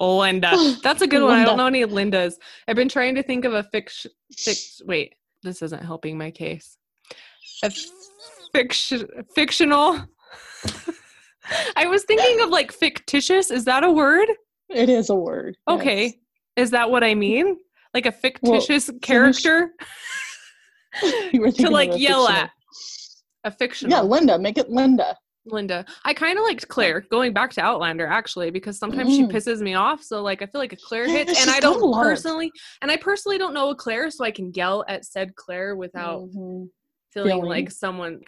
Linda. 0.00 0.76
That's 0.82 1.02
a 1.02 1.06
good 1.06 1.22
one. 1.22 1.38
I 1.38 1.44
don't 1.44 1.56
know 1.56 1.66
any 1.66 1.84
Lindas. 1.84 2.34
I've 2.66 2.76
been 2.76 2.88
trying 2.88 3.14
to 3.16 3.22
think 3.22 3.44
of 3.44 3.52
a 3.52 3.64
fiction. 3.64 4.10
Fix, 4.36 4.80
wait, 4.84 5.14
this 5.42 5.60
isn't 5.62 5.82
helping 5.82 6.16
my 6.16 6.30
case. 6.30 6.78
A 7.62 7.72
fiction, 8.52 9.08
fictional. 9.34 10.00
I 11.76 11.86
was 11.86 12.04
thinking 12.04 12.40
of 12.40 12.50
like 12.50 12.72
fictitious. 12.72 13.50
Is 13.50 13.64
that 13.64 13.84
a 13.84 13.90
word? 13.90 14.28
It 14.68 14.88
is 14.88 15.10
a 15.10 15.14
word. 15.14 15.56
yes. 15.68 15.78
Okay. 15.80 16.18
Is 16.56 16.70
that 16.72 16.90
what 16.90 17.02
I 17.04 17.14
mean? 17.14 17.56
Like 17.94 18.06
a 18.06 18.12
fictitious 18.12 18.90
character 19.02 19.70
You 21.32 21.40
were 21.40 21.46
to 21.46 21.52
thinking 21.52 21.66
of 21.66 21.72
like 21.72 21.90
yell 21.96 22.26
fictional- 22.26 22.28
at? 22.28 22.50
A 23.44 23.50
fictional. 23.52 23.96
Yeah, 23.96 24.02
Linda, 24.02 24.38
make 24.38 24.58
it 24.58 24.68
Linda. 24.68 25.16
Linda. 25.46 25.86
I 26.04 26.12
kind 26.12 26.38
of 26.38 26.44
liked 26.44 26.68
Claire 26.68 27.02
going 27.10 27.32
back 27.32 27.52
to 27.52 27.62
Outlander 27.62 28.06
actually 28.06 28.50
because 28.50 28.78
sometimes 28.78 29.14
she 29.14 29.22
Mm. 29.22 29.30
pisses 29.32 29.60
me 29.60 29.74
off. 29.74 30.02
So 30.02 30.20
like 30.22 30.42
I 30.42 30.46
feel 30.46 30.60
like 30.60 30.72
a 30.74 30.76
Claire 30.76 31.08
hits, 31.08 31.30
she's 31.32 31.40
and 31.46 31.50
I 31.50 31.60
don't 31.60 31.80
personally, 31.94 32.50
and 32.82 32.90
I 32.90 32.96
personally 32.96 33.38
don't 33.38 33.54
know 33.54 33.70
a 33.70 33.74
Claire, 33.74 34.10
so 34.10 34.24
I 34.24 34.30
can 34.30 34.52
yell 34.54 34.84
at 34.88 35.04
said 35.06 35.34
Claire 35.36 35.76
without 35.76 36.22
Mhm. 36.28 36.68
feeling 37.14 37.30
feeling. 37.30 37.44
like 37.48 37.70
someone 37.70 38.20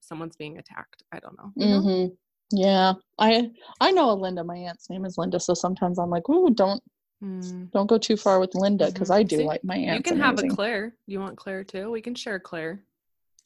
someone's 0.00 0.36
being 0.36 0.56
attacked. 0.58 1.02
I 1.12 1.18
don't 1.18 1.36
know. 1.36 1.52
Mhm. 1.62 2.16
Yeah, 2.52 2.92
I 3.18 3.50
I 3.80 3.90
know 3.92 4.10
a 4.10 4.12
Linda. 4.14 4.44
My 4.44 4.56
aunt's 4.56 4.90
name 4.90 5.04
is 5.06 5.16
Linda, 5.16 5.40
so 5.40 5.54
sometimes 5.54 5.98
I'm 5.98 6.10
like, 6.10 6.28
"Ooh, 6.28 6.50
don't 6.50 6.82
Mm. 7.24 7.70
don't 7.70 7.86
go 7.86 7.98
too 7.98 8.16
far 8.16 8.40
with 8.40 8.54
Linda," 8.54 8.90
because 8.90 9.08
Mhm. 9.08 9.14
I 9.14 9.22
do 9.22 9.36
See, 9.38 9.44
like 9.44 9.64
my 9.64 9.76
aunt. 9.76 9.96
You 9.96 10.02
can 10.02 10.18
have 10.18 10.38
a 10.38 10.48
Claire. 10.48 10.94
You 11.06 11.18
want 11.20 11.36
Claire 11.38 11.64
too? 11.64 11.90
We 11.90 12.02
can 12.02 12.14
share 12.14 12.38
Claire. 12.38 12.82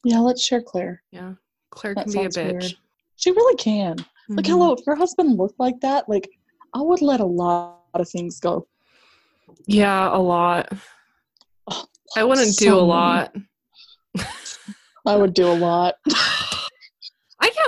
Yeah, 0.02 0.18
let's 0.20 0.42
share 0.44 0.62
Claire. 0.62 1.02
Yeah, 1.12 1.34
Claire 1.70 1.94
That 1.94 2.04
can 2.04 2.12
be 2.12 2.18
a 2.18 2.22
sounds 2.22 2.36
weird. 2.36 2.62
bitch. 2.62 2.74
She 3.16 3.30
really 3.30 3.56
can. 3.56 3.96
Like, 4.30 4.44
Mhm. 4.44 4.48
hello, 4.48 4.72
if 4.72 4.84
your 4.86 4.96
husband 4.96 5.36
looked 5.38 5.58
like 5.60 5.78
that, 5.80 6.08
like, 6.08 6.28
I 6.74 6.80
would 6.82 7.00
let 7.02 7.20
a 7.20 7.24
lot 7.24 7.78
of 7.94 8.08
things 8.08 8.40
go. 8.40 8.66
Yeah, 9.66 10.14
a 10.14 10.18
lot. 10.18 10.72
Oh, 11.68 11.84
I 12.16 12.24
wouldn't 12.24 12.54
so 12.54 12.64
do 12.64 12.78
a 12.78 12.80
lot. 12.80 13.34
I 15.06 15.16
would 15.16 15.34
do 15.34 15.46
a 15.46 15.52
lot. 15.54 15.94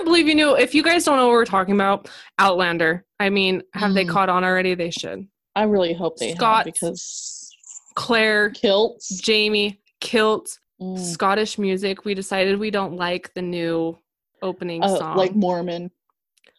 Believe 0.08 0.26
you 0.28 0.34
knew. 0.34 0.56
If 0.56 0.74
you 0.74 0.82
guys 0.82 1.04
don't 1.04 1.16
know 1.16 1.26
what 1.26 1.32
we're 1.34 1.44
talking 1.44 1.74
about, 1.74 2.08
Outlander. 2.38 3.04
I 3.20 3.28
mean, 3.30 3.62
have 3.74 3.92
they 3.94 4.04
Mm. 4.04 4.08
caught 4.10 4.28
on 4.28 4.42
already? 4.42 4.74
They 4.74 4.90
should. 4.90 5.28
I 5.54 5.64
really 5.64 5.92
hope 5.92 6.16
they 6.16 6.34
have 6.34 6.64
because 6.64 7.50
Claire, 7.94 8.50
kilts. 8.50 9.08
Jamie, 9.20 9.80
kilt, 10.00 10.58
Mm. 10.80 10.98
Scottish 10.98 11.58
music. 11.58 12.04
We 12.04 12.14
decided 12.14 12.58
we 12.58 12.70
don't 12.70 12.94
like 12.96 13.34
the 13.34 13.42
new 13.42 13.98
opening 14.42 14.82
Uh, 14.84 14.96
song. 14.96 15.16
like 15.16 15.34
Mormon. 15.34 15.90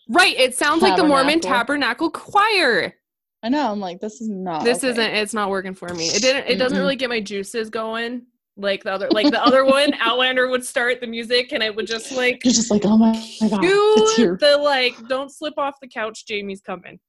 right, 0.10 0.38
it 0.38 0.56
sounds 0.56 0.82
like 0.82 0.98
the 0.98 1.04
Mormon 1.04 1.40
Tabernacle. 1.40 2.10
Choir. 2.12 2.94
I 3.42 3.48
know. 3.50 3.72
I'm 3.72 3.80
like, 3.80 4.02
this 4.02 4.20
is 4.20 4.28
not. 4.28 4.66
this 4.66 4.80
okay. 4.80 4.90
isn't. 4.90 5.12
It's 5.16 5.34
not 5.34 5.50
working 5.50 5.74
for 5.74 5.88
me. 5.94 6.08
It 6.08 6.22
didn't. 6.22 6.48
It 6.50 6.58
doesn't 6.58 6.78
really 6.78 6.98
get 6.98 7.10
my 7.10 7.22
juices 7.22 7.70
going. 7.70 8.24
Like 8.60 8.84
the 8.84 8.92
other, 8.92 9.10
like 9.10 9.32
the 9.32 9.42
other 9.44 9.64
one, 9.78 9.94
Outlander 10.02 10.50
would 10.50 10.66
start 10.66 11.00
the 11.00 11.08
music, 11.08 11.54
and 11.54 11.64
I 11.64 11.70
would 11.70 11.88
just 11.88 12.12
like 12.12 12.44
You're 12.44 12.54
just 12.54 12.70
like, 12.70 12.82
oh 12.86 12.98
my, 12.98 13.12
my 13.42 13.50
god, 13.50 13.64
it's 13.64 14.16
cue 14.16 14.26
here. 14.26 14.38
the 14.40 14.58
like, 14.58 14.96
don't 15.08 15.32
slip 15.32 15.54
off 15.58 15.76
the 15.82 15.88
couch. 15.88 16.26
Jamie's 16.28 16.60
coming. 16.62 17.00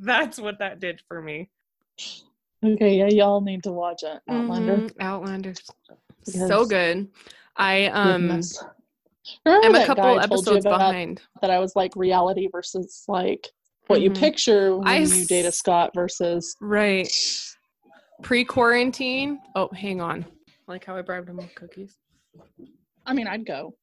That's 0.00 0.38
what 0.40 0.58
that 0.58 0.80
did 0.80 1.00
for 1.08 1.22
me. 1.22 1.50
Okay, 2.64 2.98
yeah, 2.98 3.06
y'all 3.08 3.40
need 3.40 3.62
to 3.64 3.72
watch 3.72 4.02
it. 4.02 4.20
Outlander. 4.28 4.78
Mhm, 4.78 4.92
Outlander. 5.00 5.54
So 6.24 6.64
good. 6.66 7.08
I 7.56 7.86
um 7.86 8.28
Goodness. 8.28 8.64
Remember 9.44 9.66
am 9.66 9.74
a 9.82 9.86
couple 9.86 10.02
guy 10.04 10.10
I 10.22 10.26
told 10.26 10.46
you 10.46 10.52
episodes 10.56 10.64
behind. 10.64 11.22
that 11.40 11.50
I 11.50 11.58
was 11.58 11.76
like 11.76 11.94
reality 11.94 12.48
versus 12.50 13.04
like 13.08 13.46
what 13.86 14.00
you 14.00 14.10
Mhm. 14.10 14.18
picture 14.18 14.76
when 14.76 14.86
I 14.88 14.98
you 14.98 15.24
date 15.26 15.44
a 15.44 15.48
s- 15.48 15.58
Scot 15.58 15.90
versus 15.94 16.56
Right. 16.60 17.08
Pre 18.22 18.44
quarantine. 18.44 19.40
Oh, 19.54 19.68
hang 19.74 20.00
on. 20.00 20.24
Like 20.66 20.84
how 20.84 20.96
I 20.96 21.02
bribed 21.02 21.28
him 21.28 21.36
with 21.36 21.54
cookies. 21.54 21.96
I 23.06 23.14
mean 23.14 23.26
I'd 23.26 23.46
go. 23.46 23.74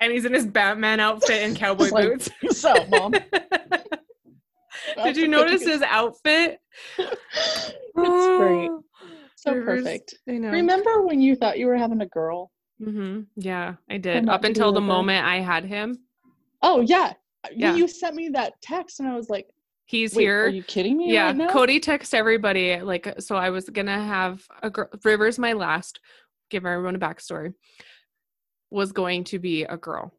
And 0.00 0.12
he's 0.12 0.24
in 0.24 0.34
his 0.34 0.46
Batman 0.46 1.00
outfit 1.00 1.42
and 1.42 1.56
cowboy 1.56 1.88
like, 1.90 2.04
boots. 2.04 2.30
So 2.50 2.74
mom. 2.88 3.14
Did 5.02 5.16
you 5.16 5.28
notice 5.28 5.64
his 5.64 5.82
outfit? 5.82 6.58
It's 7.96 8.38
great. 8.38 8.70
So 9.36 9.52
Rivers, 9.52 9.82
perfect. 9.82 10.14
I 10.26 10.38
know. 10.38 10.48
Remember 10.48 11.02
when 11.02 11.20
you 11.20 11.36
thought 11.36 11.58
you 11.58 11.66
were 11.66 11.76
having 11.76 12.00
a 12.00 12.06
girl? 12.06 12.50
Mm-hmm. 12.80 13.24
Yeah, 13.36 13.74
I 13.90 13.98
did. 13.98 14.26
Up 14.26 14.44
until 14.44 14.72
the 14.72 14.80
moment 14.80 15.26
I 15.26 15.40
had 15.40 15.66
him. 15.66 15.98
Oh 16.62 16.80
yeah. 16.80 17.12
Yeah. 17.54 17.74
You 17.74 17.86
sent 17.86 18.16
me 18.16 18.30
that 18.30 18.54
text 18.62 19.00
and 19.00 19.08
I 19.08 19.14
was 19.14 19.28
like, 19.28 19.46
He's 19.86 20.14
Wait, 20.14 20.22
here. 20.24 20.46
Are 20.46 20.48
you 20.48 20.62
kidding 20.62 20.96
me? 20.96 21.12
yeah 21.12 21.26
right 21.26 21.36
now? 21.36 21.48
cody 21.48 21.78
texted 21.80 22.14
everybody 22.14 22.80
like 22.80 23.14
so 23.20 23.36
i 23.36 23.50
was 23.50 23.68
gonna 23.68 24.02
have 24.02 24.42
a 24.62 24.70
girl 24.70 24.88
rivers 25.04 25.38
my 25.38 25.52
last 25.52 26.00
give 26.50 26.64
everyone 26.64 26.94
a 26.94 26.98
backstory 26.98 27.52
was 28.70 28.92
going 28.92 29.24
to 29.24 29.38
be 29.38 29.64
a 29.64 29.76
girl 29.76 30.12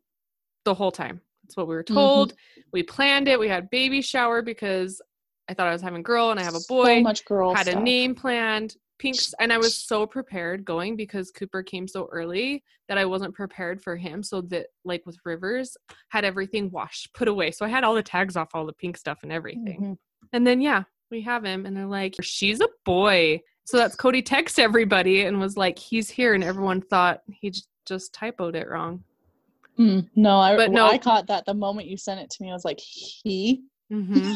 the 0.65 0.73
whole 0.73 0.91
time 0.91 1.21
that's 1.43 1.57
what 1.57 1.67
we 1.67 1.75
were 1.75 1.83
Mhm. 1.83 1.93
told 1.95 2.33
we 2.71 2.83
planned 2.83 3.27
it 3.27 3.39
we 3.39 3.47
had 3.47 3.69
baby 3.71 4.01
shower 4.01 4.41
because 4.43 5.01
i 5.49 5.53
thought 5.53 5.67
i 5.67 5.71
was 5.73 5.81
having 5.81 5.99
a 6.01 6.03
girl 6.03 6.29
and 6.31 6.39
i 6.39 6.43
have 6.43 6.55
a 6.55 6.61
boy. 6.69 6.97
So 6.97 7.01
much 7.01 7.25
girl 7.25 7.53
had 7.55 7.67
a 7.67 7.79
name 7.79 8.13
planned 8.15 8.75
pinks 8.97 9.33
and 9.39 9.51
i 9.51 9.57
was 9.57 9.75
so 9.75 10.05
prepared 10.05 10.63
going 10.63 10.95
because 10.95 11.31
cooper 11.31 11.61
came 11.61 11.87
so 11.87 12.07
early 12.11 12.63
that 12.87 12.97
i 12.97 13.05
wasn't 13.05 13.33
prepared 13.33 13.81
for 13.81 13.95
him 13.95 14.23
so 14.23 14.41
that 14.41 14.67
like 14.85 15.05
with 15.05 15.17
rivers 15.25 15.75
had 16.09 16.23
everything 16.23 16.69
washed 16.71 17.13
put 17.13 17.27
away 17.27 17.51
so 17.51 17.65
i 17.65 17.69
had 17.69 17.83
all 17.83 17.93
the 17.95 18.01
tags 18.03 18.35
off 18.37 18.49
all 18.53 18.65
the 18.65 18.73
pink 18.73 18.95
stuff 18.97 19.19
and 19.23 19.31
everything 19.31 19.79
Mhm. 19.81 19.97
and 20.33 20.47
then 20.47 20.61
yeah, 20.61 20.83
we 21.11 21.21
have 21.21 21.45
him, 21.45 21.67
and 21.67 21.77
they're 21.77 21.85
like, 21.85 22.15
"She's 22.21 22.61
a 22.61 22.67
boy." 22.83 23.39
So 23.65 23.77
that's 23.77 23.95
Cody 23.95 24.23
text 24.23 24.57
everybody 24.59 25.21
and 25.21 25.39
was 25.39 25.55
like, 25.55 25.77
"He's 25.77 26.09
here," 26.09 26.33
and 26.33 26.43
everyone 26.43 26.81
thought 26.81 27.21
he 27.31 27.51
j- 27.51 27.61
just 27.85 28.11
typoed 28.11 28.55
it 28.55 28.67
wrong. 28.67 29.03
Mm, 29.77 30.09
no, 30.15 30.37
I 30.39 30.55
But 30.55 30.71
no. 30.71 30.87
I 30.87 30.97
caught 30.97 31.27
that 31.27 31.45
the 31.45 31.53
moment 31.53 31.87
you 31.87 31.95
sent 31.95 32.19
it 32.21 32.31
to 32.31 32.43
me. 32.43 32.49
I 32.49 32.53
was 32.53 32.65
like, 32.65 32.79
he. 32.79 33.61
hmm 33.89 34.33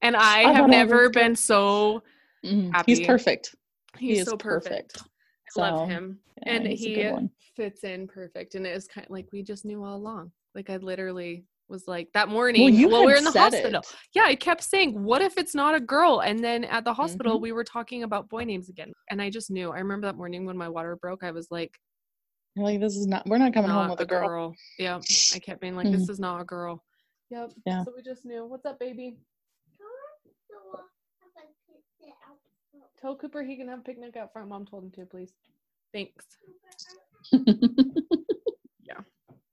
And 0.00 0.16
I 0.16 0.44
I 0.44 0.52
have 0.52 0.68
never 0.68 1.10
been 1.10 1.36
so. 1.36 2.02
Mm, 2.44 2.72
Happy. 2.72 2.94
He's 2.94 3.06
perfect. 3.06 3.54
He's 3.98 4.20
is 4.20 4.24
so 4.26 4.36
perfect. 4.36 4.94
perfect. 4.94 5.10
I 5.56 5.60
love 5.70 5.88
him, 5.88 6.18
Yeah, 6.44 6.52
and 6.54 6.66
he 6.66 7.10
fits 7.54 7.84
in 7.84 8.06
perfect. 8.08 8.54
And 8.54 8.66
it 8.66 8.74
was 8.74 8.86
kind 8.88 9.04
of 9.06 9.10
like 9.10 9.26
we 9.32 9.42
just 9.42 9.64
knew 9.64 9.82
all 9.84 9.96
along. 9.96 10.32
Like 10.54 10.70
I 10.70 10.76
literally 10.78 11.44
was 11.68 11.84
like 11.88 12.08
that 12.14 12.28
morning 12.28 12.62
while 12.90 13.00
we 13.00 13.12
were 13.12 13.18
in 13.18 13.24
the 13.24 13.30
hospital. 13.32 13.80
it. 13.80 13.94
Yeah, 14.14 14.24
I 14.24 14.34
kept 14.34 14.62
saying, 14.62 15.02
"What 15.02 15.22
if 15.22 15.36
it's 15.38 15.54
not 15.54 15.74
a 15.74 15.80
girl?" 15.80 16.20
And 16.20 16.42
then 16.42 16.64
at 16.64 16.84
the 16.84 16.94
hospital, 16.94 17.38
Mhm. 17.38 17.42
we 17.42 17.52
were 17.52 17.64
talking 17.64 18.02
about 18.02 18.28
boy 18.28 18.44
names 18.44 18.68
again, 18.68 18.92
and 19.10 19.20
I 19.22 19.30
just 19.30 19.50
knew. 19.50 19.70
I 19.70 19.78
remember 19.78 20.06
that 20.08 20.16
morning 20.16 20.46
when 20.46 20.56
my 20.56 20.68
water 20.68 20.96
broke. 20.96 21.22
I 21.24 21.30
was 21.32 21.48
like, 21.50 21.76
You're 22.54 22.64
like, 22.64 22.80
this 22.80 22.96
is 22.96 23.06
not. 23.06 23.26
We're 23.26 23.38
not 23.38 23.52
coming 23.52 23.70
home 23.70 23.90
with 23.90 24.00
a 24.00 24.06
girl. 24.06 24.54
Yep. 24.78 25.02
I 25.34 25.38
kept 25.40 25.60
being 25.60 25.76
like, 25.76 25.90
this 25.90 26.08
is 26.08 26.18
not 26.18 26.40
a 26.40 26.44
girl. 26.44 26.82
Yep. 27.30 27.52
Yeah. 27.66 27.84
So 27.84 27.92
we 27.94 28.02
just 28.02 28.24
knew. 28.24 28.46
What's 28.46 28.64
up, 28.64 28.78
baby? 28.78 29.18
Tell 33.06 33.14
Cooper 33.14 33.44
he 33.44 33.56
can 33.56 33.68
have 33.68 33.78
a 33.78 33.82
picnic 33.82 34.16
out 34.16 34.32
front. 34.32 34.48
Mom 34.48 34.66
told 34.66 34.82
him 34.82 34.90
to, 34.90 35.06
please. 35.06 35.30
Thanks. 35.94 36.26
Yeah. 38.82 38.98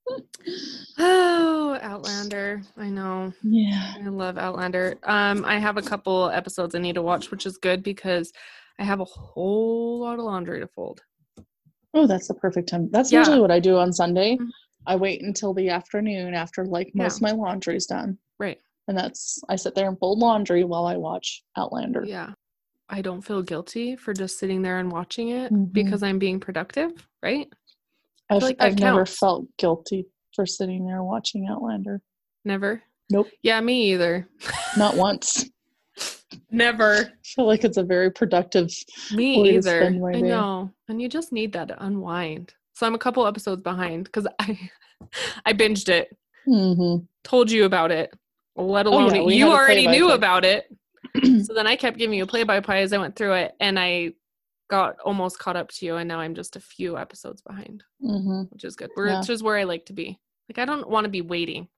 Oh, 0.98 1.78
Outlander. 1.80 2.62
I 2.76 2.88
know. 2.88 3.32
yeah. 3.44 3.94
I 3.96 4.08
love 4.08 4.38
Outlander. 4.38 4.96
Um, 5.04 5.44
I 5.44 5.58
have 5.60 5.76
a 5.76 5.82
couple 5.82 6.30
episodes 6.30 6.74
I 6.74 6.78
need 6.80 6.96
to 6.96 7.02
watch, 7.02 7.30
which 7.30 7.46
is 7.46 7.56
good 7.56 7.84
because 7.84 8.32
I 8.80 8.82
have 8.84 8.98
a 9.00 9.04
whole 9.04 10.00
lot 10.00 10.18
of 10.18 10.24
laundry 10.24 10.58
to 10.60 10.66
fold. 10.66 11.02
Oh, 11.94 12.08
that's 12.08 12.26
the 12.26 12.34
perfect 12.34 12.68
time. 12.68 12.90
That's 12.90 13.12
Yeah. 13.12 13.20
usually 13.20 13.40
what 13.40 13.50
I 13.52 13.60
do 13.60 13.76
on 13.78 13.92
Sunday. 13.92 14.36
Mhm. 14.36 14.50
I 14.86 14.96
wait 14.96 15.22
until 15.22 15.54
the 15.54 15.68
afternoon 15.70 16.34
after 16.34 16.64
like 16.66 16.92
most 16.94 17.16
of 17.16 17.22
my 17.22 17.30
laundry's 17.30 17.86
done. 17.86 18.18
Right. 18.40 18.60
And 18.88 18.98
that's 18.98 19.40
I 19.48 19.54
sit 19.56 19.76
there 19.76 19.88
and 19.88 19.98
fold 19.98 20.18
laundry 20.18 20.64
while 20.64 20.86
I 20.86 20.96
watch 20.96 21.44
Outlander. 21.56 22.04
Yeah. 22.04 22.34
I 22.88 23.00
don't 23.02 23.22
feel 23.22 23.42
guilty 23.42 23.96
for 23.96 24.12
just 24.12 24.38
sitting 24.38 24.62
there 24.62 24.78
and 24.78 24.92
watching 24.92 25.30
it 25.30 25.52
Mhm. 25.52 25.72
because 25.72 26.02
I'm 26.02 26.18
being 26.18 26.38
productive, 26.40 26.92
right? 27.22 27.48
I've, 28.30 28.42
like 28.42 28.56
I've 28.60 28.78
never 28.78 29.06
felt 29.06 29.46
guilty 29.56 30.06
for 30.34 30.46
sitting 30.46 30.86
there 30.86 31.02
watching 31.02 31.46
Outlander. 31.48 32.00
Never. 32.44 32.82
Nope. 33.10 33.28
Yeah, 33.42 33.60
me 33.60 33.92
either. 33.92 34.28
Not 34.76 34.96
once. 34.96 35.48
Never. 36.50 36.94
I 36.94 37.10
feel 37.24 37.46
like 37.46 37.64
it's 37.64 37.76
a 37.76 37.82
very 37.82 38.10
productive. 38.10 38.70
Me 39.12 39.54
either. 39.56 39.84
I 39.84 40.20
day. 40.20 40.22
know. 40.22 40.70
And 40.88 41.00
you 41.00 41.08
just 41.08 41.32
need 41.32 41.52
that 41.52 41.68
to 41.68 41.84
unwind. 41.84 42.54
So 42.74 42.86
I'm 42.86 42.94
a 42.94 42.98
couple 42.98 43.26
episodes 43.26 43.62
behind 43.62 44.04
because 44.04 44.26
I 44.40 44.58
I 45.46 45.52
binged 45.52 45.88
it, 45.88 46.16
hmm 46.44 46.96
told 47.22 47.50
you 47.50 47.64
about 47.64 47.90
it, 47.90 48.12
let 48.56 48.86
Oh, 48.86 49.06
yeah, 49.06 49.14
alone 49.20 49.30
you 49.32 49.48
already 49.50 49.86
knew 49.86 50.10
about 50.10 50.44
it. 50.44 50.66
So 51.44 51.54
then 51.54 51.66
I 51.66 51.76
kept 51.76 51.98
giving 51.98 52.16
you 52.18 52.24
a 52.24 52.26
play 52.26 52.42
by 52.44 52.60
play 52.60 52.82
as 52.82 52.92
I 52.92 52.98
went 52.98 53.16
through 53.16 53.34
it, 53.34 53.52
and 53.60 53.78
I 53.78 54.12
got 54.70 54.96
almost 55.04 55.38
caught 55.38 55.56
up 55.56 55.68
to 55.72 55.86
you, 55.86 55.96
and 55.96 56.08
now 56.08 56.20
I'm 56.20 56.34
just 56.34 56.56
a 56.56 56.60
few 56.60 56.96
episodes 56.98 57.42
behind, 57.42 57.84
hmm 58.00 58.42
which 58.50 58.64
is 58.64 58.76
good. 58.76 58.90
Where 58.94 59.06
Yeah. 59.08 59.20
Which 59.20 59.30
is 59.30 59.42
where 59.42 59.56
I 59.56 59.64
like 59.64 59.86
to 59.86 59.92
be. 59.92 60.18
Like 60.48 60.58
I 60.58 60.64
don't 60.64 60.88
want 60.88 61.04
to 61.04 61.10
be 61.10 61.22
waiting. 61.22 61.68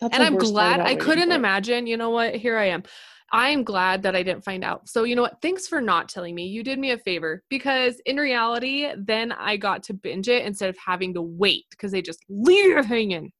That's 0.00 0.14
and 0.14 0.22
I'm 0.22 0.36
glad 0.36 0.80
I 0.80 0.94
couldn't 0.94 1.32
imagine, 1.32 1.86
you 1.86 1.96
know 1.96 2.10
what? 2.10 2.34
Here 2.36 2.56
I 2.56 2.66
am. 2.66 2.84
I 3.30 3.50
am 3.50 3.62
glad 3.62 4.02
that 4.04 4.16
I 4.16 4.22
didn't 4.22 4.44
find 4.44 4.64
out. 4.64 4.88
So, 4.88 5.04
you 5.04 5.14
know 5.14 5.20
what? 5.22 5.42
Thanks 5.42 5.66
for 5.68 5.80
not 5.82 6.08
telling 6.08 6.34
me. 6.34 6.46
You 6.46 6.62
did 6.62 6.78
me 6.78 6.92
a 6.92 6.98
favor 6.98 7.42
because 7.50 8.00
in 8.06 8.16
reality, 8.16 8.90
then 8.96 9.32
I 9.32 9.58
got 9.58 9.82
to 9.84 9.92
binge 9.94 10.28
it 10.28 10.46
instead 10.46 10.70
of 10.70 10.78
having 10.78 11.12
to 11.14 11.20
wait 11.20 11.64
because 11.70 11.92
they 11.92 12.00
just 12.00 12.20
leave 12.30 12.78
it 12.78 12.86
hanging 12.86 13.32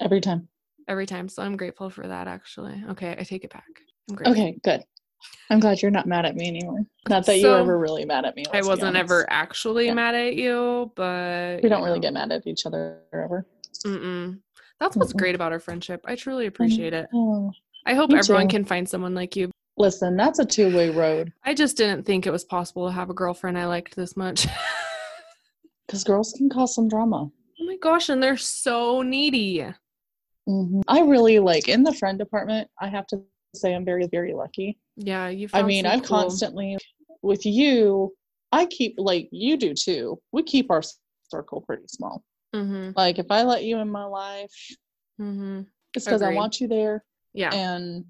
every 0.00 0.20
time. 0.20 0.48
every 0.86 1.06
time. 1.06 1.28
So, 1.28 1.42
I'm 1.42 1.56
grateful 1.56 1.90
for 1.90 2.06
that 2.06 2.28
actually. 2.28 2.80
Okay, 2.90 3.16
I 3.18 3.24
take 3.24 3.42
it 3.44 3.50
back. 3.52 3.64
I'm 4.08 4.14
grateful. 4.16 4.32
Okay, 4.40 4.58
good. 4.62 4.84
I'm 5.50 5.60
glad 5.60 5.82
you're 5.82 5.90
not 5.90 6.06
mad 6.06 6.24
at 6.24 6.34
me 6.36 6.48
anymore. 6.48 6.80
Not 7.08 7.26
that 7.26 7.38
you 7.38 7.48
were 7.48 7.58
ever 7.58 7.78
really 7.78 8.04
mad 8.04 8.24
at 8.24 8.36
me. 8.36 8.46
I 8.52 8.62
wasn't 8.62 8.96
ever 8.96 9.26
actually 9.28 9.86
Yeah. 9.86 9.94
mad 9.94 10.14
at 10.14 10.34
you, 10.34 10.90
but 10.94 11.60
We 11.62 11.68
don't 11.68 11.80
you 11.80 11.86
really 11.86 12.00
get 12.00 12.12
mad 12.14 12.32
at 12.32 12.46
each 12.46 12.64
other 12.66 13.00
ever. 13.12 13.46
Mm-mm. 13.84 14.38
That's 14.80 14.96
what's 14.96 15.12
Mm-mm. 15.12 15.18
great 15.18 15.34
about 15.34 15.52
our 15.52 15.60
friendship. 15.60 16.04
I 16.06 16.14
truly 16.16 16.46
appreciate 16.46 16.92
it. 16.94 17.08
Oh, 17.12 17.52
I 17.86 17.94
hope 17.94 18.12
everyone 18.12 18.46
too. 18.48 18.56
can 18.58 18.64
find 18.64 18.88
someone 18.88 19.14
like 19.14 19.36
you. 19.36 19.50
listen, 19.76 20.16
that's 20.16 20.38
a 20.38 20.44
two 20.44 20.74
way 20.74 20.90
road 20.90 21.32
I 21.44 21.54
just 21.54 21.76
didn't 21.76 22.04
think 22.04 22.26
it 22.26 22.30
was 22.30 22.44
possible 22.44 22.86
to 22.86 22.92
have 22.92 23.10
a 23.10 23.14
girlfriend 23.14 23.58
I 23.58 23.66
liked 23.66 23.96
this 23.96 24.16
much. 24.16 24.46
because 25.86 26.04
girls 26.04 26.32
can 26.36 26.48
cause 26.48 26.74
some 26.74 26.88
drama. 26.88 27.30
Oh 27.60 27.64
my 27.66 27.76
gosh, 27.76 28.08
and 28.08 28.22
they're 28.22 28.36
so 28.36 29.02
needy. 29.02 29.66
hmm 30.46 30.80
I 30.88 31.00
really 31.00 31.38
like 31.38 31.68
in 31.68 31.82
the 31.82 31.92
friend 31.94 32.18
department. 32.18 32.68
I 32.80 32.88
have 32.88 33.06
to 33.08 33.22
say 33.54 33.74
I'm 33.74 33.84
very 33.84 34.06
very 34.06 34.34
lucky. 34.34 34.78
Yeah, 34.96 35.28
you. 35.28 35.48
I 35.52 35.62
mean, 35.62 35.86
I'm 35.86 36.00
cool- 36.00 36.20
constantly 36.22 36.76
with 37.22 37.44
you. 37.46 38.14
I 38.50 38.66
keep 38.66 38.94
like 38.98 39.28
you 39.30 39.56
do 39.56 39.74
too. 39.74 40.18
We 40.32 40.42
keep 40.42 40.70
our 40.70 40.82
circle 41.28 41.62
pretty 41.62 41.84
small. 41.88 42.22
Mhm, 42.54 42.94
Like 42.96 43.18
if 43.18 43.30
I 43.30 43.42
let 43.44 43.64
you 43.64 43.78
in 43.78 43.88
my 43.90 44.04
life, 44.04 44.52
mhm. 45.20 45.66
it's 45.94 46.04
because 46.04 46.22
I 46.22 46.34
want 46.34 46.60
you 46.60 46.68
there 46.68 47.02
Yeah, 47.32 47.54
and 47.54 48.04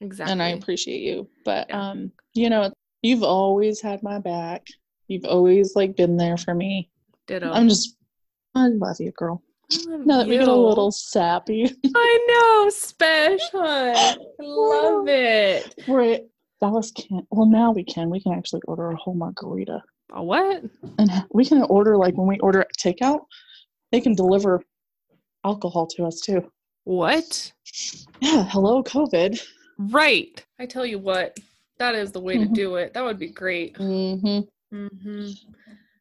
exactly. 0.00 0.32
and 0.32 0.42
I 0.42 0.48
appreciate 0.48 1.00
you. 1.02 1.28
But 1.44 1.68
Yeah. 1.68 1.90
um, 1.90 2.12
you 2.34 2.50
know, 2.50 2.72
you've 3.02 3.22
always 3.22 3.80
had 3.80 4.02
my 4.02 4.18
back. 4.18 4.66
You've 5.06 5.24
always 5.26 5.76
like 5.76 5.94
been 5.96 6.16
there 6.16 6.36
for 6.36 6.54
me. 6.54 6.90
Ditto. 7.26 7.50
I'm 7.52 7.68
just 7.68 7.96
I 8.56 8.68
love 8.68 8.96
you, 9.00 9.12
girl. 9.12 9.42
Now 9.70 10.18
that 10.18 10.28
we 10.28 10.38
get 10.38 10.48
a 10.48 10.54
little 10.54 10.90
sappy. 10.92 11.64
I 11.94 12.26
know, 12.28 12.70
special. 12.70 13.60
I 13.62 14.16
love 14.38 15.08
it. 15.08 15.74
Right. 15.88 16.22
Dallas 16.60 16.92
can't 16.92 17.26
well 17.30 17.46
now 17.46 17.72
we 17.72 17.84
can. 17.84 18.10
We 18.10 18.20
can 18.22 18.32
actually 18.32 18.62
order 18.66 18.90
a 18.90 18.96
whole 18.96 19.14
margarita. 19.14 19.82
A 20.12 20.22
what? 20.22 20.62
And 20.98 21.10
we 21.32 21.44
can 21.44 21.62
order 21.62 21.96
like 21.96 22.16
when 22.16 22.26
we 22.28 22.38
order 22.40 22.64
takeout, 22.78 23.20
they 23.90 24.00
can 24.00 24.14
deliver 24.14 24.62
alcohol 25.44 25.86
to 25.88 26.04
us 26.04 26.20
too. 26.20 26.50
What? 26.84 27.52
Yeah, 28.20 28.44
hello 28.48 28.82
COVID. 28.82 29.42
Right. 29.78 30.44
I 30.58 30.66
tell 30.66 30.86
you 30.86 30.98
what, 30.98 31.36
that 31.78 31.94
is 31.94 32.12
the 32.12 32.20
way 32.20 32.38
to 32.38 32.46
Mhm. 32.46 32.54
do 32.54 32.76
it. 32.76 32.94
That 32.94 33.04
would 33.04 33.18
be 33.18 33.30
great. 33.30 33.74
Mm-hmm. 33.74 34.76
Mm-hmm. 34.76 35.30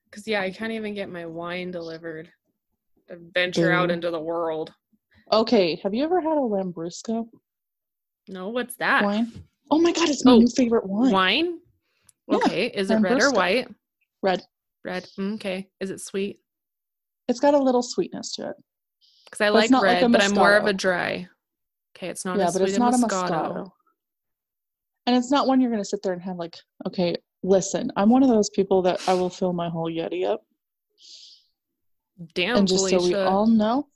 Because 0.06 0.28
yeah, 0.28 0.42
I 0.42 0.52
can't 0.52 0.72
even 0.72 0.94
get 0.94 1.10
my 1.10 1.26
wine 1.26 1.72
delivered. 1.72 2.30
Venture 3.34 3.72
out 3.72 3.92
into 3.92 4.12
the 4.12 4.20
world. 4.20 4.74
Okay, 5.32 5.80
have 5.84 5.94
you 5.94 6.04
ever 6.04 6.22
had 6.22 6.38
a 6.38 6.42
Lambrusco 6.42 7.26
No, 8.28 8.50
what's 8.50 8.76
that? 8.78 9.04
wine? 9.04 9.32
Oh 9.72 9.80
my 9.80 9.92
god, 9.92 10.10
it's 10.10 10.26
my 10.26 10.34
Oh, 10.34 10.38
new 10.40 10.48
favorite 10.48 10.86
wine. 10.86 11.12
Wine? 11.12 11.60
Yeah, 12.28 12.38
Okay. 12.38 12.68
Is 12.68 12.90
it 12.92 12.96
red 13.02 13.22
or 13.22 13.32
white? 13.32 13.68
Red. 14.22 14.44
Red. 14.84 15.08
Mm, 15.20 15.36
Okay. 15.36 15.70
Is 15.80 15.90
it 15.90 16.02
sweet? 16.02 16.40
It's 17.28 17.40
got 17.40 17.54
a 17.54 17.58
little 17.58 17.82
sweetness 17.82 18.34
to 18.36 18.50
it. 18.50 18.56
Because 19.26 19.42
I 19.42 19.50
But 19.50 19.54
like 19.54 19.72
not 19.72 19.84
like 19.84 20.02
red, 20.02 20.12
but 20.12 20.22
I'm 20.22 20.34
more 20.34 20.56
of 20.56 20.68
a 20.68 20.74
dry. 20.74 21.28
Okay, 21.96 22.08
it's 22.10 22.26
not 22.26 22.38
yeah, 22.38 22.48
as 22.48 22.54
but 22.54 22.60
sweet 22.60 22.64
it's 22.70 22.74
as 22.74 22.80
not 22.80 22.94
a 22.94 22.98
Moscato. 22.98 23.30
Moscato. 23.54 23.72
And 25.06 25.16
it's 25.16 25.32
not 25.32 25.48
one 25.48 25.60
you're 25.62 25.72
gonna 25.72 25.86
sit 25.86 26.02
there 26.04 26.14
and 26.14 26.22
have 26.22 26.38
like, 26.38 26.58
okay, 26.88 27.16
listen, 27.44 27.92
I'm 27.96 28.10
one 28.10 28.24
of 28.24 28.30
those 28.30 28.50
people 28.50 28.82
that 28.84 29.02
I 29.08 29.14
will 29.14 29.30
fill 29.30 29.54
my 29.54 29.70
whole 29.70 29.90
Yeti 29.92 30.26
up. 30.26 30.42
Damn, 32.36 32.58
and 32.58 32.68
just 32.68 32.80
Felicia. 32.88 33.00
so 33.02 33.08
we 33.08 33.16
all 33.16 33.48
know, 33.48 33.88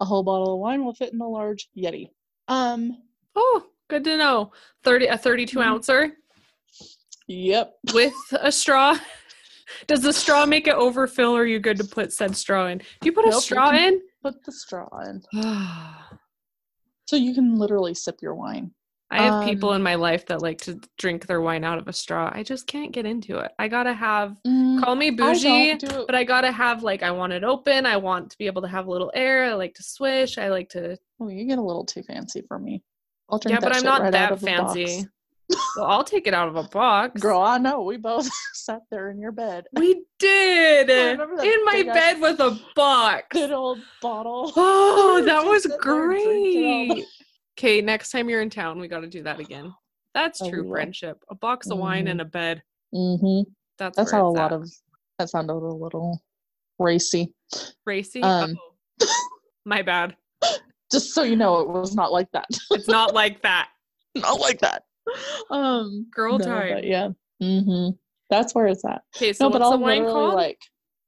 a 0.00 0.04
whole 0.04 0.22
bottle 0.22 0.54
of 0.54 0.60
wine 0.60 0.84
will 0.84 0.94
fit 0.94 1.12
in 1.12 1.20
a 1.20 1.28
large 1.28 1.68
Yeti. 1.76 2.10
Um, 2.48 2.98
Oh, 3.36 3.66
good 3.88 4.02
to 4.04 4.16
know. 4.16 4.52
Thirty 4.82 5.06
a 5.06 5.16
thirty-two 5.16 5.58
Mhm. 5.58 5.64
ouncer 5.64 6.16
yep. 7.28 7.74
with 7.94 8.14
a 8.32 8.50
straw. 8.50 8.98
Does 9.86 10.02
the 10.02 10.12
straw 10.12 10.44
make 10.46 10.66
it 10.66 10.74
overfill, 10.74 11.30
or 11.36 11.42
are 11.42 11.46
you 11.46 11.60
good 11.60 11.76
to 11.78 11.84
put 11.84 12.12
said 12.12 12.36
straw 12.36 12.66
in? 12.66 12.78
Do 12.78 12.84
you 13.04 13.12
put 13.12 13.24
a 13.24 13.28
Nope, 13.28 13.36
you 13.36 13.40
straw 13.40 13.70
in? 13.70 14.02
Put 14.22 14.44
the 14.44 14.52
straw 14.52 14.88
in? 15.02 15.22
So 17.06 17.16
you 17.16 17.34
can 17.34 17.56
literally 17.58 17.92
sip 17.94 18.18
your 18.22 18.36
wine. 18.36 18.70
I 19.12 19.22
have 19.22 19.42
people 19.44 19.70
Um, 19.70 19.76
in 19.76 19.82
my 19.82 19.96
life 19.96 20.26
that 20.26 20.40
like 20.40 20.60
to 20.62 20.80
drink 20.96 21.26
their 21.26 21.40
wine 21.40 21.64
out 21.64 21.78
of 21.78 21.88
a 21.88 21.92
straw. 21.92 22.30
I 22.32 22.42
just 22.44 22.66
can't 22.66 22.92
get 22.92 23.06
into 23.06 23.38
it. 23.38 23.50
I 23.58 23.66
gotta 23.68 23.92
have 23.92 24.36
Mm, 24.46 24.80
call 24.82 24.94
me 24.94 25.10
bougie, 25.10 25.42
don't 25.78 25.80
do 25.80 26.04
but 26.06 26.14
I 26.14 26.22
gotta 26.24 26.52
have 26.52 26.82
like 26.82 27.02
I 27.02 27.10
want 27.10 27.32
it 27.32 27.42
open. 27.42 27.86
I 27.86 27.96
want 27.96 28.30
to 28.30 28.38
be 28.38 28.46
able 28.46 28.62
to 28.62 28.68
have 28.68 28.86
a 28.86 28.90
little 28.90 29.10
air. 29.14 29.44
I 29.44 29.54
like 29.54 29.74
to 29.74 29.82
swish. 29.82 30.38
I 30.38 30.48
like 30.48 30.68
to 30.70 30.96
oh, 31.20 31.28
you 31.28 31.44
get 31.44 31.58
a 31.58 31.62
little 31.62 31.84
too 31.84 32.02
fancy 32.04 32.42
for 32.46 32.58
me. 32.58 32.82
I'll 33.28 33.38
drink 33.38 33.60
Yeah, 33.60 33.68
but 33.68 33.76
I'm 33.76 33.84
not 33.84 34.02
right 34.02 34.12
that 34.12 34.32
of 34.32 34.42
a 34.42 34.46
box. 34.46 34.74
fancy. 34.74 35.06
well, 35.76 35.86
I'll 35.86 36.04
take 36.04 36.26
it 36.28 36.34
out 36.34 36.48
of 36.48 36.54
a 36.56 36.62
box. 36.62 37.20
Girl, 37.20 37.40
I 37.40 37.58
know. 37.58 37.82
We 37.82 37.96
both 37.96 38.28
sat 38.54 38.82
there 38.90 39.10
in 39.10 39.18
your 39.18 39.32
bed. 39.32 39.64
We 39.72 40.04
did 40.20 40.88
I 40.90 41.12
in 41.44 41.64
my 41.64 41.84
ass- 41.88 41.94
bed 41.96 42.20
with 42.20 42.40
a 42.40 42.58
box. 42.76 43.26
Good 43.30 43.50
old 43.50 43.78
bottle. 44.00 44.52
Oh, 44.54 45.20
that 45.24 45.44
was 45.44 45.64
sit 45.64 45.72
there 45.82 46.10
and 46.12 46.22
drink 46.22 46.54
it 46.54 46.64
all 46.64 46.86
great. 46.86 47.04
Okay, 47.60 47.82
next 47.82 48.10
time 48.10 48.30
you're 48.30 48.40
in 48.40 48.48
town, 48.48 48.80
we 48.80 48.88
got 48.88 49.00
to 49.00 49.06
do 49.06 49.22
that 49.24 49.38
again. 49.38 49.74
That's 50.14 50.40
Oh, 50.40 50.48
true 50.48 50.64
will. 50.64 50.70
friendship. 50.70 51.18
A 51.28 51.34
box 51.34 51.68
of 51.68 51.76
wine 51.76 52.08
and 52.08 52.18
a 52.22 52.24
bed. 52.24 52.62
Mm-hmm. 52.94 53.50
That's 53.76 53.98
That's 53.98 54.10
how 54.12 54.28
a 54.28 54.30
lot 54.30 54.50
at. 54.50 54.60
of 54.62 54.70
that 55.18 55.28
sounded 55.28 55.52
a 55.52 55.56
little 55.74 56.22
racy. 56.78 57.34
racy. 57.84 58.22
um, 58.22 58.56
Oh, 59.02 59.06
my 59.66 59.82
bad. 59.82 60.16
Just 60.90 61.12
so 61.12 61.22
you 61.22 61.36
know, 61.36 61.60
it 61.60 61.68
was 61.68 61.94
not 61.94 62.12
like 62.12 62.30
that. 62.32 62.46
It's 62.70 62.88
not 62.88 63.12
like 63.12 63.42
that. 63.42 63.68
not 64.16 64.40
like 64.40 64.60
that. 64.60 64.84
Um, 65.50 66.06
Girl 66.14 66.38
no, 66.38 66.44
time. 66.46 66.80
Yeah. 66.82 67.10
hmm 67.42 67.90
That's 68.30 68.54
where 68.54 68.68
it's 68.68 68.86
at. 68.86 69.02
Okay, 69.18 69.34
so 69.34 69.44
no, 69.44 69.50
but 69.50 69.60
what's 69.60 69.72
the 69.72 69.78
wine 69.78 70.04
called? 70.06 70.32
like 70.32 70.58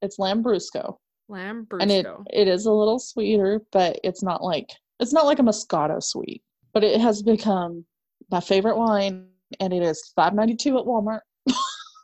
it's 0.03 0.19
Lambrusco, 0.19 0.99
Lambrusco. 1.31 1.81
and 1.81 1.91
it 1.91 2.07
it 2.31 2.47
is 2.47 2.67
a 2.67 2.73
little 2.73 2.99
sweeter, 2.99 3.63
but 3.73 3.99
it's 4.05 4.23
not 4.23 4.43
like 4.45 4.69
it's 5.01 5.12
not 5.12 5.26
like 5.26 5.38
a 5.38 5.43
Moscato 5.43 6.03
sweet. 6.03 6.43
But 6.72 6.84
it 6.84 7.01
has 7.01 7.22
become 7.22 7.84
my 8.30 8.40
favorite 8.40 8.78
wine, 8.78 9.26
and 9.61 9.72
it 9.72 9.82
is 9.82 10.12
five 10.16 10.34
ninety 10.34 10.57
two 10.57 10.78
at 10.78 10.84
Walmart. 10.84 11.20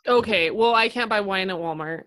Okay, 0.06 0.50
well, 0.50 0.74
I 0.74 0.88
can't 0.88 1.10
buy 1.10 1.20
wine 1.20 1.50
at 1.50 1.56
Walmart. 1.56 2.04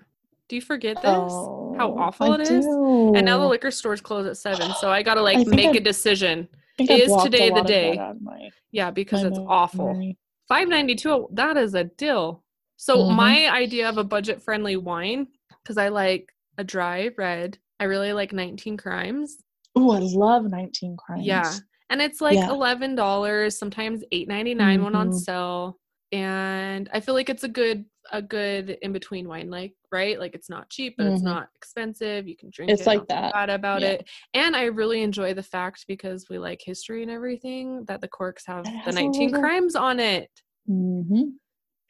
Do 0.47 0.55
you 0.55 0.61
forget 0.61 0.95
this? 0.97 1.05
Oh, 1.05 1.95
awful 1.99 2.31
I 2.31 2.35
it 2.35 2.41
is? 2.49 2.65
do. 2.65 3.13
And 3.15 3.25
now 3.27 3.37
the 3.37 3.45
liquor 3.45 3.69
stores 3.69 4.01
close 4.01 4.25
at 4.25 4.37
seven, 4.37 4.71
so 4.79 4.89
I 4.89 5.03
gotta 5.03 5.21
like 5.21 5.37
think 5.37 5.49
make 5.53 5.67
I've- 5.69 5.77
a 5.77 5.81
decision. 5.81 6.47
I 6.79 6.87
I 6.89 6.93
is 6.95 7.15
today 7.21 7.49
the 7.49 7.55
lot 7.55 7.59
of 7.61 7.67
that 7.67 7.71
day. 7.71 7.99
my- 8.21 8.49
Yeah, 8.71 8.89
because 8.89 9.21
it's 9.23 9.37
awful. 9.37 10.13
Five 10.47 10.67
ninety 10.67 10.95
two. 10.95 11.27
That 11.33 11.57
is 11.57 11.75
a 11.75 11.83
deal. 11.83 12.43
So 12.77 12.97
Mhm. 12.97 13.15
my 13.15 13.49
idea 13.51 13.87
of 13.87 13.99
a 13.99 14.03
budget 14.03 14.41
friendly 14.41 14.77
wine, 14.77 15.27
because 15.61 15.77
I 15.77 15.89
like 15.89 16.33
a 16.57 16.63
dry 16.63 17.11
red. 17.17 17.59
I 17.79 17.83
really 17.83 18.13
like 18.13 18.33
Nineteen 18.33 18.77
Crimes. 18.77 19.37
Ooh, 19.77 19.91
I 19.91 19.99
love 19.99 20.45
19 20.49 20.97
Crimes. 20.97 21.25
Yeah, 21.25 21.51
and 21.89 22.01
it's 22.01 22.21
like 22.21 22.35
Yeah. 22.35 22.49
eleven 22.49 22.95
dollars, 22.95 23.57
sometimes 23.57 24.03
eight 24.11 24.27
ninety 24.27 24.53
nine 24.53 24.83
when 24.83 24.95
on 24.95 25.09
Mhm. 25.09 25.19
sale. 25.19 25.77
And 26.13 26.89
I 26.91 26.99
feel 26.99 27.13
like 27.15 27.29
it's 27.29 27.43
a 27.45 27.49
good 27.49 27.85
a 28.11 28.21
good 28.21 28.71
in 28.81 28.91
between 28.91 29.27
wine, 29.29 29.49
like 29.49 29.73
right, 29.91 30.19
like 30.19 30.33
it's 30.35 30.49
not 30.49 30.69
cheap, 30.69 30.95
but 30.97 31.05
it's 31.05 31.21
Mhm. 31.21 31.25
not 31.25 31.49
expensive. 31.55 32.27
You 32.27 32.35
can 32.35 32.49
drink 32.49 32.71
It's 32.71 32.81
it, 32.81 32.87
like 32.87 32.97
not 32.99 33.07
that. 33.09 33.33
Bad 33.33 33.49
about 33.49 33.81
Yeah. 33.81 33.89
it, 33.91 34.09
and 34.33 34.55
I 34.55 34.63
really 34.65 35.03
enjoy 35.03 35.33
the 35.33 35.43
fact 35.43 35.85
because 35.87 36.27
we 36.29 36.37
like 36.37 36.61
history 36.61 37.01
and 37.03 37.11
everything 37.11 37.85
that 37.85 38.01
the 38.01 38.07
corks 38.09 38.45
have 38.47 38.65
the 38.65 38.91
nineteen 38.91 39.27
little- 39.27 39.39
crimes 39.41 39.75
on 39.75 39.99
it. 39.99 40.29
hmm 40.67 41.29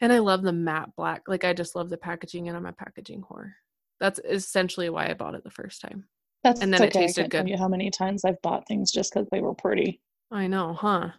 And 0.01 0.11
I 0.13 0.19
love 0.19 0.41
the 0.43 0.51
matte 0.53 0.95
black. 0.95 1.23
Like 1.27 1.43
I 1.43 1.53
just 1.53 1.75
love 1.75 1.89
the 1.89 1.97
packaging 1.97 2.47
and 2.47 2.57
I'm 2.57 2.65
a 2.65 2.73
packaging 2.73 3.21
whore. 3.23 3.53
That's 3.99 4.19
essentially 4.23 4.89
why 4.89 5.07
I 5.09 5.13
bought 5.13 5.35
it 5.35 5.43
the 5.43 5.51
first 5.51 5.81
time. 5.81 6.07
That's 6.43 6.61
And 6.61 6.73
then 6.73 6.83
it 6.83 6.93
tasted 6.93 7.21
I 7.21 7.23
can't 7.23 7.31
tell 7.31 7.41
good. 7.43 7.49
you 7.49 7.57
how 7.57 7.67
many 7.67 7.91
times 7.91 8.25
I've 8.25 8.41
bought 8.41 8.67
things 8.67 8.91
just 8.91 9.13
because 9.13 9.27
they 9.31 9.41
were 9.41 9.53
pretty. 9.53 10.01
I 10.31 10.47
know, 10.47 10.73
huh? 10.73 11.09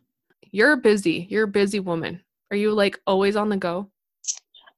You're 0.51 0.77
busy. 0.77 1.27
You're 1.31 1.45
a 1.45 1.49
busy 1.49 1.81
woman. 1.81 2.23
Are 2.51 2.57
you 2.57 2.73
like 2.73 3.01
always 3.07 3.37
on 3.37 3.49
the 3.49 3.57
go? 3.57 3.91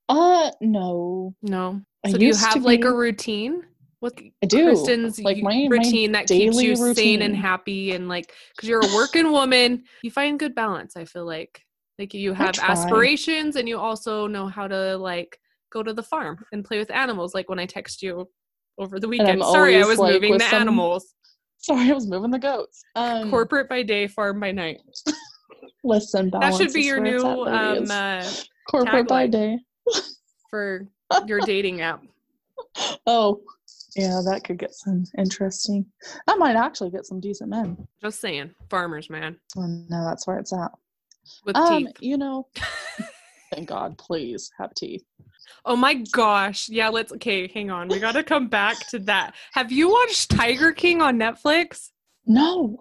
Uh, 0.08 0.50
no, 0.60 1.34
No. 1.42 1.80
I 2.04 2.10
So 2.10 2.18
do 2.18 2.26
you 2.26 2.34
have 2.34 2.62
like 2.62 2.84
a 2.84 2.92
routine? 2.92 3.62
What 4.00 4.12
I 4.42 4.46
do. 4.46 4.64
Kristen's 4.64 5.18
like 5.20 5.38
my 5.38 5.66
my 5.66 5.66
routine 5.70 6.12
that 6.12 6.26
keeps 6.26 6.62
you 6.62 6.76
sane 6.76 7.22
and 7.22 7.34
happy 7.34 7.92
and 7.92 8.06
like 8.06 8.34
because 8.54 8.68
you're 8.68 8.84
a 8.84 8.94
working 8.94 9.32
woman, 9.32 9.84
you 10.02 10.10
find 10.10 10.38
good 10.38 10.54
balance. 10.54 10.94
I 10.94 11.06
feel 11.06 11.24
like 11.24 11.64
like 11.98 12.12
you 12.12 12.34
have 12.34 12.58
aspirations 12.58 13.56
and 13.56 13.66
you 13.66 13.78
also 13.78 14.26
know 14.26 14.46
how 14.46 14.68
to 14.68 14.98
like 14.98 15.40
go 15.72 15.82
to 15.82 15.94
the 15.94 16.02
farm 16.02 16.44
and 16.52 16.64
play 16.64 16.78
with 16.78 16.90
animals. 16.90 17.34
Like 17.34 17.48
when 17.48 17.58
I 17.58 17.64
text 17.64 18.02
you 18.02 18.28
over 18.78 18.98
the 18.98 19.08
weekend. 19.08 19.42
Sorry, 19.42 19.80
I 19.80 19.84
was 19.86 19.98
like, 19.98 20.14
moving 20.14 20.38
the 20.38 20.44
some- 20.48 20.60
animals. 20.62 21.14
Sorry, 21.58 21.90
I 21.90 21.94
was 21.94 22.06
moving 22.06 22.30
the 22.30 22.38
goats. 22.38 22.82
Um, 22.94 23.30
Corporate 23.30 23.68
by 23.70 23.82
day, 23.82 24.06
farm 24.06 24.38
by 24.40 24.52
night. 24.52 24.80
listen, 25.84 26.30
That 26.30 26.54
should 26.54 26.72
be 26.74 26.82
your 26.82 27.00
new 27.00 27.22
um 27.24 27.90
uh, 27.90 28.24
corporate 28.70 29.08
by 29.08 29.26
day. 29.26 29.58
for 30.50 30.86
your 31.26 31.40
dating 31.40 31.80
app. 31.80 32.02
Oh, 33.06 33.40
yeah, 33.96 34.20
that 34.24 34.42
could 34.44 34.58
get 34.58 34.74
some 34.74 35.04
interesting. 35.18 35.86
That 36.26 36.38
might 36.38 36.56
actually 36.56 36.90
get 36.90 37.06
some 37.06 37.20
decent 37.20 37.50
men. 37.50 37.76
Just 38.02 38.20
saying, 38.20 38.52
farmers, 38.68 39.08
man, 39.10 39.36
Oh, 39.56 39.66
no, 39.88 40.04
that's 40.04 40.26
where 40.26 40.38
it's 40.38 40.52
at. 40.52 40.72
with 41.44 41.54
Um, 41.56 41.84
teeth. 41.86 41.96
you 42.00 42.16
know, 42.18 42.48
thank 43.52 43.68
God, 43.68 43.96
please 43.98 44.50
have 44.58 44.74
teeth. 44.74 45.04
Oh 45.64 45.76
my 45.76 45.94
gosh. 46.12 46.68
Yeah, 46.68 46.88
let's 46.88 47.12
okay, 47.12 47.48
hang 47.48 47.70
on. 47.70 47.88
We 47.88 47.98
gotta 47.98 48.22
come 48.22 48.48
back 48.48 48.76
to 48.90 48.98
that. 49.00 49.34
Have 49.52 49.72
you 49.72 49.90
watched 49.90 50.30
Tiger 50.30 50.72
King 50.72 51.00
on 51.02 51.18
Netflix? 51.18 51.90
No. 52.26 52.78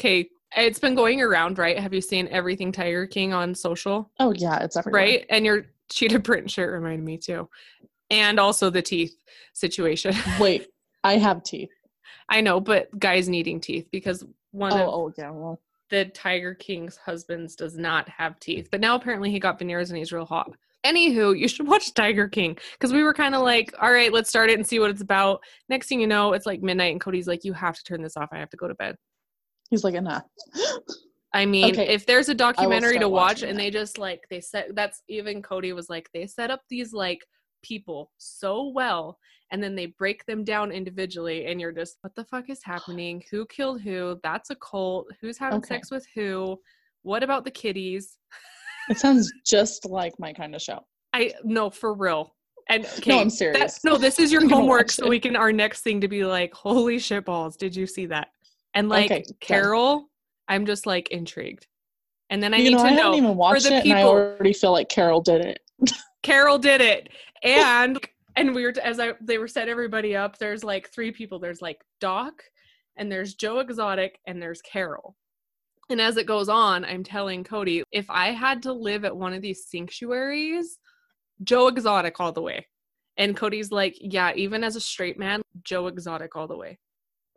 Okay. 0.00 0.28
It's 0.56 0.78
been 0.80 0.94
going 0.96 1.20
around, 1.20 1.58
right? 1.58 1.78
Have 1.78 1.94
you 1.94 2.00
seen 2.00 2.26
everything 2.28 2.72
Tiger 2.72 3.06
King 3.06 3.32
on 3.32 3.54
social? 3.54 4.10
Oh 4.18 4.32
yeah, 4.36 4.58
it's 4.58 4.76
everywhere. 4.76 5.02
Right? 5.02 5.26
And 5.30 5.44
your 5.44 5.66
cheetah 5.90 6.20
print 6.20 6.50
shirt 6.50 6.72
reminded 6.72 7.04
me 7.04 7.18
too. 7.18 7.48
And 8.10 8.40
also 8.40 8.70
the 8.70 8.82
teeth 8.82 9.14
situation. 9.52 10.14
Wait, 10.40 10.68
I 11.04 11.18
have 11.18 11.44
teeth. 11.44 11.70
I 12.28 12.40
know, 12.40 12.60
but 12.60 12.96
guys 12.98 13.28
needing 13.28 13.60
teeth 13.60 13.88
because 13.92 14.24
one 14.50 14.72
Oh, 14.72 14.76
of 14.76 14.88
oh 14.88 15.12
yeah. 15.16 15.30
Well, 15.30 15.60
the 15.90 16.06
Tiger 16.06 16.54
King's 16.54 16.96
husbands 16.96 17.54
does 17.56 17.76
not 17.76 18.08
have 18.08 18.38
teeth. 18.40 18.68
But 18.70 18.80
now 18.80 18.94
apparently 18.96 19.30
he 19.30 19.38
got 19.38 19.58
veneers 19.58 19.90
and 19.90 19.98
he's 19.98 20.12
real 20.12 20.24
hot. 20.24 20.52
Anywho, 20.84 21.38
you 21.38 21.46
should 21.46 21.66
watch 21.66 21.92
Tiger 21.92 22.26
King 22.28 22.56
because 22.72 22.92
we 22.92 23.02
were 23.02 23.12
kind 23.12 23.34
of 23.34 23.42
like, 23.42 23.74
all 23.80 23.92
right, 23.92 24.12
let's 24.12 24.30
start 24.30 24.48
it 24.48 24.54
and 24.58 24.66
see 24.66 24.78
what 24.78 24.90
it's 24.90 25.02
about. 25.02 25.42
Next 25.68 25.88
thing 25.88 26.00
you 26.00 26.06
know, 26.06 26.32
it's 26.32 26.46
like 26.46 26.62
midnight 26.62 26.92
and 26.92 27.00
Cody's 27.00 27.28
like, 27.28 27.44
you 27.44 27.52
have 27.52 27.76
to 27.76 27.84
turn 27.84 28.02
this 28.02 28.16
off. 28.16 28.30
I 28.32 28.38
have 28.38 28.50
to 28.50 28.56
go 28.56 28.66
to 28.66 28.74
bed. 28.74 28.96
he's 29.68 29.84
like, 29.84 29.94
nah. 30.02 30.20
I 31.34 31.46
mean, 31.46 31.72
Okay, 31.72 31.86
if 31.88 32.06
there's 32.06 32.28
a 32.28 32.34
documentary 32.34 32.98
to 32.98 33.08
watch 33.08 33.42
and 33.42 33.56
that. 33.58 33.62
they 33.62 33.70
just 33.70 33.98
like, 33.98 34.22
they 34.30 34.40
set 34.40 34.74
that's 34.74 35.02
even 35.08 35.42
Cody 35.42 35.72
was 35.72 35.88
like, 35.90 36.08
they 36.14 36.26
set 36.26 36.50
up 36.50 36.62
these 36.70 36.92
like 36.92 37.20
people 37.62 38.10
so 38.16 38.68
well 38.74 39.18
and 39.52 39.62
then 39.62 39.74
they 39.74 39.86
break 39.86 40.24
them 40.26 40.44
down 40.44 40.72
individually 40.72 41.46
and 41.46 41.60
you're 41.60 41.72
just, 41.72 41.98
what 42.00 42.14
the 42.16 42.24
fuck 42.24 42.48
is 42.48 42.64
happening? 42.64 43.22
Who 43.30 43.44
killed 43.46 43.82
who? 43.82 44.18
That's 44.22 44.48
a 44.50 44.56
cult. 44.56 45.08
Who's 45.20 45.36
having 45.38 45.58
Okay. 45.58 45.74
sex 45.74 45.90
with 45.90 46.06
who? 46.14 46.58
What 47.02 47.22
about 47.22 47.44
the 47.44 47.50
kitties? 47.50 48.16
It 48.88 48.98
sounds 48.98 49.32
just 49.46 49.84
like 49.86 50.12
my 50.18 50.32
kind 50.32 50.54
of 50.54 50.62
show. 50.62 50.80
I 51.12 51.32
no 51.44 51.70
for 51.70 51.94
real. 51.94 52.34
And 52.68 52.84
okay, 52.86 53.10
No, 53.10 53.20
I'm 53.20 53.30
serious. 53.30 53.82
no, 53.84 53.96
this 53.96 54.18
is 54.18 54.30
your 54.32 54.48
homework, 54.48 54.90
so 54.90 55.08
we 55.08 55.18
can 55.20 55.34
our 55.36 55.52
next 55.52 55.82
thing 55.82 56.00
to 56.00 56.08
be 56.08 56.24
like, 56.24 56.54
holy 56.54 56.98
shit 56.98 57.24
balls, 57.24 57.56
did 57.56 57.74
you 57.74 57.86
see 57.86 58.06
that? 58.06 58.28
And 58.74 58.88
like 58.88 59.10
Okay, 59.10 59.22
done. 59.22 59.36
Carole, 59.40 60.04
I'm 60.48 60.66
just 60.66 60.86
like 60.86 61.08
intrigued. 61.10 61.66
And 62.30 62.40
then 62.40 62.54
I 62.54 62.58
you 62.58 62.64
need 62.70 62.76
know, 62.76 62.84
to 62.84 62.84
I 62.84 62.90
know 62.90 63.02
haven't 63.04 63.18
even 63.24 63.36
watched 63.36 63.64
the 63.64 63.76
it, 63.76 63.84
and 63.84 63.92
I 63.92 63.96
people- 63.96 64.10
already 64.10 64.52
feel 64.52 64.70
like 64.72 64.88
Carole 64.88 65.20
did 65.20 65.44
it. 65.44 65.60
Carole 66.22 66.58
did 66.58 66.80
it. 66.80 67.08
And 67.42 67.98
and 68.36 68.54
we 68.54 68.62
were 68.64 68.72
as 68.84 69.00
I 69.00 69.14
they 69.20 69.38
were 69.38 69.48
set 69.48 69.68
everybody 69.68 70.14
up. 70.14 70.38
There's 70.38 70.62
like 70.62 70.90
three 70.90 71.10
people. 71.10 71.40
There's 71.40 71.60
like 71.62 71.80
Doc, 72.00 72.42
and 72.96 73.10
there's 73.10 73.34
Joe 73.34 73.58
Exotic, 73.58 74.20
and 74.26 74.40
there's 74.40 74.62
Carole. 74.62 75.16
And 75.90 76.00
as 76.00 76.16
it 76.16 76.26
goes 76.26 76.48
on, 76.48 76.84
I'm 76.84 77.02
telling 77.02 77.42
Cody, 77.42 77.82
if 77.90 78.08
I 78.08 78.28
had 78.30 78.62
to 78.62 78.72
live 78.72 79.04
at 79.04 79.16
one 79.16 79.32
of 79.34 79.42
these 79.42 79.66
sanctuaries, 79.66 80.78
Joe 81.42 81.66
Exotic 81.68 82.20
all 82.20 82.32
the 82.32 82.42
way. 82.42 82.66
And 83.16 83.36
Cody's 83.36 83.70
like, 83.72 83.96
yeah, 84.00 84.32
even 84.36 84.62
as 84.62 84.76
a 84.76 84.80
straight 84.80 85.18
man, 85.18 85.42
Joe 85.64 85.88
Exotic 85.88 86.36
all 86.36 86.46
the 86.46 86.56
way. 86.56 86.78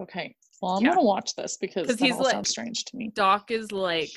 Okay. 0.01 0.35
Well, 0.61 0.77
I'm 0.77 0.83
Yeah. 0.83 0.91
gonna 0.91 1.03
watch 1.03 1.35
this 1.35 1.57
because 1.57 1.87
that 1.87 1.99
he's 1.99 2.13
all 2.13 2.23
like- 2.23 2.31
sounds 2.31 2.49
strange 2.49 2.85
to 2.85 2.95
me. 2.95 3.09
Doc 3.09 3.49
is 3.51 3.71
like, 3.71 4.11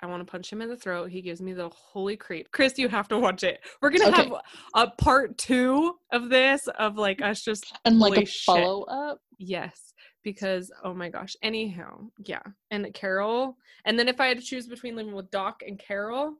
I 0.00 0.06
want 0.06 0.24
to 0.24 0.30
punch 0.30 0.52
him 0.52 0.62
in 0.62 0.68
the 0.68 0.76
throat. 0.76 1.10
He 1.10 1.22
gives 1.22 1.40
me 1.42 1.52
the 1.54 1.70
holy 1.70 2.16
creep. 2.16 2.50
Chris, 2.52 2.78
you 2.78 2.88
have 2.88 3.08
to 3.08 3.18
watch 3.18 3.42
it. 3.42 3.60
We're 3.80 3.90
gonna 3.90 4.10
Okay. 4.10 4.28
have 4.28 4.40
a 4.74 4.90
part 4.90 5.36
two 5.38 5.98
of 6.12 6.28
this 6.28 6.68
of 6.78 6.96
like 6.96 7.20
us 7.22 7.42
just 7.42 7.72
And 7.84 7.98
like 7.98 8.16
a 8.18 8.24
shit. 8.26 8.44
follow 8.44 8.82
up. 8.84 9.20
yes, 9.38 9.94
because 10.32 10.70
oh 10.84 10.92
my 10.92 11.08
gosh. 11.08 11.34
Anyhow, 11.42 12.08
yeah. 12.24 12.42
And 12.70 12.92
Carole. 12.92 13.56
And 13.86 13.98
then 13.98 14.08
if 14.08 14.20
I 14.20 14.26
had 14.26 14.38
to 14.38 14.44
choose 14.44 14.66
between 14.66 14.94
living 14.96 15.14
with 15.14 15.30
Doc 15.30 15.62
and 15.66 15.78
Carole, 15.78 16.34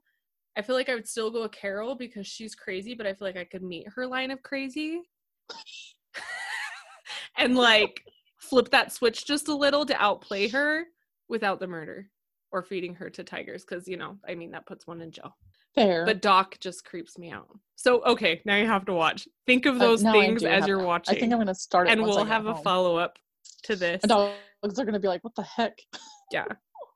I 0.57 0.61
feel 0.61 0.75
like 0.75 0.89
I 0.89 0.95
would 0.95 1.07
still 1.07 1.31
go 1.31 1.41
with 1.41 1.51
Carole 1.51 1.95
because 1.95 2.27
she's 2.27 2.53
crazy, 2.53 2.93
but 2.93 3.07
I 3.07 3.13
feel 3.13 3.27
like 3.27 3.37
I 3.37 3.45
could 3.45 3.63
meet 3.63 3.87
her 3.95 4.05
line 4.05 4.29
of 4.31 4.43
crazy. 4.43 5.01
and 7.37 7.55
like 7.55 8.01
flip 8.37 8.69
that 8.71 8.91
switch 8.91 9.25
just 9.25 9.47
a 9.47 9.55
little 9.55 9.85
to 9.85 9.95
outplay 10.01 10.47
her 10.49 10.83
without 11.27 11.59
the 11.59 11.67
murder 11.67 12.09
or 12.51 12.61
feeding 12.63 12.93
her 12.95 13.09
to 13.09 13.23
tigers 13.23 13.63
because 13.63 13.87
you 13.87 13.97
know 13.97 14.17
i 14.27 14.33
mean 14.35 14.51
that 14.51 14.65
puts 14.65 14.87
one 14.87 15.01
in 15.01 15.11
jail 15.11 15.35
Fair. 15.75 16.05
but 16.05 16.21
doc 16.21 16.57
just 16.59 16.83
creeps 16.85 17.17
me 17.17 17.31
out 17.31 17.47
so 17.75 18.01
okay 18.03 18.41
now 18.45 18.55
you 18.55 18.65
have 18.65 18.85
to 18.85 18.93
watch 18.93 19.27
think 19.45 19.65
of 19.65 19.75
Uh, 19.75 19.79
those 19.79 20.03
I 20.05 20.11
things 20.11 20.43
as 20.43 20.67
you're 20.67 20.79
to- 20.79 20.85
watching 20.85 21.15
I 21.15 21.19
think 21.19 21.31
I'm 21.33 21.39
gonna 21.39 21.53
start 21.55 21.87
it. 21.87 21.91
and 21.91 22.01
we'll 22.01 22.25
have 22.25 22.45
a 22.47 22.53
home. 22.53 22.63
follow-up 22.63 23.17
to 23.63 23.75
this 23.75 24.01
And 24.03 24.09
dogs 24.09 24.79
are 24.79 24.85
gonna 24.85 24.99
be 24.99 25.07
like, 25.07 25.23
"What 25.23 25.35
the 25.35 25.43
heck?" 25.43 25.79
yeah 26.31 26.45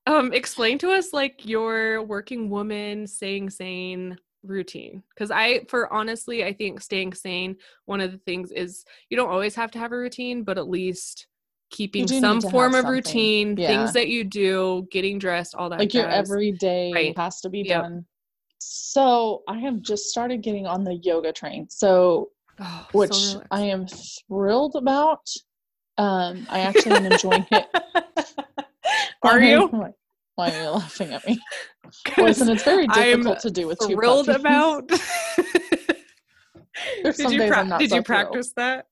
um 0.05 0.31
explain 0.33 0.77
to 0.77 0.91
us 0.91 1.11
like 1.13 1.45
your 1.45 2.03
working 2.03 2.49
woman 2.49 3.07
staying 3.07 3.49
sane 3.49 4.17
routine 4.43 5.01
because 5.09 5.31
i 5.31 5.63
for 5.69 5.91
honestly 5.91 6.43
i 6.43 6.51
think 6.53 6.81
staying 6.81 7.13
sane 7.13 7.55
one 7.85 8.01
of 8.01 8.11
the 8.11 8.17
things 8.19 8.51
is 8.51 8.83
you 9.09 9.15
don't 9.17 9.29
always 9.31 9.55
have 9.55 9.71
to 9.71 9.79
have 9.79 9.91
a 9.91 9.97
routine 9.97 10.43
but 10.43 10.57
at 10.57 10.67
least 10.69 11.27
keeping 11.71 12.07
some 12.07 12.41
form 12.41 12.75
of 12.75 12.85
routine 12.85 13.55
Yeah. 13.57 13.67
things 13.67 13.93
that 13.93 14.09
you 14.09 14.23
do 14.23 14.85
getting 14.91 15.17
dressed 15.17 15.55
all 15.55 15.69
that 15.69 15.79
like 15.79 15.93
your 15.93 16.07
everyday 16.09 16.93
Right. 16.93 17.17
has 17.17 17.41
to 17.41 17.49
be 17.49 17.63
Yep. 17.63 17.81
done. 17.81 18.05
So 18.59 19.43
I 19.47 19.57
have 19.59 19.81
just 19.81 20.05
started 20.05 20.41
getting 20.41 20.67
on 20.67 20.83
the 20.83 20.95
yoga 20.95 21.33
train. 21.33 21.69
So 21.69 22.29
Oh, 22.59 22.85
so 22.91 22.97
which 22.99 23.43
I 23.51 23.61
am 23.61 23.87
thrilled 23.87 24.75
about. 24.75 25.27
Um, 25.97 26.47
I 26.49 26.61
actually 26.61 26.95
am 26.95 27.05
enjoying 27.11 27.45
it. 27.51 27.65
Are 29.23 29.41
you? 29.41 29.67
Why 29.67 29.89
why 30.35 30.49
are 30.51 30.63
you 30.63 30.69
laughing 30.71 31.13
at 31.13 31.25
me? 31.27 31.39
Listen, 32.17 32.49
it's 32.49 32.63
very 32.63 32.87
I'm 32.89 33.17
difficult 33.19 33.39
to 33.41 33.51
do 33.51 33.67
with 33.67 33.77
two 33.79 33.95
thrilled 33.95 34.25
puppies. 34.25 34.41
about. 34.41 34.89
There's 37.03 37.17
did 37.17 37.31
you 37.31 37.47
pra- 37.47 37.59
I'm 37.59 37.77
did 37.79 37.91
so 37.91 37.95
you 37.97 38.03
practice 38.03 38.51
that? 38.57 38.87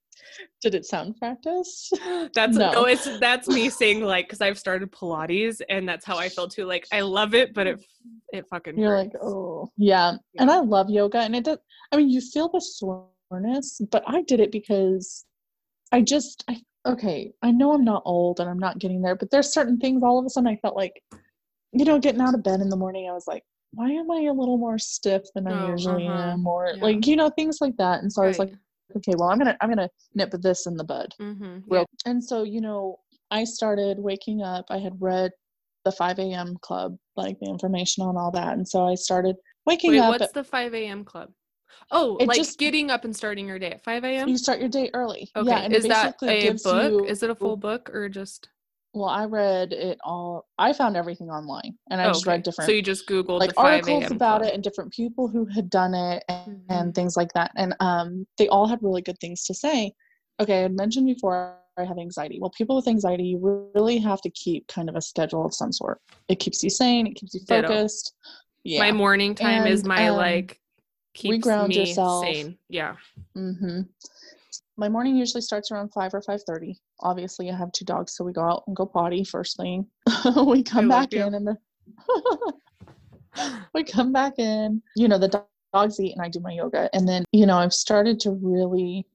Did 0.62 0.76
it 0.76 0.86
sound 0.86 1.18
practice? 1.18 1.92
That's 2.36 2.56
no, 2.56 2.72
No. 2.72 2.84
it's 2.86 3.18
that's 3.20 3.48
me 3.48 3.70
saying 3.70 4.02
like 4.04 4.28
because 4.28 4.40
I've 4.40 4.60
started 4.60 4.92
Pilates 4.92 5.62
and 5.68 5.90
that's 5.90 6.06
how 6.06 6.18
I 6.18 6.30
feel 6.30 6.48
too. 6.48 6.66
Like 6.66 6.86
I 6.94 7.02
love 7.02 7.34
it, 7.34 7.54
but 7.56 7.66
it 7.68 7.84
it 8.32 8.48
fucking 8.48 8.78
You're 8.78 8.98
hurts. 8.98 9.14
like, 9.16 9.24
oh, 9.24 9.72
yeah. 9.78 10.14
And 10.38 10.52
I 10.52 10.60
love 10.60 10.90
yoga, 10.92 11.18
and 11.20 11.36
it 11.36 11.44
does. 11.44 11.58
I 11.92 11.98
mean, 11.98 12.10
you 12.10 12.22
feel 12.22 12.50
the 12.50 12.62
soreness, 12.62 13.82
but 13.92 14.04
I 14.08 14.22
did 14.22 14.40
it 14.40 14.52
because 14.52 15.26
I 15.92 16.02
just, 16.02 16.44
I 16.48 16.62
okay. 16.86 17.32
I 17.42 17.52
know 17.52 17.74
I'm 17.74 17.84
not 17.84 18.04
old 18.06 18.40
and 18.40 18.50
I'm 18.50 18.60
not 18.60 18.80
getting 18.80 19.02
there, 19.02 19.16
but 19.16 19.30
there's 19.32 19.52
certain 19.54 19.78
things. 19.78 20.04
All 20.04 20.20
of 20.20 20.26
a 20.26 20.30
sudden, 20.30 20.48
I 20.50 20.56
felt 20.58 20.76
like, 20.76 21.02
you 21.74 21.86
know, 21.86 22.00
getting 22.00 22.22
out 22.22 22.34
of 22.34 22.44
bed 22.44 22.60
in 22.62 22.70
the 22.70 22.76
morning, 22.78 23.10
I 23.10 23.14
was 23.14 23.28
like, 23.28 23.44
why 23.74 23.90
am 23.90 24.12
I 24.12 24.24
a 24.24 24.34
little 24.34 24.58
more 24.58 24.78
stiff 24.78 25.24
than 25.34 25.48
I 25.48 25.52
Oh, 25.52 25.72
usually 25.72 26.08
uh-huh. 26.08 26.32
am, 26.34 26.48
or 26.48 26.74
Yeah. 26.76 26.84
like, 26.84 27.08
you 27.08 27.16
know, 27.16 27.30
things 27.30 27.60
like 27.62 27.78
that. 27.78 28.02
And 28.02 28.12
so 28.12 28.24
I 28.24 28.28
was 28.28 28.40
like, 28.40 28.54
okay, 28.98 29.14
well, 29.18 29.30
I'm 29.30 29.38
gonna, 29.38 29.56
I'm 29.62 29.70
gonna 29.70 29.90
nip 30.16 30.32
this 30.42 30.66
in 30.68 30.76
the 30.76 30.84
bud. 30.84 31.14
mm-hmm. 31.22 31.60
real 31.70 31.86
and 32.06 32.22
so 32.22 32.44
you 32.44 32.60
know 32.60 32.98
i 33.30 33.44
started 33.46 33.98
waking 34.00 34.42
up 34.42 34.66
i 34.70 34.78
had 34.78 34.94
read 35.00 35.32
the 35.86 35.92
5 35.92 36.20
a.m 36.20 36.58
club 36.62 36.98
like 37.16 37.40
the 37.40 37.46
information 37.48 38.04
on 38.04 38.18
all 38.18 38.32
that 38.32 38.54
and 38.54 38.68
so 38.68 38.86
i 38.86 38.96
started 38.96 39.38
waking 39.66 39.92
Wait, 39.92 40.00
up 40.00 40.10
what's 40.10 40.24
at- 40.24 40.34
the 40.34 40.44
5 40.44 40.74
a.m. 40.74 41.06
club? 41.06 41.30
Oh, 41.92 42.18
It 42.18 42.28
like 42.28 42.38
just- 42.38 42.58
getting 42.60 42.90
up 42.92 43.04
and 43.06 43.16
starting 43.16 43.48
your 43.48 43.60
day 43.60 43.72
at 43.72 43.84
5 43.84 44.04
a.m. 44.04 44.28
you 44.28 44.38
start 44.38 44.60
your 44.60 44.70
day 44.70 44.90
early 44.94 45.30
Okay, 45.36 45.50
yeah 45.50 45.60
and 45.60 45.74
is 45.74 45.84
that 45.88 46.16
a 46.22 46.62
book? 46.64 46.92
you- 46.92 47.06
Is 47.06 47.24
it 47.24 47.30
a 47.30 47.36
full 47.36 47.58
book 47.58 47.90
or 47.94 48.10
just? 48.10 48.50
well 48.94 49.08
i 49.08 49.24
read 49.24 49.72
it 49.72 49.98
all 50.04 50.50
i 50.58 50.74
found 50.74 50.98
everything 50.98 51.30
online 51.30 51.78
and 51.90 52.02
i 52.02 52.06
Oh, 52.06 52.10
just 52.10 52.26
okay. 52.28 52.32
read 52.36 52.44
different 52.44 52.68
So 52.68 52.74
you 52.74 52.82
just 52.82 53.08
googled 53.08 53.40
like 53.40 53.52
the 53.52 53.56
5 53.56 53.66
articles 53.66 54.12
about 54.12 54.44
it 54.46 54.54
and 54.54 54.62
different 54.62 54.92
people 54.92 55.30
who 55.30 55.46
had 55.46 55.70
done 55.70 55.94
it 55.94 56.24
and, 56.28 56.58
Mhm. 56.58 56.66
and 56.70 56.94
things 56.96 57.16
like 57.16 57.32
that 57.34 57.52
and 57.56 57.74
um 57.80 58.28
they 58.38 58.50
all 58.50 58.68
had 58.68 58.84
really 58.84 59.02
good 59.02 59.18
things 59.20 59.46
to 59.46 59.54
say 59.54 59.94
okay 60.42 60.60
i 60.60 60.62
had 60.64 60.76
mentioned 60.76 61.06
before 61.06 61.56
i 61.78 61.86
have 61.86 61.98
anxiety 61.98 62.38
well 62.42 62.50
people 62.50 62.76
with 62.76 62.88
anxiety 62.90 63.24
you 63.24 63.70
really 63.74 63.98
have 63.98 64.20
to 64.22 64.30
keep 64.32 64.68
kind 64.68 64.90
of 64.90 64.96
a 64.98 65.02
schedule 65.02 65.46
of 65.46 65.54
some 65.54 65.72
sort 65.72 66.02
it 66.28 66.36
keeps 66.42 66.62
you 66.62 66.70
sane 66.70 67.08
it 67.08 67.16
keeps 67.16 67.34
you 67.34 67.40
focused 67.48 68.14
yeah 68.66 68.80
My 68.82 68.92
morning 68.92 69.36
time 69.36 69.66
is 69.68 69.86
my 69.86 70.10
um, 70.10 70.18
like 70.18 70.60
keeps 71.14 71.48
reground 71.48 71.70
me 71.70 71.80
yourself. 71.80 72.26
sane. 72.26 72.58
Yeah. 72.70 72.96
hmm 73.36 73.82
My 74.78 74.90
morning 74.90 75.16
usually 75.16 75.42
starts 75.42 75.72
around 75.72 75.90
five 75.90 76.14
or 76.14 76.22
five 76.22 76.42
thirty. 76.44 76.80
Obviously, 77.02 77.50
I 77.50 77.56
have 77.56 77.72
two 77.72 77.86
dogs, 77.86 78.16
so 78.16 78.24
we 78.24 78.34
go 78.34 78.42
out 78.42 78.64
and 78.68 78.76
go 78.76 78.86
potty 78.86 79.24
first 79.24 79.58
thing. 79.58 79.88
we 80.46 80.64
come 80.64 80.88
love 80.88 81.10
back 81.10 81.14
in, 81.14 81.34
and 81.34 81.48
then 81.48 81.58
we 83.74 83.84
come 83.84 84.12
back 84.12 84.40
in. 84.40 84.82
You 84.96 85.08
know, 85.08 85.18
the 85.18 85.44
dogs 85.74 86.00
eat, 86.00 86.14
and 86.14 86.22
I 86.22 86.30
do 86.30 86.40
my 86.40 86.52
yoga, 86.52 86.90
and 86.94 87.08
then 87.08 87.26
you 87.32 87.46
know, 87.46 87.58
I've 87.58 87.74
started 87.74 88.20
to 88.22 88.32
really 88.32 89.06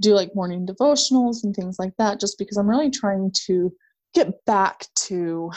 do 0.00 0.14
like 0.14 0.34
morning 0.34 0.66
devotionals 0.66 1.44
and 1.44 1.54
things 1.54 1.78
like 1.78 1.92
that, 1.98 2.20
just 2.20 2.38
because 2.38 2.56
I'm 2.56 2.68
really 2.68 2.90
trying 2.90 3.32
to 3.46 3.72
get 4.14 4.44
back 4.44 4.86
to 4.94 5.50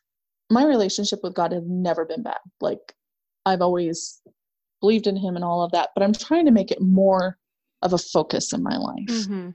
my 0.50 0.64
relationship 0.64 1.20
with 1.22 1.34
God. 1.34 1.52
has 1.52 1.64
never 1.66 2.04
been 2.04 2.22
bad. 2.22 2.38
Like 2.60 2.94
I've 3.46 3.62
always 3.62 4.20
believed 4.80 5.06
in 5.06 5.16
Him 5.16 5.36
and 5.36 5.44
all 5.44 5.62
of 5.62 5.70
that, 5.72 5.90
but 5.94 6.02
I'm 6.02 6.12
trying 6.12 6.46
to 6.46 6.52
make 6.52 6.70
it 6.70 6.80
more 6.80 7.38
of 7.82 7.92
a 7.92 7.98
focus 7.98 8.52
in 8.52 8.62
my 8.62 8.76
life 8.76 8.96
Mm-hmm. 9.08 9.50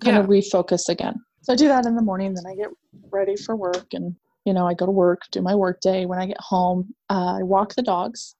kind 0.00 0.16
Yeah. 0.16 0.20
of 0.20 0.26
refocus 0.26 0.88
again. 0.88 1.14
So 1.42 1.52
I 1.52 1.56
do 1.56 1.68
that 1.68 1.86
in 1.86 1.94
the 1.96 2.02
morning, 2.02 2.34
then 2.34 2.46
I 2.46 2.54
get 2.54 2.70
ready 3.10 3.36
for 3.36 3.56
work 3.56 3.86
and 3.92 4.14
you 4.46 4.54
know, 4.54 4.66
I 4.66 4.72
go 4.72 4.86
to 4.86 4.92
work, 4.92 5.20
do 5.32 5.42
my 5.42 5.54
work 5.54 5.80
day. 5.82 6.06
When 6.06 6.18
I 6.18 6.24
get 6.26 6.40
home, 6.40 6.94
uh, 7.10 7.36
I 7.38 7.42
walk 7.42 7.74
the 7.74 7.82
dogs. 7.82 8.36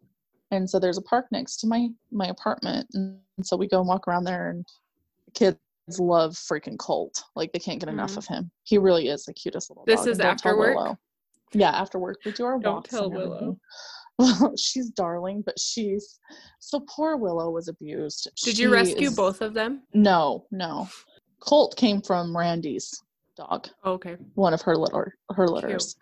And 0.50 0.68
so 0.68 0.78
there's 0.78 0.96
a 0.96 1.02
park 1.02 1.26
next 1.30 1.58
to 1.58 1.66
my 1.66 1.88
my 2.10 2.26
apartment. 2.28 2.86
And 2.94 3.18
so 3.42 3.54
we 3.56 3.68
go 3.68 3.80
and 3.80 3.86
walk 3.88 4.08
around 4.08 4.24
there 4.24 4.48
and 4.48 4.64
the 5.26 5.32
kids 5.32 5.58
love 5.98 6.32
freaking 6.32 6.78
Colt. 6.78 7.22
Like 7.36 7.52
they 7.52 7.58
can't 7.58 7.78
get 7.80 7.88
enough 7.90 8.12
Mhm. 8.14 8.16
of 8.18 8.26
him. 8.26 8.50
He 8.64 8.78
really 8.78 9.08
is 9.08 9.24
the 9.24 9.34
cutest 9.34 9.70
little 9.70 9.84
This 9.84 10.00
dog. 10.00 10.08
is 10.08 10.20
after 10.20 10.56
work? 10.56 10.98
Yeah, 11.52 11.70
after 11.70 11.98
work. 11.98 12.18
We 12.24 12.32
do 12.32 12.44
our 12.46 12.58
Don't 12.58 12.76
walks. 12.76 12.90
tell 12.90 13.10
Willow. 13.10 13.58
Well, 14.20 14.54
she's 14.58 14.90
darling, 14.90 15.42
but 15.44 15.58
she's 15.58 16.18
so 16.58 16.80
poor 16.88 17.16
Willow 17.16 17.50
was 17.50 17.68
abused. 17.68 18.28
Did 18.44 18.58
you 18.58 18.72
rescue 18.72 19.08
is- 19.08 19.16
both 19.16 19.40
of 19.40 19.54
them? 19.54 19.82
no, 19.94 20.44
no. 20.50 20.88
Colt 21.40 21.74
came 21.76 22.02
from 22.02 22.36
Randy's 22.36 23.02
dog, 23.36 23.68
Oh, 23.84 23.92
okay. 23.92 24.16
one 24.34 24.52
of 24.52 24.60
her 24.62 24.76
litter, 24.76 25.14
her 25.34 25.48
litters. 25.48 25.96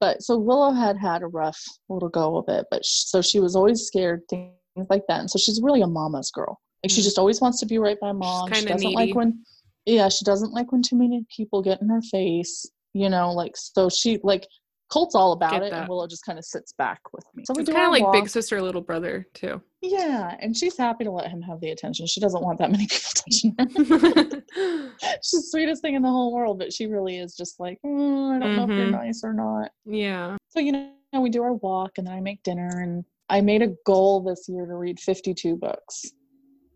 But 0.00 0.22
so 0.22 0.36
Willow 0.36 0.72
had 0.72 0.96
had 0.98 1.22
a 1.22 1.28
rough 1.28 1.60
little 1.88 2.08
go 2.08 2.36
of 2.36 2.48
it, 2.48 2.66
but 2.70 2.84
sh- 2.84 3.04
so 3.06 3.22
she 3.22 3.38
was 3.38 3.54
always 3.54 3.82
scared, 3.82 4.22
things 4.28 4.52
like 4.90 5.04
that. 5.08 5.20
And 5.20 5.30
so 5.30 5.38
she's 5.38 5.60
really 5.62 5.82
a 5.82 5.86
mama's 5.86 6.32
girl. 6.32 6.58
Like 6.82 6.90
she 6.90 7.00
Mm. 7.00 7.04
just 7.04 7.18
always 7.18 7.40
wants 7.40 7.60
to 7.60 7.66
be 7.66 7.78
right 7.78 8.00
by 8.00 8.10
mom. 8.10 8.52
She 8.52 8.64
doesn't 8.64 8.80
needy. 8.80 8.94
like 8.96 9.14
when, 9.14 9.44
yeah, 9.86 10.08
she 10.08 10.24
doesn't 10.24 10.52
like 10.52 10.72
when 10.72 10.82
too 10.82 10.96
many 10.96 11.24
people 11.34 11.62
get 11.62 11.80
in 11.80 11.88
her 11.88 12.02
face. 12.02 12.66
You 12.94 13.08
know, 13.08 13.30
like 13.32 13.56
so 13.56 13.88
she 13.88 14.18
like 14.24 14.48
Colt's 14.92 15.14
all 15.14 15.32
about 15.32 15.62
it, 15.62 15.72
and 15.72 15.88
Willow 15.88 16.06
just 16.06 16.24
kind 16.26 16.38
of 16.38 16.44
sits 16.44 16.72
back 16.72 17.00
with 17.14 17.24
me. 17.34 17.44
So 17.46 17.54
we 17.54 17.62
It's 17.62 17.70
kind 17.70 17.86
of 17.86 17.90
like 17.92 18.02
walk. 18.02 18.12
big 18.12 18.28
sister, 18.28 18.60
little 18.60 18.82
brother 18.82 19.26
too. 19.32 19.62
Yeah, 19.80 20.36
and 20.40 20.54
she's 20.56 20.76
happy 20.76 21.04
to 21.04 21.10
let 21.10 21.30
him 21.30 21.40
have 21.42 21.60
the 21.60 21.70
attention. 21.70 22.06
She 22.06 22.20
doesn't 22.20 22.42
want 22.42 22.58
that 22.58 22.70
many 22.70 22.86
people 22.86 23.10
touching 23.14 23.54
her. 23.58 23.66
she's 25.22 25.30
the 25.32 25.46
sweetest 25.50 25.80
thing 25.82 25.94
in 25.94 26.02
the 26.02 26.10
whole 26.10 26.32
world, 26.32 26.58
but 26.58 26.72
she 26.72 26.86
really 26.86 27.16
is 27.18 27.34
just 27.34 27.58
like, 27.58 27.78
"Mm, 27.84 28.36
I 28.36 28.38
don't 28.38 28.54
know 28.54 28.64
if 28.64 28.76
you're 28.76 28.86
Mhm. 28.86 28.90
nice 29.06 29.22
or 29.24 29.32
not. 29.32 29.70
yeah. 29.86 30.36
So, 30.50 30.60
you 30.60 30.72
know, 30.72 30.90
we 31.20 31.30
do 31.30 31.42
our 31.42 31.54
walk 31.54 31.92
and 31.96 32.06
then 32.06 32.12
I 32.14 32.20
make 32.20 32.42
dinner. 32.42 32.68
And 32.82 33.04
I 33.30 33.40
made 33.40 33.62
a 33.62 33.74
goal 33.86 34.20
this 34.20 34.46
year 34.48 34.66
to 34.66 34.74
read 34.74 35.00
52 35.00 35.56
books. 35.56 36.04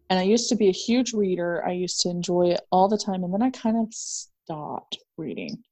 And 0.09 0.19
I 0.19 0.23
used 0.23 0.49
to 0.49 0.57
be 0.57 0.69
a 0.69 0.73
huge 0.73 1.13
reader. 1.13 1.63
I 1.67 1.73
used 1.73 2.01
to 2.01 2.09
enjoy 2.09 2.49
it 2.53 2.61
all 2.73 2.89
the 2.89 2.97
time. 2.97 3.25
And 3.25 3.35
then 3.35 3.43
I 3.43 3.51
kind 3.51 3.77
of 3.77 3.93
stopped 3.93 4.99
reading. 5.19 5.63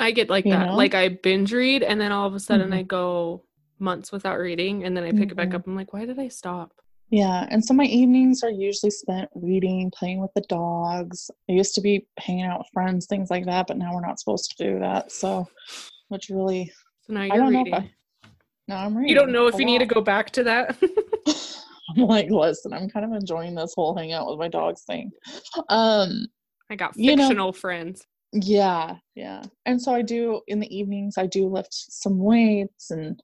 I 0.00 0.10
get 0.12 0.28
like 0.30 0.44
You 0.46 0.52
that. 0.52 0.66
know? 0.68 0.76
Like 0.76 0.94
I 0.94 1.08
binge 1.08 1.52
read 1.52 1.82
and 1.82 2.00
then 2.00 2.10
all 2.10 2.26
of 2.26 2.34
a 2.34 2.40
sudden 2.40 2.70
Mhm. 2.70 2.74
I 2.74 2.82
go 2.82 3.44
months 3.78 4.10
without 4.12 4.38
reading 4.38 4.84
and 4.84 4.96
then 4.96 5.04
I 5.04 5.12
pick 5.12 5.30
it 5.30 5.36
back 5.36 5.48
Mhm. 5.50 5.54
up. 5.54 5.66
I'm 5.66 5.76
like, 5.76 5.92
why 5.92 6.04
did 6.06 6.18
I 6.18 6.28
stop? 6.28 6.72
Yeah. 7.10 7.46
And 7.50 7.64
so 7.64 7.74
my 7.74 7.84
evenings 7.84 8.42
are 8.42 8.50
usually 8.50 8.90
spent 8.90 9.28
reading, 9.34 9.90
playing 9.90 10.20
with 10.20 10.32
the 10.34 10.42
dogs. 10.42 11.30
I 11.48 11.52
used 11.52 11.74
to 11.74 11.80
be 11.80 12.06
hanging 12.18 12.44
out 12.44 12.60
with 12.60 12.68
friends, 12.72 13.06
things 13.06 13.30
like 13.30 13.46
that. 13.46 13.66
But 13.66 13.78
now 13.78 13.92
we're 13.94 14.00
not 14.06 14.18
supposed 14.20 14.54
to 14.56 14.64
do 14.64 14.78
that. 14.80 15.10
So, 15.12 15.48
which 16.08 16.28
really, 16.28 16.72
So 17.02 17.12
now 17.14 17.22
you're 17.24 17.48
reading. 17.48 17.74
I. 17.74 17.90
No, 18.68 18.76
I'm 18.76 18.96
reading. 18.96 19.08
you 19.08 19.14
don't 19.16 19.32
know 19.32 19.48
if 19.48 19.58
you 19.58 19.64
need 19.64 19.78
to 19.78 19.86
go 19.86 20.00
back 20.00 20.30
to 20.32 20.44
that. 20.44 20.76
I'm 21.96 22.02
like, 22.06 22.30
listen, 22.30 22.72
I'm 22.72 22.88
kind 22.88 23.04
of 23.04 23.12
enjoying 23.12 23.54
this 23.56 23.74
whole 23.74 23.96
hangout 23.96 24.28
with 24.30 24.38
my 24.38 24.46
dogs 24.48 24.82
thing. 24.84 25.10
Um, 25.68 26.26
I 26.70 26.76
got 26.76 26.96
You 26.96 27.16
know- 27.16 27.24
fictional 27.24 27.52
friends. 27.52 28.06
Yeah, 28.32 28.96
yeah. 29.14 29.42
And 29.66 29.80
so 29.80 29.94
I 29.94 30.02
do 30.02 30.40
in 30.46 30.60
the 30.60 30.76
evenings, 30.76 31.18
I 31.18 31.26
do 31.26 31.46
lift 31.46 31.72
some 31.72 32.18
weights 32.18 32.90
and, 32.90 33.20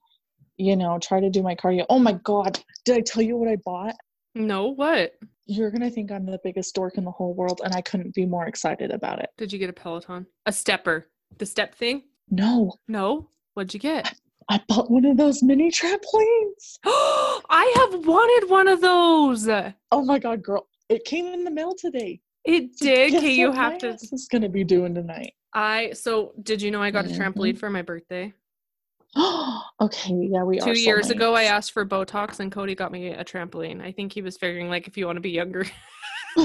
you 0.57 0.75
know, 0.75 0.99
try 0.99 1.19
to 1.19 1.29
do 1.29 1.41
my 1.41 1.55
cardio. 1.55 1.85
Oh 1.89 1.99
my 1.99 2.13
God, 2.23 2.59
did 2.85 2.97
I 2.97 3.01
tell 3.01 3.23
you 3.23 3.37
what 3.37 3.49
I 3.49 3.57
bought? 3.63 3.95
No, 4.35 4.67
what? 4.67 5.13
You're 5.45 5.71
going 5.71 5.81
to 5.81 5.89
think 5.89 6.11
I'm 6.11 6.25
the 6.25 6.39
biggest 6.43 6.75
dork 6.75 6.97
in 6.97 7.05
the 7.05 7.11
whole 7.11 7.33
world, 7.33 7.61
and 7.63 7.73
I 7.73 7.81
couldn't 7.81 8.13
be 8.13 8.25
more 8.25 8.47
excited 8.47 8.91
about 8.91 9.19
it. 9.19 9.29
Did 9.37 9.51
you 9.53 9.59
get 9.59 9.69
a 9.69 9.73
Peloton? 9.73 10.27
A 10.45 10.51
stepper. 10.51 11.07
The 11.37 11.45
step 11.45 11.73
thing? 11.75 12.03
No, 12.29 12.73
No. 12.87 13.29
What'd 13.53 13.73
you 13.73 13.79
get? 13.79 14.13
I 14.49 14.61
bought 14.67 14.91
one 14.91 15.03
of 15.05 15.17
those 15.17 15.41
mini 15.41 15.71
trampolines. 15.71 16.77
I 16.85 17.73
have 17.77 18.05
wanted 18.05 18.49
one 18.49 18.67
of 18.67 18.81
those. 18.81 19.47
Oh 19.91 20.05
my 20.05 20.19
God, 20.19 20.43
girl. 20.43 20.67
It 20.89 21.05
came 21.05 21.25
in 21.25 21.43
the 21.43 21.49
mail 21.49 21.73
today. 21.75 22.21
It 22.47 22.77
did. 22.77 23.11
guess 23.11 23.21
Okay, 23.23 23.33
you 23.33 23.51
have 23.51 23.77
to. 23.79 23.89
ass 23.89 24.03
is 24.13 24.27
going 24.31 24.41
to 24.41 24.49
be 24.49 24.63
doing 24.63 24.95
tonight. 24.95 25.33
I 25.53 25.91
so 25.93 26.33
did 26.41 26.61
you 26.61 26.71
know 26.71 26.81
I 26.81 26.91
got 26.91 27.05
a 27.05 27.09
Mhm. 27.09 27.17
trampoline 27.33 27.57
for 27.57 27.69
my 27.69 27.81
birthday? 27.81 28.33
Oh, 29.15 29.61
okay, 29.81 30.13
yeah, 30.13 30.43
we 30.43 30.59
are. 30.59 30.63
Two 30.73 30.79
years 30.79 31.09
ago, 31.09 31.35
I 31.35 31.43
asked 31.43 31.73
for 31.73 31.85
Botox, 31.85 32.39
and 32.39 32.49
Cody 32.51 32.73
got 32.73 32.91
me 32.91 33.09
a 33.09 33.23
trampoline. 33.25 33.81
I 33.81 33.91
think 33.91 34.13
he 34.13 34.21
was 34.21 34.37
figuring 34.37 34.69
like 34.69 34.87
if 34.87 34.97
you 34.97 35.05
want 35.05 35.17
to 35.17 35.21
be 35.21 35.31
younger, 35.31 35.65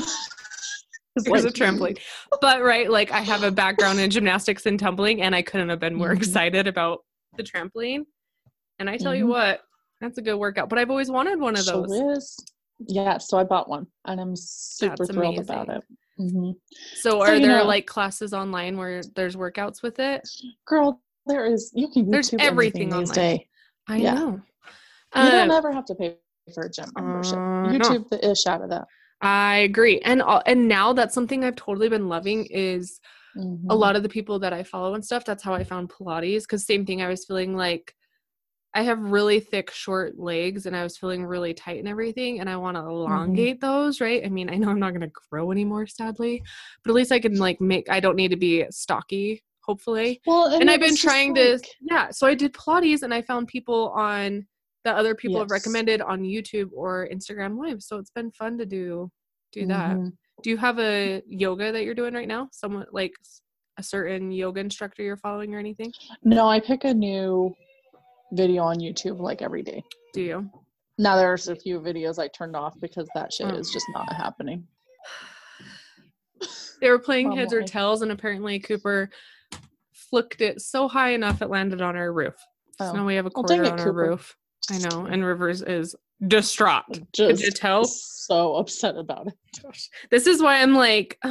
It's 1.14 1.26
here's 1.26 1.44
a 1.44 1.50
trampoline. 1.52 1.98
But 2.40 2.62
right, 2.62 2.90
like 2.90 3.12
I 3.12 3.20
have 3.20 3.42
a 3.44 3.50
background 3.52 4.00
in 4.00 4.10
gymnastics 4.10 4.66
and 4.66 4.78
tumbling, 4.80 5.22
and 5.22 5.34
I 5.36 5.42
couldn't 5.42 5.68
have 5.68 5.78
been 5.80 5.94
more 5.94 6.08
Mhm. 6.10 6.16
excited 6.16 6.66
about 6.66 7.04
the 7.36 7.42
trampoline. 7.44 8.04
And 8.78 8.88
I 8.90 8.96
tell 8.96 9.14
you 9.14 9.26
Mhm. 9.26 9.30
what, 9.30 9.60
that's 10.00 10.18
a 10.18 10.22
good 10.22 10.36
workout. 10.36 10.68
But 10.68 10.78
I've 10.78 10.90
always 10.90 11.10
wanted 11.10 11.38
one 11.38 11.54
of 11.54 11.64
Sure 11.64 11.82
those. 11.86 11.92
is. 12.18 12.36
Yeah, 12.88 13.18
so 13.18 13.38
I 13.38 13.44
bought 13.44 13.68
one, 13.68 13.86
and 14.06 14.20
I'm 14.20 14.34
super 14.34 14.96
That's 14.96 15.10
thrilled 15.12 15.38
about 15.38 15.68
amazing. 15.68 15.82
it. 15.82 15.91
Hmm 16.16 16.50
So 16.94 17.20
are 17.22 17.34
you 17.34 17.40
there 17.40 17.58
know- 17.58 17.64
like 17.66 17.86
classes 17.86 18.32
online 18.34 18.76
where 18.76 19.02
there's 19.16 19.36
workouts 19.36 19.82
with 19.82 19.98
it? 19.98 20.28
Girl, 20.66 21.00
there 21.26 21.46
is. 21.46 21.70
You 21.74 21.88
can 21.88 22.10
There's 22.10 22.30
YouTube 22.30 22.40
everything 22.40 22.88
everything 22.88 23.00
these 23.00 23.10
online. 23.10 23.36
days. 23.36 23.46
I 23.88 23.96
Yeah. 23.98 24.14
know. 24.14 24.42
You 25.14 25.30
don't 25.30 25.50
Um, 25.50 25.50
ever 25.50 25.72
have 25.72 25.84
to 25.86 25.94
pay 25.94 26.16
for 26.54 26.64
a 26.64 26.70
gym 26.70 26.90
membership. 26.96 27.38
uh, 27.38 27.72
no. 27.72 27.78
YouTube 27.78 28.08
the 28.08 28.30
ish 28.30 28.46
out 28.46 28.62
of 28.62 28.70
that. 28.70 28.86
I 29.20 29.58
agree. 29.58 30.00
And 30.00 30.22
uh, 30.22 30.42
and 30.46 30.66
now 30.68 30.92
that's 30.92 31.14
something 31.14 31.44
I've 31.44 31.56
totally 31.56 31.88
been 31.88 32.08
loving 32.08 32.46
is 32.46 32.98
a 33.36 33.40
Mhm. 33.40 33.78
lot 33.78 33.94
of 33.96 34.02
the 34.02 34.08
people 34.08 34.38
that 34.40 34.52
I 34.52 34.62
follow 34.62 34.94
and 34.94 35.04
stuff. 35.04 35.24
That's 35.24 35.42
how 35.42 35.54
I 35.54 35.64
found 35.64 35.90
Pilates. 35.90 36.46
Cause 36.46 36.64
same 36.66 36.84
thing, 36.84 37.02
I 37.02 37.08
was 37.08 37.24
feeling 37.24 37.56
like 37.56 37.94
I 38.74 38.82
have 38.82 38.98
really 38.98 39.38
thick, 39.40 39.70
short 39.70 40.18
legs 40.18 40.66
and 40.66 40.74
I 40.74 40.82
was 40.82 40.96
feeling 40.96 41.24
really 41.26 41.52
tight 41.52 41.78
and 41.78 41.88
everything. 41.88 42.40
And 42.40 42.48
I 42.48 42.56
want 42.56 42.76
to 42.76 42.82
elongate 42.82 43.60
those, 43.60 44.00
right? 44.00 44.24
I 44.24 44.28
mean, 44.28 44.48
I 44.48 44.56
know 44.56 44.70
I'm 44.70 44.80
not 44.80 44.90
going 44.90 45.02
to 45.02 45.12
grow 45.30 45.52
anymore, 45.52 45.86
sadly, 45.86 46.42
but 46.82 46.90
at 46.90 46.94
least 46.94 47.12
I 47.12 47.20
can 47.20 47.36
like 47.36 47.60
make, 47.60 47.90
I 47.90 48.00
don't 48.00 48.16
need 48.16 48.30
to 48.30 48.36
be 48.36 48.64
stocky, 48.70 49.42
hopefully. 49.62 50.22
Well, 50.26 50.46
And, 50.46 50.62
it 50.62 50.68
I've 50.70 50.80
been 50.80 50.96
trying 50.96 51.34
to, 51.34 51.60
yeah. 51.82 52.10
So 52.10 52.26
I 52.26 52.34
did 52.34 52.54
Pilates 52.54 53.02
and 53.02 53.12
I 53.12 53.20
found 53.20 53.48
people 53.48 53.90
on 53.90 54.46
that 54.84 54.96
other 54.96 55.14
people 55.14 55.38
have 55.38 55.50
recommended 55.50 56.00
on 56.00 56.22
YouTube 56.22 56.70
or 56.74 57.08
Instagram 57.12 57.58
Live. 57.58 57.82
So 57.82 57.98
it's 57.98 58.10
been 58.10 58.30
fun 58.32 58.58
to 58.58 58.66
do 58.66 59.10
do 59.52 59.66
that. 59.66 59.96
Mhm. 59.96 60.12
Do 60.42 60.50
you 60.50 60.56
have 60.56 60.78
a 60.78 61.22
yoga 61.26 61.72
that 61.72 61.84
you're 61.84 61.94
doing 61.94 62.14
right 62.14 62.26
now? 62.26 62.48
Someone 62.52 62.86
like 62.90 63.12
a 63.76 63.82
certain 63.82 64.32
yoga 64.32 64.60
instructor 64.60 65.02
you're 65.02 65.16
following 65.18 65.54
or 65.54 65.58
anything? 65.58 65.92
No, 66.24 66.48
I 66.48 66.58
pick 66.58 66.84
a 66.84 66.94
new 66.94 67.54
video 68.32 68.62
on 68.64 68.78
YouTube 68.78 69.20
like 69.20 69.42
every 69.42 69.62
day. 69.62 69.82
Do 70.12 70.22
you? 70.22 70.50
Now 70.98 71.16
there's 71.16 71.48
a 71.48 71.56
few 71.56 71.80
videos 71.80 72.18
I 72.18 72.28
turned 72.28 72.56
off 72.56 72.74
because 72.80 73.08
that 73.14 73.32
shit 73.32 73.46
Oh. 73.46 73.54
is 73.54 73.70
just 73.70 73.86
not 73.94 74.12
happening. 74.12 74.66
They 76.80 76.90
were 76.90 76.98
playing 76.98 77.28
Well, 77.28 77.36
heads 77.36 77.52
or 77.52 77.62
tails, 77.62 78.02
and 78.02 78.10
apparently 78.10 78.58
Cooper 78.58 79.08
flicked 79.92 80.40
it 80.40 80.60
so 80.60 80.88
high 80.88 81.10
enough 81.10 81.40
it 81.40 81.48
landed 81.48 81.80
on 81.80 81.94
our 81.96 82.12
roof. 82.12 82.34
So 82.78 82.86
Oh. 82.86 82.92
now 82.94 83.06
we 83.06 83.14
have 83.14 83.26
a 83.26 83.30
Well, 83.32 83.44
quarter 83.44 83.62
dang 83.62 83.64
it, 83.66 83.72
on 83.74 83.78
our 83.78 83.86
Cooper. 83.86 84.08
roof. 84.10 84.36
I 84.68 84.78
know, 84.78 85.06
and 85.06 85.24
Rivers 85.24 85.62
is 85.62 85.94
distraught. 86.26 86.84
Could 86.92 87.06
Just 87.12 87.44
you 87.44 87.50
tell? 87.52 87.84
so 87.84 88.56
upset 88.56 88.96
about 88.96 89.28
it. 89.28 89.34
This 90.10 90.26
is 90.26 90.42
why 90.42 90.60
I'm 90.60 90.74
like, 90.74 91.18
uh, 91.24 91.28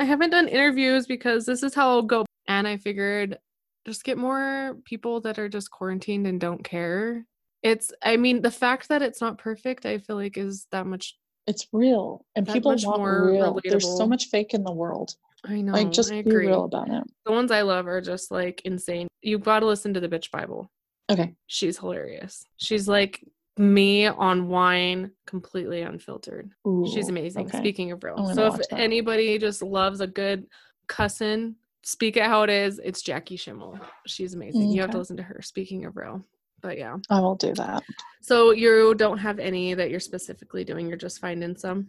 I 0.00 0.04
haven't 0.04 0.30
done 0.30 0.48
interviews 0.48 1.06
because 1.06 1.46
this 1.46 1.62
is 1.62 1.72
how 1.74 1.88
I'll 1.88 2.02
go. 2.02 2.26
And 2.48 2.68
I 2.68 2.76
figured 2.76 3.38
just 3.86 4.04
get 4.04 4.18
more 4.18 4.76
people 4.84 5.20
that 5.22 5.38
are 5.38 5.48
just 5.48 5.70
quarantined 5.70 6.26
and 6.26 6.40
don't 6.40 6.62
care. 6.62 7.24
It's, 7.62 7.92
I 8.02 8.16
mean, 8.16 8.42
the 8.42 8.50
fact 8.50 8.88
that 8.88 9.02
it's 9.02 9.20
not 9.20 9.38
perfect, 9.38 9.86
I 9.86 9.98
feel 9.98 10.16
like 10.16 10.36
is 10.36 10.66
that 10.72 10.86
much. 10.86 11.16
It's 11.46 11.66
real, 11.72 12.24
and 12.36 12.46
people 12.46 12.74
want 12.76 12.98
more 13.00 13.30
real. 13.30 13.58
There's 13.64 13.96
so 13.96 14.06
much 14.06 14.26
fake 14.26 14.54
in 14.54 14.62
the 14.62 14.72
world. 14.72 15.14
I 15.44 15.62
know. 15.62 15.72
like, 15.72 15.90
just 15.90 16.12
I 16.12 16.22
be 16.22 16.30
agree. 16.30 16.46
real 16.46 16.64
about 16.64 16.90
it. 16.90 17.02
The 17.24 17.32
ones 17.32 17.50
I 17.50 17.62
love 17.62 17.86
are 17.86 18.00
just 18.00 18.30
like 18.30 18.62
insane. 18.64 19.08
You've 19.22 19.42
got 19.42 19.60
to 19.60 19.66
listen 19.66 19.94
to 19.94 20.00
the 20.00 20.08
bitch 20.08 20.30
Bible. 20.30 20.70
Okay. 21.10 21.34
She's 21.46 21.78
hilarious. 21.78 22.44
She's 22.58 22.86
like 22.86 23.24
me 23.56 24.06
on 24.06 24.48
wine, 24.48 25.12
completely 25.26 25.82
unfiltered. 25.82 26.50
She's 26.92 27.08
amazing. 27.08 27.46
okay. 27.46 27.58
Speaking 27.58 27.92
of 27.92 28.04
real. 28.04 28.32
So 28.34 28.46
if 28.46 28.68
that. 28.68 28.78
anybody 28.78 29.38
just 29.38 29.62
loves 29.62 30.00
a 30.00 30.06
good 30.06 30.46
cussing, 30.86 31.56
speak 31.82 32.16
it 32.16 32.24
how 32.24 32.42
it 32.42 32.50
is, 32.50 32.78
it's 32.82 33.02
Jackie 33.02 33.36
Schimmel. 33.36 33.78
She's 34.06 34.34
amazing. 34.34 34.70
You 34.70 34.80
have 34.82 34.90
to 34.90 34.98
listen 34.98 35.16
to 35.16 35.22
her. 35.22 35.40
Speaking 35.42 35.84
of 35.84 35.96
real. 35.96 36.24
But 36.60 36.76
yeah. 36.76 36.98
I 37.08 37.20
will 37.20 37.36
do 37.36 37.54
that. 37.54 37.82
So 38.20 38.50
you 38.50 38.94
don't 38.94 39.18
have 39.18 39.38
any 39.38 39.72
that 39.74 39.90
you're 39.90 39.98
specifically 39.98 40.62
doing, 40.62 40.86
you're 40.88 40.98
just 40.98 41.20
finding 41.20 41.56
some. 41.56 41.88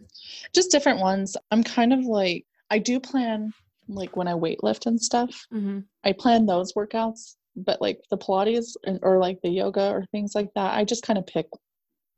Just 0.54 0.70
different 0.70 0.98
ones. 1.00 1.36
I'm 1.50 1.62
kind 1.62 1.92
of 1.92 2.00
like 2.00 2.46
I 2.70 2.78
do 2.78 2.98
plan 2.98 3.52
like 3.88 4.16
when 4.16 4.28
I 4.28 4.32
weightlift 4.32 4.86
and 4.86 5.00
stuff. 5.00 5.46
hmm 5.50 5.80
I 6.04 6.12
plan 6.12 6.46
those 6.46 6.72
workouts, 6.72 7.36
but 7.54 7.82
like 7.82 8.00
the 8.10 8.16
Pilates 8.16 8.76
and, 8.84 8.98
or 9.02 9.18
like 9.18 9.40
the 9.42 9.50
yoga 9.50 9.90
or 9.90 10.04
things 10.06 10.34
like 10.34 10.52
that, 10.54 10.74
I 10.74 10.84
just 10.84 11.02
kind 11.02 11.18
of 11.18 11.26
pick 11.26 11.46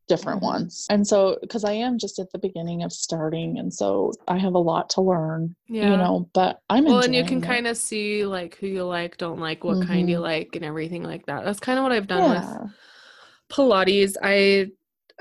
different 0.07 0.41
Mhm. 0.41 0.45
ones. 0.45 0.87
And 0.91 1.07
so 1.07 1.39
because 1.41 1.65
I 1.65 1.73
am 1.73 1.99
just 1.99 2.19
at 2.19 2.31
the 2.33 2.39
beginning 2.39 2.83
of 2.83 2.93
starting 2.93 3.59
and 3.59 3.73
so 3.73 4.13
I 4.29 4.39
have 4.39 4.55
a 4.55 4.59
lot 4.59 4.91
to 4.91 5.01
learn, 5.01 5.57
Yeah. 5.69 5.91
you 5.93 5.97
know, 5.97 6.29
but 6.35 6.61
I'm 6.69 6.85
well, 6.85 7.01
and 7.03 7.15
you 7.15 7.25
can 7.25 7.41
kind 7.41 7.67
of 7.67 7.77
see 7.77 8.27
like 8.27 8.57
who 8.57 8.67
you 8.67 8.85
like, 8.85 9.17
don't 9.17 9.41
like, 9.41 9.65
what 9.65 9.87
kind 9.87 10.09
you 10.11 10.19
Mhm. 10.19 10.23
like, 10.23 10.57
and 10.57 10.65
everything 10.65 11.03
like 11.03 11.25
that. 11.27 11.45
That's 11.45 11.61
kind 11.61 11.79
of 11.79 11.83
what 11.85 11.93
I've 11.93 12.07
done 12.07 12.31
with. 12.31 12.71
Pilates. 13.51 14.17
I 14.23 14.71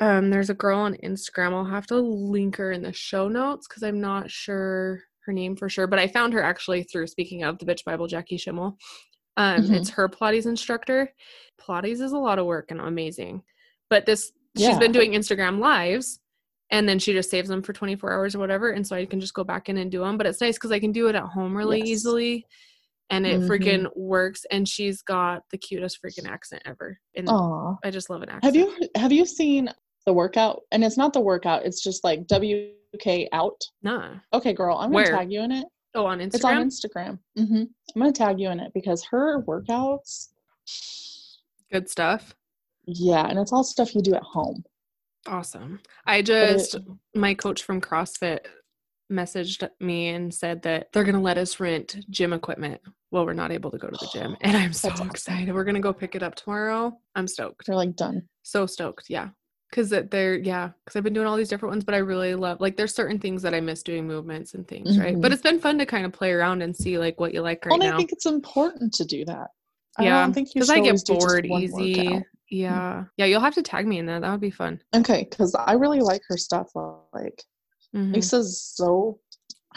um 0.02 0.30
there's 0.32 0.50
a 0.50 0.54
girl 0.56 0.80
on 0.80 0.96
Instagram. 1.04 1.54
I'll 1.54 1.66
have 1.66 1.88
to 1.88 1.98
link 1.98 2.56
her 2.58 2.72
in 2.72 2.82
the 2.82 2.94
show 2.94 3.28
notes 3.28 3.68
because 3.68 3.84
I'm 3.84 4.02
not 4.02 4.30
sure 4.32 5.02
her 5.26 5.32
name 5.34 5.56
for 5.56 5.70
sure. 5.70 5.88
But 5.88 6.00
I 6.00 6.08
found 6.08 6.34
her 6.34 6.42
actually 6.44 6.84
through 6.84 7.08
speaking 7.08 7.44
of 7.44 7.58
the 7.60 7.66
bitch 7.66 7.84
Bible 7.86 8.08
Jackie 8.08 8.38
Schimmel. 8.38 8.78
Um, 9.38 9.64
Mhm. 9.64 9.76
it's 9.76 9.90
her 9.92 10.10
Pilates 10.10 10.46
instructor. 10.46 11.14
Pilates 11.60 12.02
is 12.02 12.12
a 12.12 12.18
lot 12.18 12.40
of 12.40 12.46
work 12.46 12.72
and 12.72 12.82
amazing. 12.82 13.44
But 13.90 14.06
this 14.06 14.32
she's 14.58 14.78
been 14.78 14.92
doing 14.92 15.12
Instagram 15.14 15.60
lives 15.60 16.20
and 16.72 16.88
then 16.88 17.00
she 17.00 17.14
just 17.14 17.30
saves 17.30 17.50
them 17.50 17.62
for 17.62 17.74
24 17.74 18.12
hours 18.12 18.36
or 18.36 18.40
whatever. 18.40 18.72
And 18.72 18.86
so 18.86 18.96
I 18.96 19.06
can 19.06 19.20
just 19.20 19.34
go 19.34 19.44
back 19.44 19.70
in 19.70 19.78
and 19.78 19.92
do 19.92 20.00
them. 20.00 20.18
But 20.18 20.28
it's 20.28 20.42
nice 20.42 20.56
because 20.58 20.72
I 20.72 20.80
can 20.80 20.92
do 20.92 21.08
it 21.08 21.16
at 21.16 21.24
home 21.24 21.56
really 21.56 21.80
Yes. 21.80 21.88
easily. 21.90 22.46
And 23.10 23.28
it 23.28 23.42
Mhm. 23.42 23.48
freaking 23.48 23.96
works. 23.96 24.46
And 24.50 24.68
she's 24.68 25.02
got 25.02 25.44
the 25.52 25.58
cutest 25.58 26.00
freaking 26.02 26.28
accent 26.28 26.64
ever. 26.66 27.00
And 27.16 27.28
Aw. 27.30 27.76
I 27.84 27.92
just 27.92 28.10
love 28.10 28.22
an 28.24 28.30
accent. 28.30 28.44
Have 28.46 28.56
you 28.56 28.90
have 28.96 29.12
you 29.12 29.26
seen 29.26 29.70
the 30.06 30.14
workout? 30.14 30.62
And 30.72 30.84
it's 30.84 30.98
not 30.98 31.14
the 31.14 31.22
workout, 31.22 31.66
it's 31.66 31.82
just 31.84 32.04
like 32.04 32.28
WK 32.28 33.28
out. 33.32 33.60
Nah. 33.84 34.16
Okay, 34.34 34.54
girl, 34.54 34.78
I'm 34.78 34.92
Where? 34.92 35.06
gonna 35.06 35.18
tag 35.18 35.32
you 35.32 35.42
in 35.42 35.52
it. 35.52 35.66
Oh, 35.96 36.06
on 36.08 36.20
Instagram. 36.20 36.34
It's 36.34 36.44
on 36.46 36.70
Instagram. 36.70 37.20
Mm-hmm. 37.38 37.64
I'm 37.96 38.02
gonna 38.02 38.12
tag 38.12 38.40
you 38.40 38.50
in 38.50 38.60
it 38.60 38.72
because 38.74 39.04
her 39.12 39.44
workouts, 39.44 40.30
Good 41.72 41.90
stuff. 41.90 42.36
Yeah, 42.86 43.28
and 43.28 43.40
it's 43.40 43.52
all 43.54 43.64
stuff 43.64 43.96
you 43.96 44.02
do 44.02 44.14
at 44.16 44.24
home. 44.24 44.64
Awesome. 45.28 45.80
I 46.06 46.22
just 46.22 46.76
it- 46.76 46.84
my 47.16 47.34
coach 47.34 47.64
from 47.64 47.80
CrossFit 47.82 48.40
messaged 49.12 49.68
me 49.80 50.10
and 50.10 50.34
said 50.34 50.62
that 50.64 50.88
they're 50.92 51.04
gonna 51.04 51.22
let 51.22 51.38
us 51.38 51.60
rent 51.60 51.98
gym 52.10 52.34
equipment 52.34 52.82
while 53.10 53.26
we're 53.26 53.34
not 53.34 53.52
able 53.52 53.70
to 53.72 53.78
go 53.78 53.88
to 53.88 53.98
the 54.00 54.10
gym. 54.12 54.36
And 54.42 54.58
I'm 54.58 54.74
so 54.74 54.90
awesome. 54.90 55.10
excited. 55.10 55.54
We're 55.54 55.64
gonna 55.64 55.80
go 55.80 55.94
pick 55.94 56.16
it 56.16 56.24
up 56.24 56.36
tomorrow. 56.36 56.98
I'm 57.16 57.28
stoked. 57.28 57.68
They're 57.68 57.76
like 57.76 57.96
done. 57.96 58.24
So 58.42 58.66
stoked. 58.66 59.10
Yeah. 59.10 59.30
Cause 59.72 59.90
that 59.90 60.12
they're 60.12 60.36
yeah, 60.38 60.70
because 60.86 60.96
I've 60.96 61.04
been 61.04 61.14
doing 61.14 61.26
all 61.26 61.36
these 61.36 61.50
different 61.50 61.72
ones, 61.72 61.84
but 61.84 61.96
I 61.96 62.00
really 62.00 62.36
love 62.36 62.62
like 62.62 62.78
there's 62.78 62.94
certain 62.94 63.18
things 63.20 63.42
that 63.42 63.56
I 63.56 63.60
miss 63.60 63.82
doing 63.82 64.06
movements 64.06 64.54
and 64.54 64.68
things, 64.68 65.00
right? 65.00 65.20
But 65.20 65.32
Mhm. 65.32 65.34
it's 65.34 65.42
been 65.42 65.60
fun 65.60 65.80
to 65.80 65.86
kind 65.88 66.06
of 66.06 66.12
play 66.12 66.32
around 66.32 66.62
and 66.62 66.76
see 66.76 67.00
like 67.00 67.20
what 67.20 67.34
you 67.34 67.42
like 67.42 67.66
right 67.66 67.72
well, 67.72 67.82
and 67.82 67.90
now. 67.90 67.96
I 67.96 67.98
think 67.98 68.12
it's 68.12 68.28
important 68.28 68.94
to 68.96 69.06
do 69.06 69.26
that. 69.26 69.48
I 69.98 70.04
yeah, 70.04 70.22
don't 70.24 70.34
think 70.34 70.50
you 70.50 70.62
because 70.62 70.70
I 70.70 70.76
get 70.80 70.86
always 70.90 71.04
do 71.04 71.14
just 71.16 71.26
bored 71.26 71.46
easy. 71.48 72.08
workout. 72.08 72.24
Yeah, 72.54 73.06
yeah. 73.18 73.26
You'll 73.26 73.42
have 73.42 73.56
to 73.56 73.64
tag 73.64 73.88
me 73.88 73.98
in 74.00 74.06
that. 74.06 74.22
That 74.22 74.32
would 74.32 74.40
be 74.42 74.52
fun. 74.52 74.82
Okay, 74.96 75.28
because 75.30 75.56
I 75.56 75.74
really 75.74 76.02
like 76.02 76.22
her 76.28 76.38
stuff. 76.38 76.70
Like 77.14 77.44
Mhm. 77.96 78.14
Lisa's 78.14 78.62
so 78.62 79.20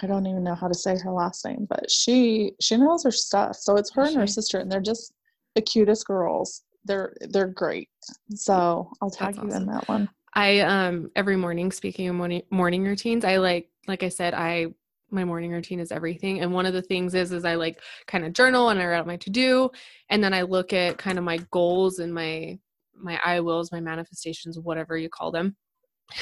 I 0.02 0.06
don't 0.06 0.26
even 0.26 0.44
know 0.44 0.54
how 0.54 0.68
to 0.68 0.74
say 0.74 0.98
her 0.98 1.10
last 1.10 1.44
name, 1.44 1.66
but 1.68 1.90
she 1.90 2.52
she 2.60 2.76
knows 2.76 3.02
her 3.04 3.10
stuff. 3.10 3.56
So 3.56 3.76
it's 3.76 3.90
her 3.92 4.04
and 4.04 4.16
her 4.16 4.26
sister, 4.26 4.58
and 4.58 4.70
they're 4.70 4.80
just 4.80 5.14
the 5.54 5.62
cutest 5.62 6.06
girls. 6.06 6.62
They're 6.84 7.14
they're 7.30 7.46
great. 7.48 7.88
So 8.34 8.90
I'll 9.00 9.10
tag 9.10 9.34
That's 9.34 9.38
you 9.38 9.44
awesome. 9.48 9.62
in 9.62 9.74
that 9.74 9.88
one. 9.88 10.08
I 10.34 10.60
um 10.60 11.10
every 11.16 11.36
morning 11.36 11.72
speaking 11.72 12.08
of 12.08 12.14
morning 12.14 12.42
morning 12.50 12.84
routines, 12.84 13.24
I 13.24 13.38
like 13.38 13.70
like 13.88 14.02
I 14.02 14.10
said, 14.10 14.34
I 14.34 14.66
my 15.10 15.24
morning 15.24 15.50
routine 15.52 15.80
is 15.80 15.92
everything. 15.92 16.40
And 16.40 16.52
one 16.52 16.66
of 16.66 16.74
the 16.74 16.82
things 16.82 17.14
is 17.14 17.32
is 17.32 17.44
I 17.46 17.54
like 17.54 17.80
kind 18.06 18.24
of 18.26 18.34
journal 18.34 18.68
and 18.68 18.78
I 18.80 18.86
write 18.86 18.98
out 18.98 19.06
my 19.06 19.16
to 19.16 19.30
do 19.30 19.70
and 20.10 20.22
then 20.22 20.34
I 20.34 20.42
look 20.42 20.72
at 20.74 20.98
kind 20.98 21.16
of 21.16 21.24
my 21.24 21.38
goals 21.50 22.00
and 22.00 22.12
my 22.12 22.58
my 23.00 23.20
I 23.24 23.40
wills, 23.40 23.72
my 23.72 23.80
manifestations, 23.80 24.58
whatever 24.58 24.96
you 24.96 25.08
call 25.08 25.30
them. 25.30 25.56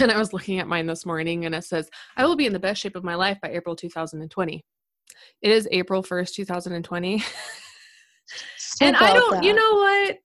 And 0.01 0.11
I 0.11 0.16
was 0.16 0.33
looking 0.33 0.61
at 0.61 0.66
mine 0.66 0.87
this 0.87 1.05
morning 1.05 1.45
and 1.45 1.55
it 1.55 1.62
says, 1.62 1.91
I 2.16 2.25
will 2.25 2.37
be 2.37 2.47
in 2.47 2.55
the 2.55 2.59
best 2.59 2.81
shape 2.81 2.97
of 2.97 3.05
my 3.05 3.16
life 3.16 3.37
by 3.43 3.51
April 3.51 3.77
2020. 3.77 4.64
It 5.43 5.51
is 5.51 5.68
April 5.70 6.03
1st, 6.03 6.33
2020. 6.37 7.22
Still 8.57 8.89
and 8.89 8.97
I 8.97 9.12
don't, 9.12 9.31
that. 9.35 9.45
you 9.45 9.53
know 9.53 9.75
what? 9.75 10.16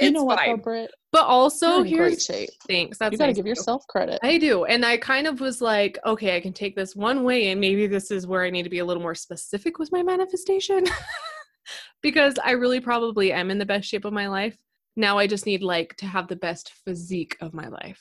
you 0.00 0.10
know 0.10 0.22
what, 0.24 0.38
fine. 0.38 0.88
But 1.12 1.24
also, 1.24 1.66
You're 1.66 1.76
in 1.76 1.82
great 1.82 2.08
here's 2.10 2.24
shape. 2.24 2.50
thanks. 2.68 2.98
That's 2.98 3.12
you 3.12 3.18
got 3.18 3.26
to 3.26 3.30
nice 3.30 3.36
give 3.36 3.46
yourself 3.46 3.84
credit. 3.88 4.18
I 4.22 4.38
do. 4.38 4.64
And 4.64 4.84
I 4.84 4.96
kind 4.96 5.26
of 5.26 5.40
was 5.40 5.60
like, 5.60 5.98
okay, 6.04 6.36
I 6.36 6.40
can 6.40 6.52
take 6.52 6.74
this 6.74 6.96
one 6.96 7.22
way, 7.24 7.48
and 7.48 7.60
maybe 7.60 7.86
this 7.86 8.10
is 8.10 8.26
where 8.26 8.44
I 8.44 8.50
need 8.50 8.64
to 8.64 8.70
be 8.70 8.80
a 8.80 8.84
little 8.84 9.02
more 9.02 9.14
specific 9.14 9.78
with 9.78 9.92
my 9.92 10.02
manifestation. 10.02 10.84
because 12.02 12.34
I 12.44 12.52
really 12.52 12.80
probably 12.80 13.32
am 13.32 13.50
in 13.50 13.58
the 13.58 13.66
best 13.66 13.88
shape 13.88 14.04
of 14.04 14.12
my 14.12 14.28
life. 14.28 14.56
Now 14.96 15.18
I 15.18 15.26
just 15.26 15.46
need 15.46 15.62
like 15.62 15.96
to 15.96 16.06
have 16.06 16.28
the 16.28 16.36
best 16.36 16.72
physique 16.84 17.36
of 17.40 17.52
my 17.54 17.68
life. 17.68 18.00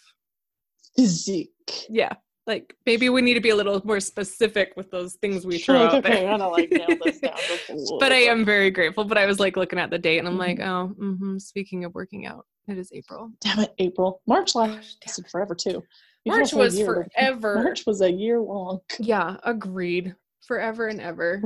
Physique. 0.95 1.85
Yeah. 1.89 2.13
Like 2.45 2.75
maybe 2.85 3.07
we 3.09 3.21
need 3.21 3.35
to 3.35 3.39
be 3.39 3.49
a 3.49 3.55
little 3.55 3.81
more 3.85 3.99
specific 4.01 4.73
with 4.75 4.91
those 4.91 5.15
things 5.15 5.45
we 5.45 5.59
throw 5.59 5.75
like, 5.85 5.93
out 5.93 6.05
okay, 6.05 6.23
there. 6.23 6.31
I'm 6.33 6.39
like 6.39 6.71
nail 6.71 6.87
this 7.03 7.19
down. 7.21 7.37
just 7.47 7.69
a 7.69 7.73
little 7.73 7.99
but 7.99 8.11
I 8.11 8.17
am 8.17 8.43
very 8.43 8.69
grateful. 8.69 9.05
But 9.05 9.17
I 9.17 9.25
was 9.25 9.39
like 9.39 9.55
looking 9.55 9.79
at 9.79 9.89
the 9.89 9.97
date 9.97 10.19
and 10.19 10.27
I'm 10.27 10.37
like, 10.37 10.59
Mhm. 10.59 10.67
oh, 10.67 10.87
hmm 10.89 11.37
speaking 11.37 11.85
of 11.85 11.95
working 11.95 12.25
out, 12.27 12.45
it 12.67 12.77
is 12.77 12.91
April. 12.93 13.31
Damn 13.41 13.59
it, 13.59 13.73
April. 13.79 14.21
March 14.27 14.55
lasted 14.55 15.27
forever 15.29 15.55
too. 15.55 15.83
You 16.25 16.31
March 16.31 16.53
was 16.53 16.77
year, 16.77 17.07
forever. 17.15 17.63
March 17.63 17.85
was 17.85 18.01
a 18.01 18.11
year 18.11 18.39
long. 18.39 18.79
Yeah, 18.99 19.37
agreed. 19.43 20.13
Forever 20.41 20.87
and 20.89 20.99
ever. 21.01 21.41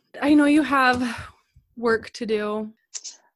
I 0.22 0.34
know 0.34 0.46
you 0.46 0.62
have 0.62 1.30
work 1.76 2.10
to 2.10 2.26
do. 2.26 2.72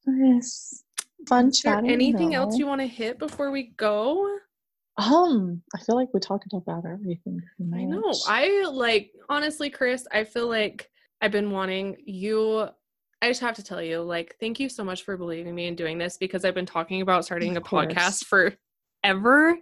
Yes. 0.06 0.81
Fun 1.28 1.52
chatting. 1.52 1.90
anything 1.90 2.34
else 2.34 2.58
you 2.58 2.66
want 2.66 2.80
to 2.80 2.86
hit 2.86 3.18
before 3.18 3.50
we 3.50 3.72
go? 3.76 4.38
Um, 4.98 5.62
I 5.74 5.78
feel 5.80 5.96
like 5.96 6.08
we 6.12 6.20
talked 6.20 6.52
about 6.52 6.84
everything. 6.84 7.40
I 7.74 7.84
know. 7.84 8.12
I 8.28 8.64
like 8.70 9.12
honestly, 9.28 9.70
Chris, 9.70 10.06
I 10.12 10.24
feel 10.24 10.48
like 10.48 10.90
I've 11.20 11.32
been 11.32 11.50
wanting 11.50 11.96
you 12.04 12.68
I 13.22 13.28
just 13.28 13.40
have 13.40 13.54
to 13.54 13.62
tell 13.62 13.80
you, 13.80 14.02
like, 14.02 14.34
thank 14.40 14.58
you 14.58 14.68
so 14.68 14.82
much 14.82 15.04
for 15.04 15.16
believing 15.16 15.54
me 15.54 15.68
and 15.68 15.76
doing 15.76 15.96
this 15.96 16.16
because 16.16 16.44
I've 16.44 16.56
been 16.56 16.66
talking 16.66 17.02
about 17.02 17.24
starting 17.24 17.56
Of 17.56 17.62
a 17.62 17.66
podcast 17.66 18.28
course. 18.28 18.56
forever. 19.04 19.56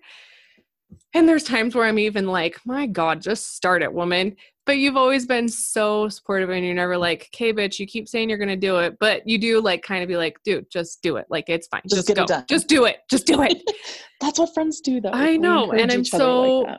And 1.15 1.29
there's 1.29 1.45
times 1.45 1.75
where 1.75 1.87
I'm 1.87 1.99
even 1.99 2.27
like, 2.27 2.59
my 2.65 2.87
God, 2.87 3.21
just 3.21 3.57
start 3.57 3.83
it, 3.83 3.93
woman. 3.93 4.37
But 4.67 4.79
you've 4.79 4.97
always 4.97 5.27
been 5.27 5.49
so 5.49 6.09
supportive 6.09 6.51
and 6.51 6.65
you're 6.65 6.75
never 6.75 6.97
like, 6.97 7.29
okay, 7.35 7.53
bitch, 7.53 7.79
you 7.79 7.87
keep 7.87 8.09
saying 8.09 8.29
you're 8.29 8.39
going 8.39 8.49
to 8.49 8.57
do 8.57 8.79
it. 8.79 8.97
But 9.01 9.27
you 9.27 9.39
do 9.39 9.61
like 9.61 9.83
kind 9.83 10.03
of 10.03 10.09
be 10.09 10.17
like, 10.17 10.37
dude, 10.45 10.71
just 10.71 11.03
do 11.03 11.17
it. 11.17 11.27
Like, 11.29 11.49
it's 11.49 11.67
fine. 11.67 11.83
Just 11.85 11.97
Just, 11.97 12.09
get 12.09 12.19
it 12.19 12.21
go. 12.21 12.27
done. 12.27 12.45
Just 12.49 12.69
do 12.69 12.85
it. 12.85 12.99
Just 13.11 13.27
do 13.27 13.43
it. 13.43 13.61
That's 14.21 14.39
what 14.39 14.55
friends 14.55 14.81
do, 14.81 15.01
though. 15.01 15.11
I 15.11 15.37
know, 15.37 15.73
and 15.73 15.91
I'm 15.91 16.05
so- 16.05 16.61
like 16.61 16.79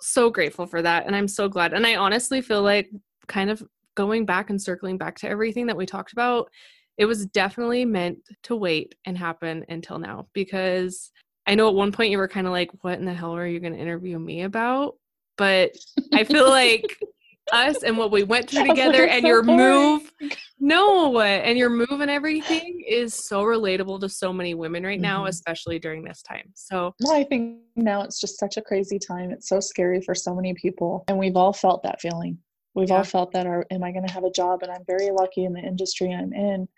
so 0.00 0.30
grateful 0.30 0.66
for 0.66 0.82
that. 0.82 1.06
And 1.06 1.14
I'm 1.16 1.28
so 1.28 1.48
glad. 1.48 1.72
And 1.72 1.86
I 1.86 1.96
honestly 1.96 2.40
feel 2.40 2.62
like 2.62 2.88
kind 3.26 3.50
of 3.50 3.62
going 3.96 4.24
back 4.24 4.50
and 4.50 4.60
circling 4.60 4.98
back 4.98 5.16
to 5.18 5.28
everything 5.28 5.66
that 5.66 5.76
we 5.76 5.86
talked 5.86 6.12
about, 6.12 6.48
it 6.96 7.06
was 7.06 7.26
definitely 7.26 7.84
meant 7.84 8.18
to 8.44 8.56
wait 8.56 8.94
and 9.04 9.18
happen 9.18 9.64
until 9.68 9.98
now 9.98 10.28
because 10.32 11.10
I 11.46 11.54
know 11.54 11.68
at 11.68 11.74
one 11.74 11.92
point 11.92 12.10
you 12.10 12.18
were 12.18 12.28
kind 12.28 12.46
of 12.46 12.52
like, 12.52 12.70
what 12.82 12.98
in 12.98 13.04
the 13.04 13.14
hell 13.14 13.34
are 13.36 13.46
you 13.46 13.60
going 13.60 13.72
to 13.74 13.78
interview 13.78 14.18
me 14.18 14.42
about? 14.42 14.96
But 15.36 15.76
I 16.12 16.24
feel 16.24 16.48
like 16.48 16.98
us 17.52 17.82
and 17.84 17.96
what 17.96 18.10
we 18.10 18.24
went 18.24 18.50
through 18.50 18.64
together 18.64 19.06
and 19.06 19.22
so 19.22 19.28
your 19.28 19.42
boring." 19.42 19.58
move 19.58 20.12
no 20.58 21.20
and 21.20 21.56
your 21.56 21.70
move 21.70 22.00
and 22.00 22.10
everything 22.10 22.82
is 22.88 23.14
so 23.14 23.44
relatable 23.44 24.00
to 24.00 24.08
so 24.08 24.32
many 24.32 24.54
women 24.54 24.82
right 24.82 25.00
now 25.00 25.24
Mhm. 25.24 25.28
especially 25.28 25.78
during 25.78 26.02
this 26.02 26.22
time 26.22 26.50
so 26.54 26.92
Well, 27.00 27.12
I 27.14 27.22
think 27.22 27.60
now 27.76 28.00
it's 28.02 28.18
just 28.20 28.38
such 28.40 28.56
a 28.56 28.62
crazy 28.62 28.98
time. 28.98 29.30
It's 29.30 29.48
so 29.48 29.60
scary 29.60 30.00
for 30.00 30.14
so 30.14 30.34
many 30.34 30.54
people. 30.54 31.04
And 31.06 31.18
we've 31.18 31.36
all 31.36 31.52
felt 31.52 31.82
that 31.84 32.00
feeling. 32.00 32.38
We've 32.74 32.88
Yeah. 32.88 32.96
all 32.96 33.04
felt 33.04 33.32
that, 33.32 33.46
are, 33.46 33.64
am 33.70 33.84
I 33.84 33.92
going 33.92 34.06
to 34.06 34.12
have 34.12 34.24
a 34.24 34.30
job? 34.30 34.62
And 34.62 34.72
I'm 34.72 34.84
very 34.86 35.10
lucky 35.10 35.44
in 35.44 35.52
the 35.52 35.60
industry 35.60 36.12
I'm 36.12 36.32
in. 36.32 36.68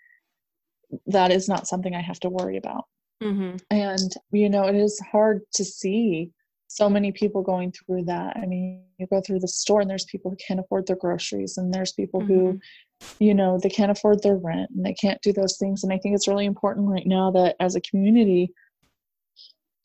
That 1.07 1.31
is 1.31 1.47
not 1.47 1.67
something 1.67 1.95
I 1.95 2.01
have 2.01 2.19
to 2.21 2.29
worry 2.29 2.57
about. 2.57 2.85
Mhm. 3.21 3.61
And, 3.69 4.11
you 4.31 4.49
know, 4.49 4.65
it 4.65 4.75
is 4.75 4.99
hard 5.11 5.41
to 5.55 5.63
see 5.65 6.31
so 6.67 6.89
many 6.89 7.11
people 7.11 7.41
going 7.41 7.71
through 7.71 8.03
that. 8.05 8.37
I 8.37 8.45
mean, 8.45 8.83
you 8.97 9.07
go 9.07 9.21
through 9.21 9.39
the 9.39 9.47
store 9.47 9.81
and 9.81 9.89
there's 9.89 10.05
people 10.05 10.31
who 10.31 10.37
can't 10.37 10.59
afford 10.59 10.87
their 10.87 10.95
groceries, 10.95 11.57
and 11.57 11.73
there's 11.73 11.93
people 11.93 12.21
who, 12.21 12.53
Mm-hmm. 12.53 13.25
you 13.25 13.33
know, 13.33 13.57
they 13.61 13.69
can't 13.69 13.91
afford 13.91 14.21
their 14.23 14.37
rent 14.37 14.69
and 14.75 14.85
they 14.85 14.93
can't 14.93 15.21
do 15.21 15.33
those 15.33 15.57
things. 15.57 15.83
And 15.83 15.91
I 15.91 15.97
think 15.97 16.15
it's 16.15 16.27
really 16.27 16.45
important 16.45 16.87
right 16.87 17.05
now 17.07 17.31
that 17.31 17.55
as 17.59 17.75
a 17.75 17.81
community, 17.81 18.53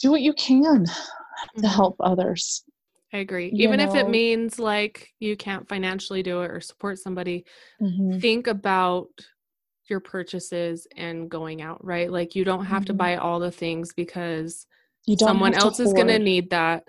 do 0.00 0.10
what 0.10 0.20
you 0.20 0.32
can 0.34 0.84
to 0.84 0.92
Mhm. 1.62 1.74
help 1.74 1.96
others. 2.00 2.64
I 3.12 3.18
agree. 3.18 3.46
you 3.52 3.64
Even 3.68 3.80
if 3.80 3.94
it 3.94 4.08
means 4.08 4.58
like 4.58 5.12
you 5.20 5.36
can't 5.36 5.68
financially 5.68 6.22
do 6.22 6.42
it 6.42 6.50
or 6.50 6.60
support 6.60 6.98
somebody, 6.98 7.44
Mhm. 7.80 8.20
think 8.20 8.46
about 8.48 9.08
your 9.88 10.00
purchases 10.00 10.86
and 10.96 11.30
going 11.30 11.62
out, 11.62 11.84
right? 11.84 12.10
Like 12.10 12.34
you 12.34 12.44
don't 12.44 12.64
have 12.66 12.84
to 12.86 12.94
Mhm. 12.94 12.98
buy 12.98 13.16
all 13.16 13.38
the 13.40 13.50
things 13.50 13.92
because 13.94 14.66
You 15.06 15.16
don't 15.16 15.28
someone 15.28 15.52
to 15.52 15.58
else 15.58 15.80
is 15.80 15.92
going 15.92 16.08
to 16.08 16.18
need 16.18 16.50
that 16.50 16.84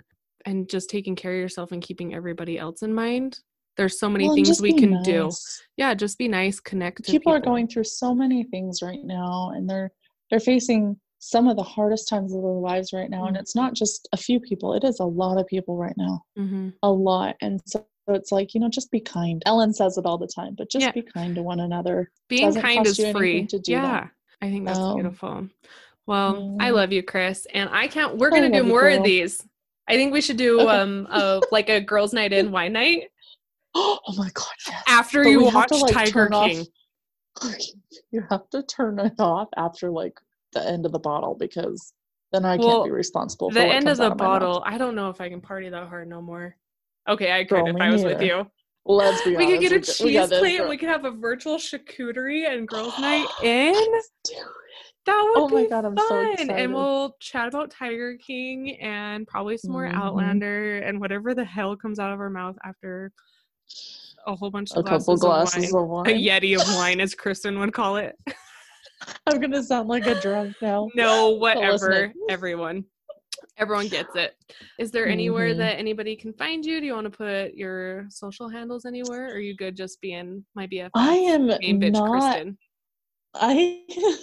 and 0.46 0.70
just 0.70 0.90
taking 0.90 1.16
care 1.16 1.34
of 1.34 1.40
yourself 1.40 1.72
and 1.72 1.82
keeping 1.82 2.14
everybody 2.14 2.58
else 2.58 2.82
in 2.84 2.94
mind. 2.94 3.40
There's 3.78 4.00
so 4.00 4.10
many 4.10 4.26
Well, 4.26 4.36
things 4.36 4.62
we 4.62 4.72
can 4.74 5.02
do. 5.04 5.30
Yeah, 5.76 5.94
just 5.94 6.18
be 6.18 6.28
nice, 6.30 6.60
connect 6.62 7.04
to 7.06 7.12
People 7.12 7.34
are 7.34 7.40
going 7.42 7.68
through 7.68 7.84
so 7.86 8.16
many 8.16 8.44
things 8.46 8.82
right 8.82 9.04
now, 9.04 9.52
and 9.54 9.70
they're 9.70 9.92
they're 10.30 10.40
facing 10.40 10.98
some 11.20 11.48
of 11.48 11.58
the 11.58 11.64
hardest 11.64 12.08
times 12.08 12.34
of 12.34 12.42
their 12.42 12.52
lives 12.52 12.94
right 12.94 13.10
now. 13.10 13.26
And 13.26 13.36
Mhm. 13.36 13.40
it's 13.42 13.56
not 13.56 13.74
just 13.74 14.08
a 14.14 14.18
few 14.18 14.40
people; 14.40 14.74
it 14.74 14.84
is 14.86 15.00
a 15.02 15.06
lot 15.06 15.38
of 15.38 15.46
people 15.48 15.76
right 15.78 15.96
now. 15.98 16.24
hmm 16.38 16.70
a 16.84 16.92
lot. 16.92 17.36
And 17.42 17.60
so 17.66 17.86
it's 18.14 18.32
like, 18.32 18.54
you 18.54 18.60
know, 18.60 18.70
just 18.70 18.92
be 18.92 19.00
kind. 19.00 19.42
Ellen 19.46 19.74
says 19.74 19.98
it 19.98 20.06
all 20.06 20.18
the 20.18 20.28
time, 20.28 20.54
but 20.56 20.70
just 20.70 20.86
Yeah. 20.86 20.92
be 20.92 21.02
kind 21.02 21.34
to 21.36 21.42
one 21.42 21.60
another. 21.60 22.12
Being 22.30 22.48
Doesn't 22.50 22.62
kind 22.62 22.86
is 22.86 23.00
free. 23.12 23.46
to 23.48 23.58
do 23.60 23.72
yeah. 23.72 23.82
that. 23.82 24.10
I 24.42 24.52
think 24.52 24.66
that's 24.66 24.78
Um, 24.78 24.96
beautiful. 24.96 25.48
Well, 26.06 26.56
I 26.60 26.70
love 26.70 26.92
you, 26.92 27.02
Chris, 27.02 27.48
and 27.54 27.68
I 27.72 27.88
can't. 27.88 28.18
We're 28.18 28.30
gonna 28.30 28.52
do 28.52 28.58
you, 28.58 28.64
more 28.64 28.88
of 28.90 29.04
these. 29.04 29.44
I 29.88 29.96
think 29.96 30.14
we 30.14 30.22
should 30.22 30.38
do 30.38 30.60
Okay. 30.62 30.70
um 30.70 31.08
a 31.10 31.42
like 31.52 31.70
a 31.70 31.82
girls' 31.82 32.14
night 32.14 32.32
in 32.34 32.52
wine 32.52 32.74
night 32.74 33.10
Oh 33.76 34.00
my 34.16 34.30
god, 34.34 34.46
yes. 34.68 34.84
after 34.88 35.24
But 35.24 35.30
you 35.30 35.44
watch 35.46 35.68
to, 35.70 35.78
like, 35.78 35.94
Tiger 35.94 36.12
turn 36.12 36.34
off- 36.34 36.50
King. 36.52 36.66
you 38.12 38.24
have 38.30 38.50
to 38.52 38.64
turn 38.64 39.00
it 39.00 39.20
off 39.20 39.50
after 39.58 39.90
like 39.90 40.20
the 40.54 40.66
end 40.66 40.86
of 40.86 40.92
the 40.92 41.00
bottle 41.00 41.36
because 41.36 41.94
then 42.32 42.46
I 42.46 42.56
Well, 42.58 42.70
can't 42.70 42.86
be 42.86 42.92
responsible 42.92 43.50
for 43.50 43.56
The 43.56 43.66
end 43.66 43.88
of 43.90 43.98
the 43.98 44.06
out 44.06 44.12
of 44.14 44.18
my 44.20 44.26
mouth. 44.26 44.40
bottle. 44.42 44.64
I 44.66 44.78
don't 44.78 44.96
know 44.96 45.10
if 45.10 45.20
I 45.22 45.30
can 45.30 45.42
party 45.42 45.70
that 45.70 45.88
hard 45.88 46.08
no 46.08 46.22
more. 46.22 46.56
Okay, 47.08 47.32
I 47.32 47.44
could 47.44 47.50
Girl, 47.64 47.68
if 47.68 47.76
I 47.82 47.90
was 47.92 48.04
with 48.04 48.22
you. 48.22 48.48
Let's 48.88 49.24
be 49.24 49.36
We 49.36 49.46
honest. 49.46 49.52
could 49.52 49.62
get 49.62 49.72
a 49.72 49.76
we 49.76 49.80
got- 49.80 50.00
we 50.06 50.14
got 50.14 50.22
cheese 50.22 50.30
this, 50.30 50.40
plate 50.40 50.60
and 50.60 50.70
we 50.70 50.78
could 50.78 50.90
have 50.90 51.06
a 51.06 51.12
virtual 51.12 51.56
charcuterie 51.58 52.48
and 52.48 52.68
girls' 52.68 52.98
night 53.00 53.26
in. 53.44 53.74
Dude, 53.74 54.38
That 55.08 55.22
would 55.36 55.42
Oh 55.44 55.50
my 55.50 55.64
be 55.64 55.70
God, 55.70 55.86
I'm 55.86 55.98
so 55.98 56.08
fun. 56.08 56.32
excited. 56.34 56.52
And 56.56 56.74
we'll 56.74 57.16
chat 57.20 57.48
about 57.48 57.72
Tiger 57.72 58.16
King 58.18 58.78
and 58.80 59.28
probably 59.28 59.58
some 59.58 59.72
more 59.72 59.86
Mhm. 59.88 59.94
Outlander 59.96 60.80
and 60.80 61.00
whatever 61.00 61.34
the 61.34 61.46
hell 61.46 61.76
comes 61.76 62.00
out 62.00 62.12
of 62.14 62.20
our 62.20 62.30
mouth 62.30 62.58
after 62.64 63.12
a 64.28 64.36
whole 64.36 64.50
bunch 64.52 64.72
of 64.72 64.78
a 64.78 64.80
of 64.82 64.86
couple 64.86 65.18
glasses, 65.18 65.54
glasses 65.56 65.74
of 65.74 65.82
of 65.82 65.88
wine. 65.90 66.06
wine. 66.06 66.16
A 66.16 66.20
yeti 66.28 66.56
of 66.60 66.68
wine, 66.76 67.00
as 67.02 67.14
Kristen 67.16 67.60
would 67.60 67.74
call 67.74 67.98
it. 67.98 68.16
I'm 69.28 69.40
gonna 69.40 69.62
sound 69.64 69.90
like 69.90 70.06
a 70.08 70.20
drunk 70.22 70.56
now. 70.62 70.90
No, 70.96 71.32
whatever. 71.32 72.12
Everyone. 72.30 72.86
Everyone 73.58 73.88
gets 73.88 74.16
it. 74.16 74.36
Is 74.78 74.92
there 74.92 75.08
anywhere 75.08 75.54
Mhm. 75.54 75.58
that 75.58 75.80
anybody 75.80 76.16
can 76.16 76.34
find 76.34 76.66
you? 76.66 76.80
Do 76.82 76.86
you 76.86 76.94
want 76.94 77.06
to 77.12 77.18
put 77.18 77.54
your 77.54 78.06
social 78.10 78.50
handles 78.50 78.86
anywhere? 78.86 79.28
Or 79.30 79.36
are 79.36 79.40
you 79.40 79.56
good 79.56 79.76
just 79.78 80.02
being 80.02 80.44
my 80.56 80.68
BF? 80.68 80.92
I 80.94 81.16
am 81.16 81.48
Main 81.48 81.80
bitch 81.80 81.94
not 81.94 82.10
Kristen. 82.12 82.58
I 83.34 83.84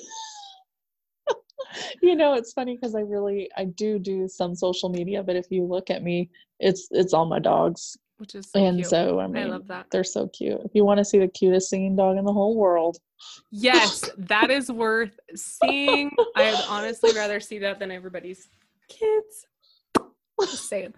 you 2.02 2.14
know 2.16 2.34
it's 2.34 2.52
funny 2.52 2.76
because 2.76 2.94
I 2.94 3.00
really 3.00 3.50
I 3.56 3.64
do 3.64 3.98
do 3.98 4.28
some 4.28 4.54
social 4.54 4.88
media 4.90 5.22
but 5.22 5.36
if 5.36 5.46
you 5.50 5.64
look 5.64 5.88
at 5.90 6.02
me 6.02 6.30
it's 6.60 6.88
it's 6.90 7.12
all 7.14 7.24
my 7.26 7.38
dogs 7.38 7.96
Which 8.18 8.34
is 8.34 8.50
so 8.50 8.58
and 8.58 8.78
cute. 8.78 8.88
so 8.88 9.20
I 9.20 9.26
mean, 9.26 9.42
I 9.44 9.46
love 9.46 9.66
that. 9.68 9.86
they're 9.90 10.04
so 10.04 10.28
cute 10.28 10.60
if 10.64 10.70
you 10.74 10.84
want 10.84 10.98
to 10.98 11.04
see 11.04 11.18
the 11.18 11.28
cutest 11.28 11.70
singing 11.70 11.96
dog 11.96 12.16
in 12.18 12.24
the 12.24 12.32
whole 12.32 12.56
world 12.56 12.98
Yes, 13.50 14.10
that 14.18 14.50
is 14.58 14.70
worth 14.72 15.16
seeing. 15.36 16.10
I'd 16.34 16.60
honestly 16.68 17.12
rather 17.14 17.38
see 17.38 17.58
that 17.60 17.78
than 17.78 17.90
everybody's 17.92 18.48
kids. 18.98 19.46
Saying. 20.46 20.94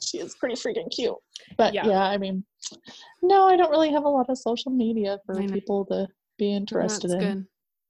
she 0.00 0.18
is 0.18 0.34
pretty 0.36 0.54
freaking 0.54 0.90
cute 0.94 1.16
but 1.58 1.74
Yeah. 1.74 1.86
yeah. 1.86 2.02
I 2.02 2.16
mean 2.16 2.44
no 3.22 3.46
I 3.46 3.56
don't 3.56 3.70
really 3.70 3.92
have 3.92 4.04
a 4.04 4.08
lot 4.08 4.30
of 4.30 4.38
social 4.38 4.70
media 4.70 5.18
for 5.26 5.34
people 5.48 5.84
to 5.86 6.06
be 6.38 6.54
interested 6.54 7.10
That's 7.10 7.22
in 7.22 7.34
good. 7.34 7.46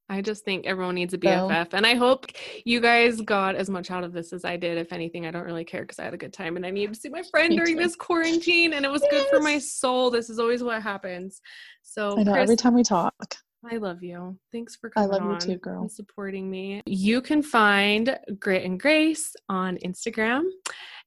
I 0.09 0.23
just 0.23 0.45
think 0.45 0.67
everyone 0.67 0.95
needs 0.95 1.15
a 1.15 1.19
BFF. 1.19 1.73
So. 1.73 1.77
And 1.77 1.85
I 1.85 1.95
hope 1.95 2.27
you 2.65 2.81
guys 2.81 3.21
got 3.21 3.57
as 3.57 3.69
much 3.69 3.91
out 3.91 4.05
of 4.05 4.13
this 4.13 4.33
as 4.33 4.45
I 4.45 4.57
did. 4.57 4.79
If 4.79 4.93
anything, 4.93 5.27
I 5.27 5.33
don't 5.33 5.45
really 5.45 5.65
care 5.65 5.83
because 5.83 5.99
I 5.99 6.05
had 6.05 6.15
a 6.15 6.17
good 6.17 6.33
time 6.33 6.57
and 6.57 6.65
I 6.65 6.71
needed 6.71 6.95
to 6.95 7.01
see 7.01 7.09
my 7.09 7.25
friend 7.31 7.57
during 7.57 7.77
too. 7.77 7.83
this 7.83 7.97
quarantine 7.97 8.75
and 8.75 8.85
it 8.85 8.91
was 8.91 9.03
yes. 9.03 9.11
good 9.11 9.27
for 9.29 9.41
my 9.41 9.59
soul. 9.59 10.11
This 10.11 10.31
is 10.31 10.39
always 10.39 10.63
what 10.63 10.81
happens. 10.81 11.41
So 11.83 12.19
I 12.19 12.23
know 12.23 12.33
Chris, 12.33 12.43
every 12.45 12.57
time 12.57 12.75
we 12.75 12.85
talk. 12.85 13.37
I 13.71 13.77
love 13.79 14.03
you. 14.03 14.39
Thanks 14.53 14.77
for 14.77 14.91
coming 14.91 15.11
I 15.11 15.13
love 15.13 15.23
on 15.23 15.35
you 15.35 15.39
too, 15.39 15.57
girl. 15.57 15.83
And 15.83 15.91
supporting 15.91 16.51
me. 16.51 16.83
You 16.87 17.21
can 17.21 17.43
find 17.43 18.19
Grit 18.39 18.65
and 18.65 18.79
Grace 18.79 19.35
on 19.49 19.79
Instagram 19.79 20.45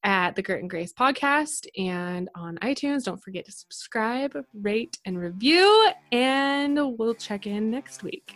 at 0.03 0.35
the 0.35 0.41
Grit 0.41 0.61
and 0.61 0.69
Grace 0.69 0.93
podcast 0.93 1.67
and 1.77 2.29
on 2.35 2.57
iTunes. 2.57 3.03
Don't 3.03 3.21
forget 3.21 3.45
to 3.45 3.51
subscribe, 3.51 4.35
rate, 4.53 4.97
and 5.05 5.17
review. 5.17 5.89
And 6.11 6.97
we'll 6.97 7.15
check 7.15 7.47
in 7.47 7.69
next 7.69 8.03
week. 8.03 8.35